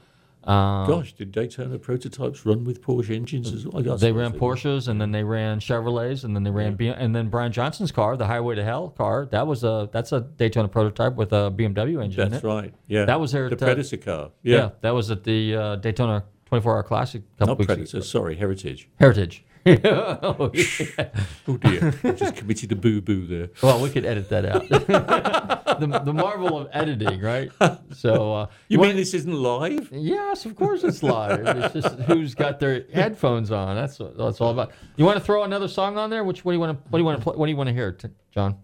um, 0.46 0.86
Gosh, 0.88 1.12
did 1.12 1.32
Daytona 1.32 1.78
prototypes 1.78 2.46
run 2.46 2.64
with 2.64 2.80
Porsche 2.82 3.10
engines 3.14 3.52
as 3.52 3.66
well? 3.66 3.92
I 3.92 3.96
they 3.96 4.12
ran. 4.12 4.32
Porsches, 4.32 4.88
and 4.88 5.00
then 5.00 5.10
they 5.12 5.24
ran 5.24 5.58
Chevrolets, 5.60 6.24
and 6.24 6.36
then 6.36 6.42
they 6.44 6.50
ran 6.50 6.74
B- 6.74 6.88
and 6.88 7.14
then 7.14 7.28
Brian 7.28 7.50
Johnson's 7.52 7.90
car, 7.92 8.16
the 8.16 8.26
Highway 8.26 8.54
to 8.54 8.64
Hell 8.64 8.90
car. 8.90 9.26
That 9.30 9.46
was 9.46 9.64
a 9.64 9.88
that's 9.92 10.12
a 10.12 10.20
Daytona 10.20 10.68
prototype 10.68 11.14
with 11.16 11.32
a 11.32 11.50
BMW 11.50 12.02
engine 12.04 12.20
in 12.26 12.30
That's 12.30 12.44
right. 12.44 12.72
Yeah. 12.86 13.04
That 13.06 13.18
was 13.20 13.32
their- 13.32 13.50
the 13.50 13.56
Predator 13.56 13.96
car. 13.96 14.30
Yeah. 14.42 14.56
Yeah. 14.56 14.70
that 14.82 14.90
was 14.94 15.10
at 15.10 15.24
the 15.24 15.56
uh, 15.56 15.76
Daytona 15.76 16.24
24 16.46 16.76
Hour 16.76 16.82
Classic 16.84 17.22
a 17.22 17.38
couple 17.38 17.52
Not 17.54 17.58
weeks 17.58 17.66
Predator. 17.66 17.96
ago. 17.98 18.04
Sorry, 18.04 18.36
Heritage. 18.36 18.88
Heritage. 19.00 19.44
Oh, 19.66 20.50
yeah. 20.54 21.08
Oh 21.48 21.56
dear, 21.56 21.94
I 22.04 22.12
just 22.12 22.36
committed 22.36 22.70
a 22.72 22.76
boo 22.76 23.00
boo 23.00 23.26
there. 23.26 23.48
Well, 23.62 23.80
we 23.82 23.90
could 23.90 24.04
edit 24.04 24.28
that 24.28 24.44
out. 24.44 24.68
the, 25.80 26.00
the 26.04 26.12
marvel 26.12 26.56
of 26.58 26.68
editing, 26.72 27.20
right? 27.20 27.50
So 27.92 28.32
uh, 28.34 28.46
You 28.68 28.78
wanna- 28.78 28.90
mean 28.90 28.96
this 28.96 29.14
isn't 29.14 29.32
live? 29.32 29.88
Yes, 29.92 30.46
of 30.46 30.54
course 30.56 30.84
it's 30.84 31.02
live. 31.02 31.46
It's 31.46 31.74
just 31.74 31.98
who's 32.00 32.34
got 32.34 32.60
their 32.60 32.84
headphones 32.92 33.50
on. 33.50 33.74
That's 33.76 33.98
what 33.98 34.16
that's 34.16 34.40
all 34.40 34.50
about. 34.52 34.72
You 34.96 35.04
want 35.04 35.18
to 35.18 35.24
throw 35.24 35.42
another 35.44 35.68
song 35.68 35.98
on 35.98 36.10
there? 36.10 36.22
Which 36.24 36.44
what 36.44 36.52
do 36.52 36.56
you 36.56 36.60
want 36.60 36.78
to 36.78 36.84
what 36.90 36.98
do 36.98 37.02
you 37.02 37.06
want 37.06 37.18
to 37.18 37.24
play? 37.24 37.36
What 37.36 37.46
do 37.46 37.50
you 37.50 37.56
want 37.56 37.68
to 37.68 37.74
hear, 37.74 37.92
t- 37.92 38.08
John? 38.32 38.56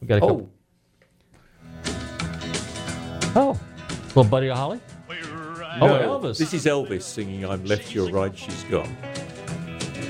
We 0.00 0.06
got 0.06 0.18
a 0.18 0.20
couple. 0.20 0.48
Oh, 0.50 0.54
Oh, 3.36 3.60
little 4.08 4.24
Buddy 4.24 4.48
of 4.48 4.56
Holly. 4.56 4.80
Oh, 5.80 5.86
no, 5.86 6.18
Elvis. 6.20 6.38
This 6.38 6.54
is 6.54 6.64
Elvis 6.64 7.02
singing 7.02 7.44
"I'm 7.44 7.64
Left, 7.64 7.94
You're 7.94 8.10
Right, 8.10 8.36
She's 8.36 8.64
Gone." 8.64 8.96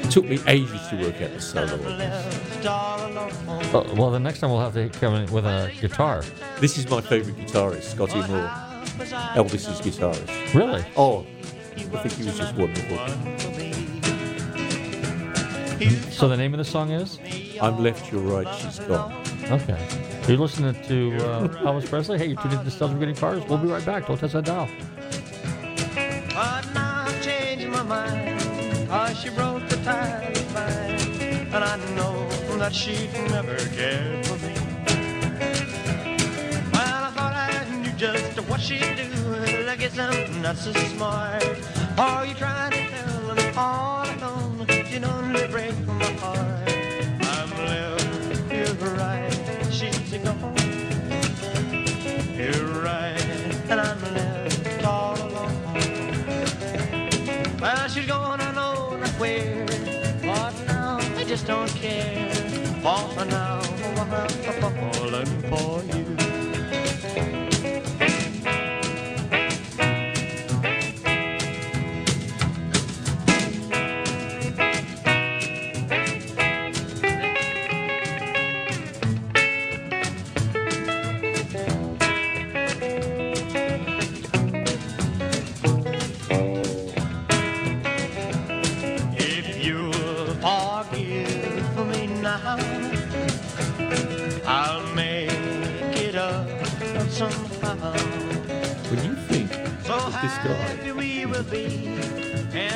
It 0.09 0.13
took 0.13 0.25
me 0.25 0.39
ages 0.47 0.89
to 0.89 0.97
work 0.97 1.21
out 1.21 1.35
the 1.35 1.39
solo. 1.39 1.75
on 1.75 1.99
this. 1.99 2.65
Oh, 3.75 3.95
well, 3.95 4.11
the 4.11 4.19
next 4.19 4.39
time 4.41 4.49
we'll 4.49 4.61
have 4.61 4.73
to 4.73 4.89
come 4.89 5.15
in 5.15 5.31
with 5.31 5.45
a 5.45 5.71
guitar. 5.83 6.25
This 6.61 6.79
is 6.79 6.89
my 6.89 7.03
favourite 7.03 7.39
guitarist, 7.39 7.83
Scotty 7.83 8.21
Moore, 8.21 8.49
Elvis's 9.37 9.83
guitarist. 9.83 10.55
Really? 10.55 10.83
Oh, 10.97 11.27
I 11.77 11.99
think 11.99 12.15
he 12.15 12.25
was 12.25 12.39
just 12.39 12.55
wonderful. 12.55 12.97
So 16.11 16.27
the 16.27 16.39
name 16.39 16.55
of 16.55 16.59
the 16.59 16.65
song 16.65 16.91
is? 16.91 17.19
I'm 17.61 17.79
left, 17.83 18.11
you're 18.11 18.23
right, 18.23 18.49
she's 18.55 18.79
gone. 18.79 19.13
Okay. 19.51 19.89
You're 20.27 20.39
listening 20.39 20.83
to 20.85 21.17
uh, 21.17 21.49
Elvis 21.67 21.87
Presley. 21.87 22.17
Hey, 22.17 22.29
you're 22.29 22.41
tuned 22.41 22.55
into 22.55 22.65
Nostalgia 22.65 22.99
Getting 22.99 23.15
Cars. 23.15 23.45
We'll 23.45 23.59
be 23.59 23.69
right 23.69 23.85
back. 23.85 24.07
Don't 24.07 24.19
touch 24.19 24.33
that 24.33 24.47
dial. 24.47 24.69
Mind. 28.89 29.15
Cause 29.15 29.23
she 29.23 29.29
broke 29.31 29.69
the 29.69 29.77
tie 29.85 30.33
of 30.35 30.55
mine. 30.55 31.49
And 31.53 31.65
I 31.65 31.77
know 31.95 32.29
that 32.59 32.75
she'd 32.75 33.13
never 33.31 33.57
cared 33.77 34.27
for 34.27 34.37
me. 34.39 34.55
Well, 36.73 37.05
I 37.05 37.11
thought 37.15 37.35
I 37.35 37.69
knew 37.83 37.93
just 37.93 38.41
what 38.49 38.61
she'd 38.61 38.97
do. 38.97 39.69
I 39.69 39.77
guess 39.77 39.99
I'm 39.99 40.41
not 40.43 40.57
so 40.57 40.73
smart. 40.73 41.45
Are 41.99 42.25
you 42.25 42.35
trying 42.35 42.73
to 42.73 42.89
tell 42.89 43.35
me 43.35 43.51
all 43.57 44.07
alone? 44.09 44.67
You 44.91 45.01
don't 45.01 45.33
really 45.33 45.49
break 45.49 45.87
my 45.87 46.05
heart. 46.23 46.69
I'm 47.21 47.51
left, 47.67 48.53
you're 48.53 48.75
right, 48.97 49.33
she's 49.71 50.13
gone. 50.23 50.57
You're 52.37 52.83
right, 52.83 53.21
and 53.69 53.81
I'm 53.81 54.01
left 54.15 54.85
all 54.85 55.17
alone. 55.17 55.55
Well, 57.61 57.89
she's 57.89 58.07
gone, 58.07 58.39
know 58.39 58.48
where. 59.19 59.67
But 60.23 60.55
now 60.67 60.99
I 61.17 61.25
just 61.25 61.47
don't 61.47 61.71
care. 61.71 62.31
For 62.83 63.25
now, 63.25 63.61
I'm 63.97 64.93
falling 64.93 65.43
for 65.51 65.83
you. 65.97 66.08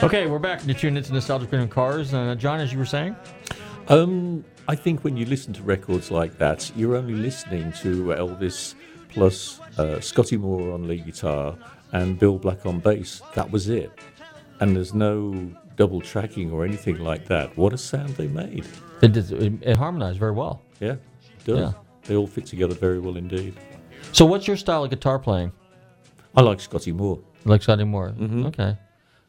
Okay, 0.02 0.26
we're 0.26 0.38
back. 0.40 0.66
You're 0.66 0.74
tuned 0.76 0.98
into 0.98 1.12
Nostalgia 1.12 1.46
Getting 1.46 1.68
Cars. 1.68 2.12
Uh, 2.12 2.34
John, 2.34 2.58
as 2.60 2.72
you 2.72 2.78
were 2.78 2.84
saying? 2.86 3.14
Um, 3.88 4.44
I 4.66 4.74
think 4.74 5.04
when 5.04 5.16
you 5.16 5.26
listen 5.26 5.52
to 5.54 5.62
records 5.62 6.10
like 6.10 6.38
that, 6.38 6.70
you're 6.76 6.96
only 6.96 7.14
listening 7.14 7.72
to 7.82 8.06
Elvis 8.06 8.74
plus 9.10 9.60
uh, 9.78 10.00
Scotty 10.00 10.36
Moore 10.36 10.72
on 10.72 10.88
lead 10.88 11.06
guitar 11.06 11.56
and 11.92 12.18
Bill 12.18 12.36
Black 12.38 12.66
on 12.66 12.80
bass. 12.80 13.22
That 13.34 13.50
was 13.50 13.68
it. 13.68 13.92
And 14.60 14.74
there's 14.74 14.92
no 14.92 15.50
double 15.76 16.00
tracking 16.00 16.50
or 16.50 16.64
anything 16.64 16.98
like 16.98 17.26
that. 17.26 17.56
What 17.56 17.72
a 17.72 17.78
sound 17.78 18.10
they 18.10 18.28
made. 18.28 18.66
It, 19.02 19.12
did- 19.12 19.30
it, 19.32 19.52
it 19.62 19.76
harmonized 19.76 20.18
very 20.18 20.32
well. 20.32 20.62
Yeah, 20.80 20.92
it 20.92 21.44
does. 21.44 21.58
Yeah. 21.58 21.72
They 22.04 22.16
all 22.16 22.26
fit 22.26 22.46
together 22.46 22.74
very 22.74 22.98
well 22.98 23.16
indeed. 23.16 23.54
So, 24.10 24.24
what's 24.24 24.48
your 24.48 24.56
style 24.56 24.82
of 24.82 24.90
guitar 24.90 25.20
playing? 25.20 25.52
I 26.36 26.40
like 26.42 26.60
Scotty 26.60 26.90
Moore. 26.90 27.20
Like 27.44 27.62
Scotty 27.62 27.84
Moore. 27.84 28.10
Mm-hmm. 28.18 28.46
Okay. 28.46 28.76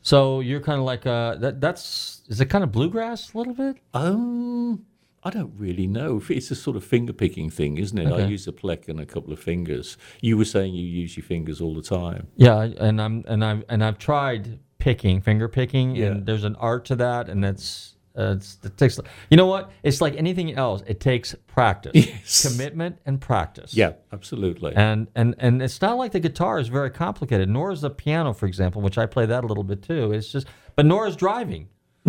So 0.04 0.41
you're 0.41 0.60
kind 0.60 0.80
of 0.80 0.86
like 0.86 1.06
uh, 1.08 1.36
that. 1.36 1.60
That's 1.62 2.22
is 2.28 2.39
it 2.41 2.45
kind 2.45 2.64
of 2.64 2.72
bluegrass 2.72 3.34
a 3.34 3.38
little 3.38 3.54
bit? 3.54 3.78
Um, 3.93 4.86
I 5.24 5.30
don't 5.30 5.54
really 5.58 5.88
know. 5.88 6.22
It's 6.30 6.51
a 6.51 6.56
sort 6.56 6.76
of 6.76 6.84
finger 6.84 7.14
picking 7.14 7.49
thing, 7.49 7.78
isn't 7.78 7.97
it? 7.97 8.12
I 8.12 8.26
use 8.26 8.45
a 8.45 8.51
pleck 8.51 8.89
and 8.89 8.99
a 8.99 9.06
couple 9.06 9.32
of 9.32 9.39
fingers. 9.39 9.97
You 10.22 10.38
were 10.38 10.45
saying 10.45 10.74
you 10.74 10.86
use 10.86 11.16
your 11.16 11.24
fingers 11.26 11.62
all 11.62 11.74
the 11.74 11.82
time. 11.82 12.28
Yeah, 12.36 12.60
and 12.62 13.01
I'm 13.01 13.24
and 13.28 13.43
I've 13.45 13.64
and 13.70 13.84
I've 13.84 13.97
tried 13.97 14.60
picking, 14.78 15.22
finger 15.22 15.47
picking, 15.47 15.95
Yeah. 15.95 16.08
and 16.08 16.26
there's 16.26 16.43
an 16.43 16.58
art 16.58 16.84
to 16.86 16.95
that, 16.97 17.30
and 17.30 17.45
it's 17.45 17.92
uh, 18.16 18.36
it 18.64 18.78
takes. 18.78 18.99
You 19.30 19.38
know 19.38 19.47
what? 19.47 19.72
It's 19.84 20.01
like 20.01 20.16
anything 20.16 20.53
else. 20.53 20.84
It 20.86 20.99
takes 20.99 21.36
practice, 21.47 21.91
Yes. 21.95 22.47
commitment, 22.47 22.99
and 23.05 23.20
practice. 23.20 23.74
Yeah, 23.76 23.93
absolutely. 24.11 24.74
And 24.76 25.07
and 25.16 25.36
and 25.39 25.61
it's 25.61 25.82
not 25.82 25.97
like 25.97 26.11
the 26.11 26.20
guitar 26.20 26.59
is 26.59 26.68
very 26.68 26.89
complicated. 26.91 27.49
Nor 27.49 27.72
is 27.72 27.82
the 27.82 27.89
piano, 27.89 28.34
for 28.34 28.45
example, 28.45 28.82
which 28.82 28.97
I 28.97 29.05
play 29.07 29.26
that 29.26 29.43
a 29.43 29.47
little 29.47 29.64
bit 29.64 29.82
too. 29.82 30.11
It's 30.14 30.32
just, 30.32 30.47
but 30.76 30.86
nor 30.86 31.07
is 31.07 31.16
driving. 31.16 31.70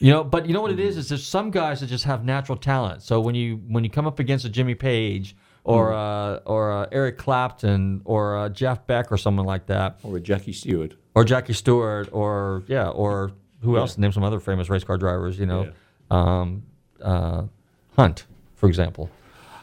you 0.00 0.12
know, 0.12 0.22
but 0.22 0.46
you 0.46 0.52
know 0.54 0.60
what 0.62 0.70
it 0.70 0.78
is? 0.80 0.96
Is 0.96 1.08
there's 1.08 1.26
some 1.26 1.50
guys 1.50 1.80
that 1.80 1.86
just 1.86 2.04
have 2.04 2.24
natural 2.24 2.56
talent. 2.58 3.02
So 3.02 3.20
when 3.20 3.34
you 3.34 3.56
when 3.68 3.82
you 3.84 3.90
come 3.90 4.06
up 4.06 4.18
against 4.20 4.44
a 4.44 4.48
Jimmy 4.48 4.74
Page 4.76 5.34
or 5.64 5.92
uh, 5.92 6.36
or 6.44 6.70
uh, 6.72 6.86
Eric 6.92 7.18
Clapton 7.18 8.02
or 8.04 8.36
uh, 8.38 8.48
Jeff 8.50 8.86
Beck 8.86 9.10
or 9.10 9.16
someone 9.16 9.44
like 9.46 9.66
that, 9.66 9.98
or 10.04 10.16
a 10.16 10.20
Jackie 10.20 10.52
Stewart. 10.52 10.94
or 11.14 11.24
Jackie 11.24 11.52
Stewart 11.52 12.08
or 12.12 12.62
yeah, 12.68 12.88
or 12.90 13.32
who 13.62 13.76
else? 13.76 13.98
Name 13.98 14.12
some 14.12 14.24
other 14.24 14.40
famous 14.40 14.68
race 14.70 14.84
car 14.84 14.96
drivers. 14.98 15.38
You 15.38 15.46
know, 15.46 15.62
Yeah. 15.64 15.70
um, 16.10 16.62
uh, 17.02 17.44
Hunt, 17.96 18.26
for 18.54 18.68
example. 18.68 19.10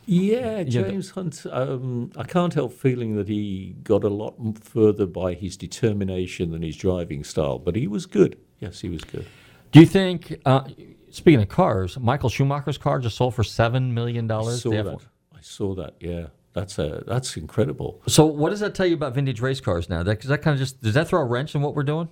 Yeah, 0.07 0.61
James 0.63 1.09
Hunt. 1.11 1.45
Um, 1.51 2.11
I 2.15 2.23
can't 2.23 2.53
help 2.53 2.73
feeling 2.73 3.15
that 3.15 3.27
he 3.27 3.75
got 3.83 4.03
a 4.03 4.09
lot 4.09 4.35
further 4.59 5.07
by 5.07 5.33
his 5.33 5.57
determination 5.57 6.51
than 6.51 6.61
his 6.61 6.75
driving 6.77 7.23
style, 7.23 7.57
but 7.57 7.75
he 7.75 7.87
was 7.87 8.05
good. 8.05 8.37
Yes, 8.59 8.81
he 8.81 8.89
was 8.89 9.03
good. 9.03 9.25
Do 9.71 9.79
you 9.79 9.85
think, 9.87 10.39
uh, 10.45 10.65
speaking 11.09 11.41
of 11.41 11.49
cars, 11.49 11.97
Michael 11.99 12.29
Schumacher's 12.29 12.77
car 12.77 12.99
just 12.99 13.17
sold 13.17 13.33
for 13.33 13.43
seven 13.43 13.93
million 13.95 14.25
I 14.25 14.27
dollars? 14.27 14.61
saw 14.61 14.69
that. 14.83 14.97
I 15.35 15.41
saw 15.41 15.73
that. 15.75 15.95
Yeah, 15.99 16.27
that's 16.53 16.77
a 16.77 17.03
that's 17.07 17.35
incredible. 17.35 17.99
So, 18.07 18.25
what 18.27 18.51
does 18.51 18.59
that 18.59 18.75
tell 18.75 18.85
you 18.85 18.93
about 18.93 19.15
vintage 19.15 19.41
race 19.41 19.59
cars 19.59 19.89
now? 19.89 20.03
That, 20.03 20.21
that 20.21 20.41
kind 20.43 20.53
of 20.53 20.59
just 20.59 20.81
does 20.83 20.93
that 20.93 21.07
throw 21.07 21.19
a 21.21 21.25
wrench 21.25 21.55
in 21.55 21.61
what 21.61 21.73
we're 21.75 21.83
doing? 21.83 22.09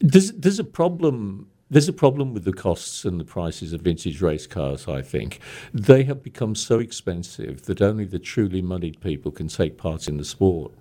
There's 0.00 0.32
there's 0.32 0.58
a 0.58 0.64
problem. 0.64 1.48
There's 1.70 1.88
a 1.88 1.92
problem 1.94 2.34
with 2.34 2.44
the 2.44 2.52
costs 2.52 3.04
and 3.04 3.18
the 3.18 3.24
prices 3.24 3.72
of 3.72 3.80
vintage 3.80 4.20
race 4.20 4.46
cars. 4.46 4.86
I 4.86 5.02
think 5.02 5.40
they 5.72 6.04
have 6.04 6.22
become 6.22 6.54
so 6.54 6.78
expensive 6.78 7.62
that 7.62 7.80
only 7.82 8.04
the 8.04 8.18
truly 8.18 8.62
moneyed 8.62 9.00
people 9.00 9.32
can 9.32 9.48
take 9.48 9.76
part 9.78 10.06
in 10.06 10.18
the 10.18 10.24
sport. 10.24 10.72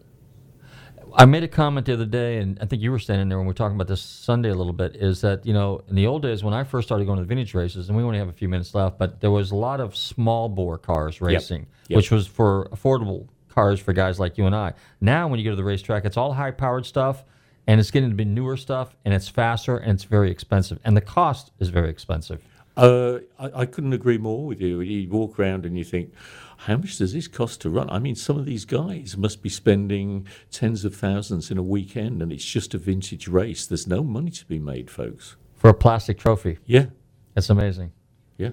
I 1.15 1.25
made 1.25 1.43
a 1.43 1.47
comment 1.47 1.85
the 1.85 1.93
other 1.93 2.05
day, 2.07 2.37
and 2.39 2.57
I 2.59 2.65
think 2.65 2.81
you 2.81 2.91
were 2.91 2.97
standing 2.99 3.29
there 3.29 3.37
when 3.37 3.45
we 3.45 3.51
were 3.51 3.55
talking 3.55 3.75
about 3.75 3.87
this 3.87 4.01
Sunday 4.01 4.49
a 4.49 4.55
little 4.55 4.73
bit. 4.73 4.95
Is 4.95 5.21
that 5.21 5.45
you 5.45 5.53
know 5.53 5.81
in 5.87 5.95
the 5.95 6.07
old 6.07 6.21
days 6.23 6.43
when 6.43 6.53
I 6.53 6.63
first 6.63 6.87
started 6.87 7.05
going 7.05 7.17
to 7.17 7.23
the 7.23 7.27
vintage 7.27 7.53
races, 7.53 7.87
and 7.87 7.97
we 7.97 8.03
only 8.03 8.17
have 8.17 8.29
a 8.29 8.33
few 8.33 8.49
minutes 8.49 8.73
left, 8.73 8.97
but 8.97 9.21
there 9.21 9.31
was 9.31 9.51
a 9.51 9.55
lot 9.55 9.79
of 9.79 9.95
small 9.95 10.49
bore 10.49 10.77
cars 10.77 11.21
racing, 11.21 11.67
Yep. 11.89 11.97
which 11.97 12.11
was 12.11 12.25
for 12.27 12.67
affordable 12.71 13.27
cars 13.49 13.79
for 13.79 13.93
guys 13.93 14.19
like 14.19 14.37
you 14.39 14.47
and 14.47 14.55
I. 14.55 14.73
Now, 15.01 15.27
when 15.27 15.39
you 15.39 15.45
go 15.45 15.51
to 15.51 15.55
the 15.55 15.63
racetrack, 15.63 16.05
it's 16.05 16.17
all 16.17 16.33
high 16.33 16.49
powered 16.51 16.85
stuff, 16.87 17.23
and 17.67 17.79
it's 17.79 17.91
getting 17.91 18.09
to 18.09 18.15
be 18.15 18.25
newer 18.25 18.57
stuff, 18.57 18.95
and 19.05 19.13
it's 19.13 19.27
faster, 19.29 19.77
and 19.77 19.91
it's 19.93 20.03
very 20.03 20.29
expensive, 20.31 20.79
and 20.83 20.95
the 20.97 21.01
cost 21.01 21.51
is 21.59 21.69
very 21.69 21.89
expensive. 21.89 22.41
Uh, 22.75 23.19
I, 23.37 23.61
I 23.61 23.65
couldn't 23.67 23.93
agree 23.93 24.17
more 24.17 24.45
with 24.47 24.59
you. 24.59 24.81
You 24.81 25.07
walk 25.09 25.37
around 25.39 25.63
and 25.65 25.77
you 25.77 25.83
think, 25.83 26.11
how 26.57 26.77
much 26.77 26.97
does 26.97 27.13
this 27.13 27.27
cost 27.27 27.61
to 27.61 27.69
run? 27.69 27.87
I 27.91 27.99
mean, 27.99 28.15
some 28.15 28.37
of 28.39 28.45
these 28.45 28.65
guys 28.65 29.15
must 29.15 29.43
be 29.43 29.49
spending 29.49 30.25
tens 30.49 30.83
of 30.83 30.95
thousands 30.95 31.51
in 31.51 31.57
a 31.59 31.63
weekend, 31.63 32.21
and 32.21 32.31
it's 32.33 32.43
just 32.43 32.73
a 32.73 32.79
vintage 32.79 33.27
race. 33.27 33.67
There's 33.67 33.85
no 33.85 34.03
money 34.03 34.31
to 34.31 34.45
be 34.47 34.57
made, 34.57 34.89
folks. 34.89 35.35
For 35.55 35.69
a 35.69 35.73
plastic 35.73 36.17
trophy, 36.17 36.57
Yeah, 36.65 36.87
it's 37.35 37.49
amazing. 37.51 37.91
yeah. 38.37 38.49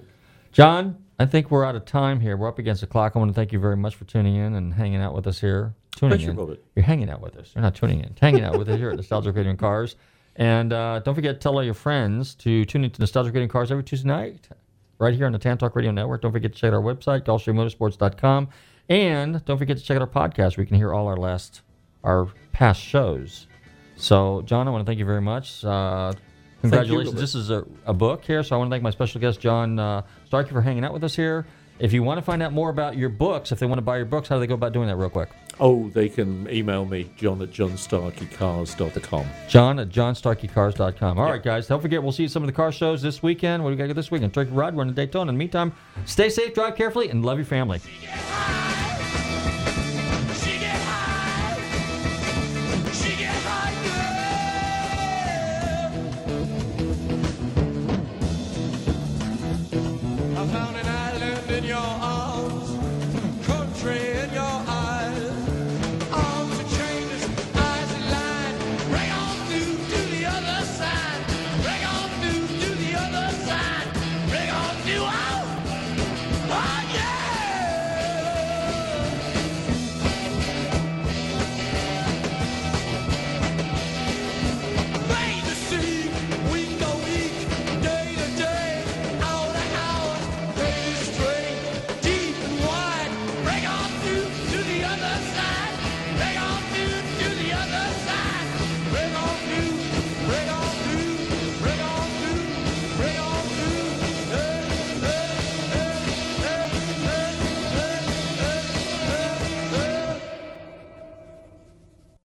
John, 0.51 0.97
I 1.17 1.25
think 1.25 1.49
we're 1.49 1.65
out 1.65 1.75
of 1.75 1.85
time 1.85 2.19
here. 2.19 2.37
We're 2.37 2.47
up 2.47 2.59
against 2.59 2.81
the 2.81 2.87
clock. 2.87 3.13
I 3.15 3.19
want 3.19 3.29
to 3.31 3.35
thank 3.35 3.51
you 3.51 3.59
very 3.59 3.77
much 3.77 3.95
for 3.95 4.05
tuning 4.05 4.35
in 4.35 4.53
and 4.55 4.73
hanging 4.75 5.01
out 5.01 5.15
with 5.15 5.25
us 5.25 5.39
here. 5.41 5.73
Tuning 5.95 6.19
in. 6.21 6.57
You're 6.75 6.85
hanging 6.85 7.09
out 7.09 7.21
with 7.21 7.35
us. 7.35 7.51
You're 7.55 7.61
not 7.61 7.75
tuning 7.75 7.99
in. 8.01 8.15
Hanging 8.19 8.43
out 8.43 8.57
with 8.57 8.69
us 8.69 8.77
here 8.79 8.89
at 8.91 8.95
Nostalgic 8.95 9.35
Radio 9.35 9.49
and 9.49 9.59
Cars. 9.59 9.95
And 10.35 10.71
uh, 10.71 10.99
don't 10.99 11.15
forget 11.15 11.35
to 11.35 11.39
tell 11.39 11.55
all 11.55 11.63
your 11.63 11.73
friends 11.73 12.35
to 12.35 12.65
tune 12.65 12.85
into 12.85 13.01
Nostalgic 13.01 13.33
Radio 13.33 13.43
and 13.43 13.51
Cars 13.51 13.71
every 13.71 13.83
Tuesday 13.83 14.07
night, 14.07 14.47
right 14.97 15.13
here 15.13 15.25
on 15.25 15.33
the 15.33 15.39
Tan 15.39 15.57
Talk 15.57 15.75
Radio 15.75 15.91
Network. 15.91 16.21
Don't 16.21 16.31
forget 16.31 16.53
to 16.53 16.57
check 16.57 16.69
out 16.69 16.73
our 16.73 16.81
website, 16.81 17.25
GulfstreamMotorsports.com. 17.25 18.49
And 18.89 19.43
don't 19.45 19.57
forget 19.57 19.77
to 19.77 19.83
check 19.83 19.95
out 19.97 20.01
our 20.01 20.07
podcast 20.07 20.57
where 20.57 20.63
you 20.63 20.67
can 20.67 20.77
hear 20.77 20.93
all 20.93 21.07
our 21.07 21.17
last, 21.17 21.61
our 22.03 22.27
past 22.53 22.81
shows. 22.81 23.47
So, 23.95 24.41
John, 24.43 24.67
I 24.67 24.71
want 24.71 24.85
to 24.85 24.89
thank 24.89 24.99
you 24.99 25.05
very 25.05 25.21
much. 25.21 25.63
Uh, 25.63 26.13
congratulations. 26.61 27.15
This 27.15 27.35
is 27.35 27.51
a, 27.51 27.65
a 27.85 27.93
book 27.93 28.23
here, 28.25 28.41
so 28.43 28.55
I 28.55 28.57
want 28.57 28.69
to 28.69 28.73
thank 28.73 28.83
my 28.83 28.89
special 28.89 29.21
guest, 29.21 29.39
John 29.39 29.77
uh, 29.77 30.01
Starkey, 30.25 30.51
for 30.51 30.61
hanging 30.61 30.83
out 30.83 30.93
with 30.93 31.03
us 31.03 31.15
here. 31.15 31.45
If 31.79 31.93
you 31.93 32.03
want 32.03 32.17
to 32.19 32.21
find 32.21 32.41
out 32.43 32.53
more 32.53 32.69
about 32.69 32.95
your 32.97 33.09
books, 33.09 33.51
if 33.51 33.59
they 33.59 33.65
want 33.65 33.79
to 33.79 33.83
buy 33.83 33.97
your 33.97 34.05
books, 34.05 34.29
how 34.29 34.35
do 34.35 34.39
they 34.39 34.47
go 34.47 34.53
about 34.53 34.71
doing 34.71 34.87
that, 34.87 34.97
real 34.97 35.09
quick? 35.09 35.29
Oh, 35.63 35.89
they 35.89 36.09
can 36.09 36.49
email 36.49 36.85
me, 36.85 37.11
john 37.15 37.39
at 37.43 37.51
johnstarkeycars.com. 37.51 39.25
John 39.47 39.79
at 39.79 39.89
johnstarkeycars.com. 39.89 41.19
All 41.19 41.25
right, 41.25 41.43
guys. 41.43 41.67
Don't 41.67 41.79
forget, 41.79 42.01
we'll 42.01 42.11
see 42.11 42.23
you 42.23 42.27
at 42.27 42.31
some 42.31 42.41
of 42.41 42.47
the 42.47 42.53
car 42.53 42.71
shows 42.71 43.03
this 43.03 43.21
weekend. 43.21 43.63
What 43.63 43.69
do 43.69 43.75
we 43.75 43.77
got 43.77 43.83
to 43.83 43.89
go 43.89 43.93
this 43.93 44.09
weekend? 44.09 44.33
Turkey 44.33 44.51
Ride, 44.51 44.73
we're 44.73 44.81
in 44.83 44.93
Daytona. 44.95 45.29
In 45.29 45.35
the 45.35 45.39
meantime, 45.39 45.71
stay 46.05 46.29
safe, 46.29 46.55
drive 46.55 46.75
carefully, 46.75 47.09
and 47.09 47.23
love 47.23 47.37
your 47.37 47.45
family. 47.45 47.79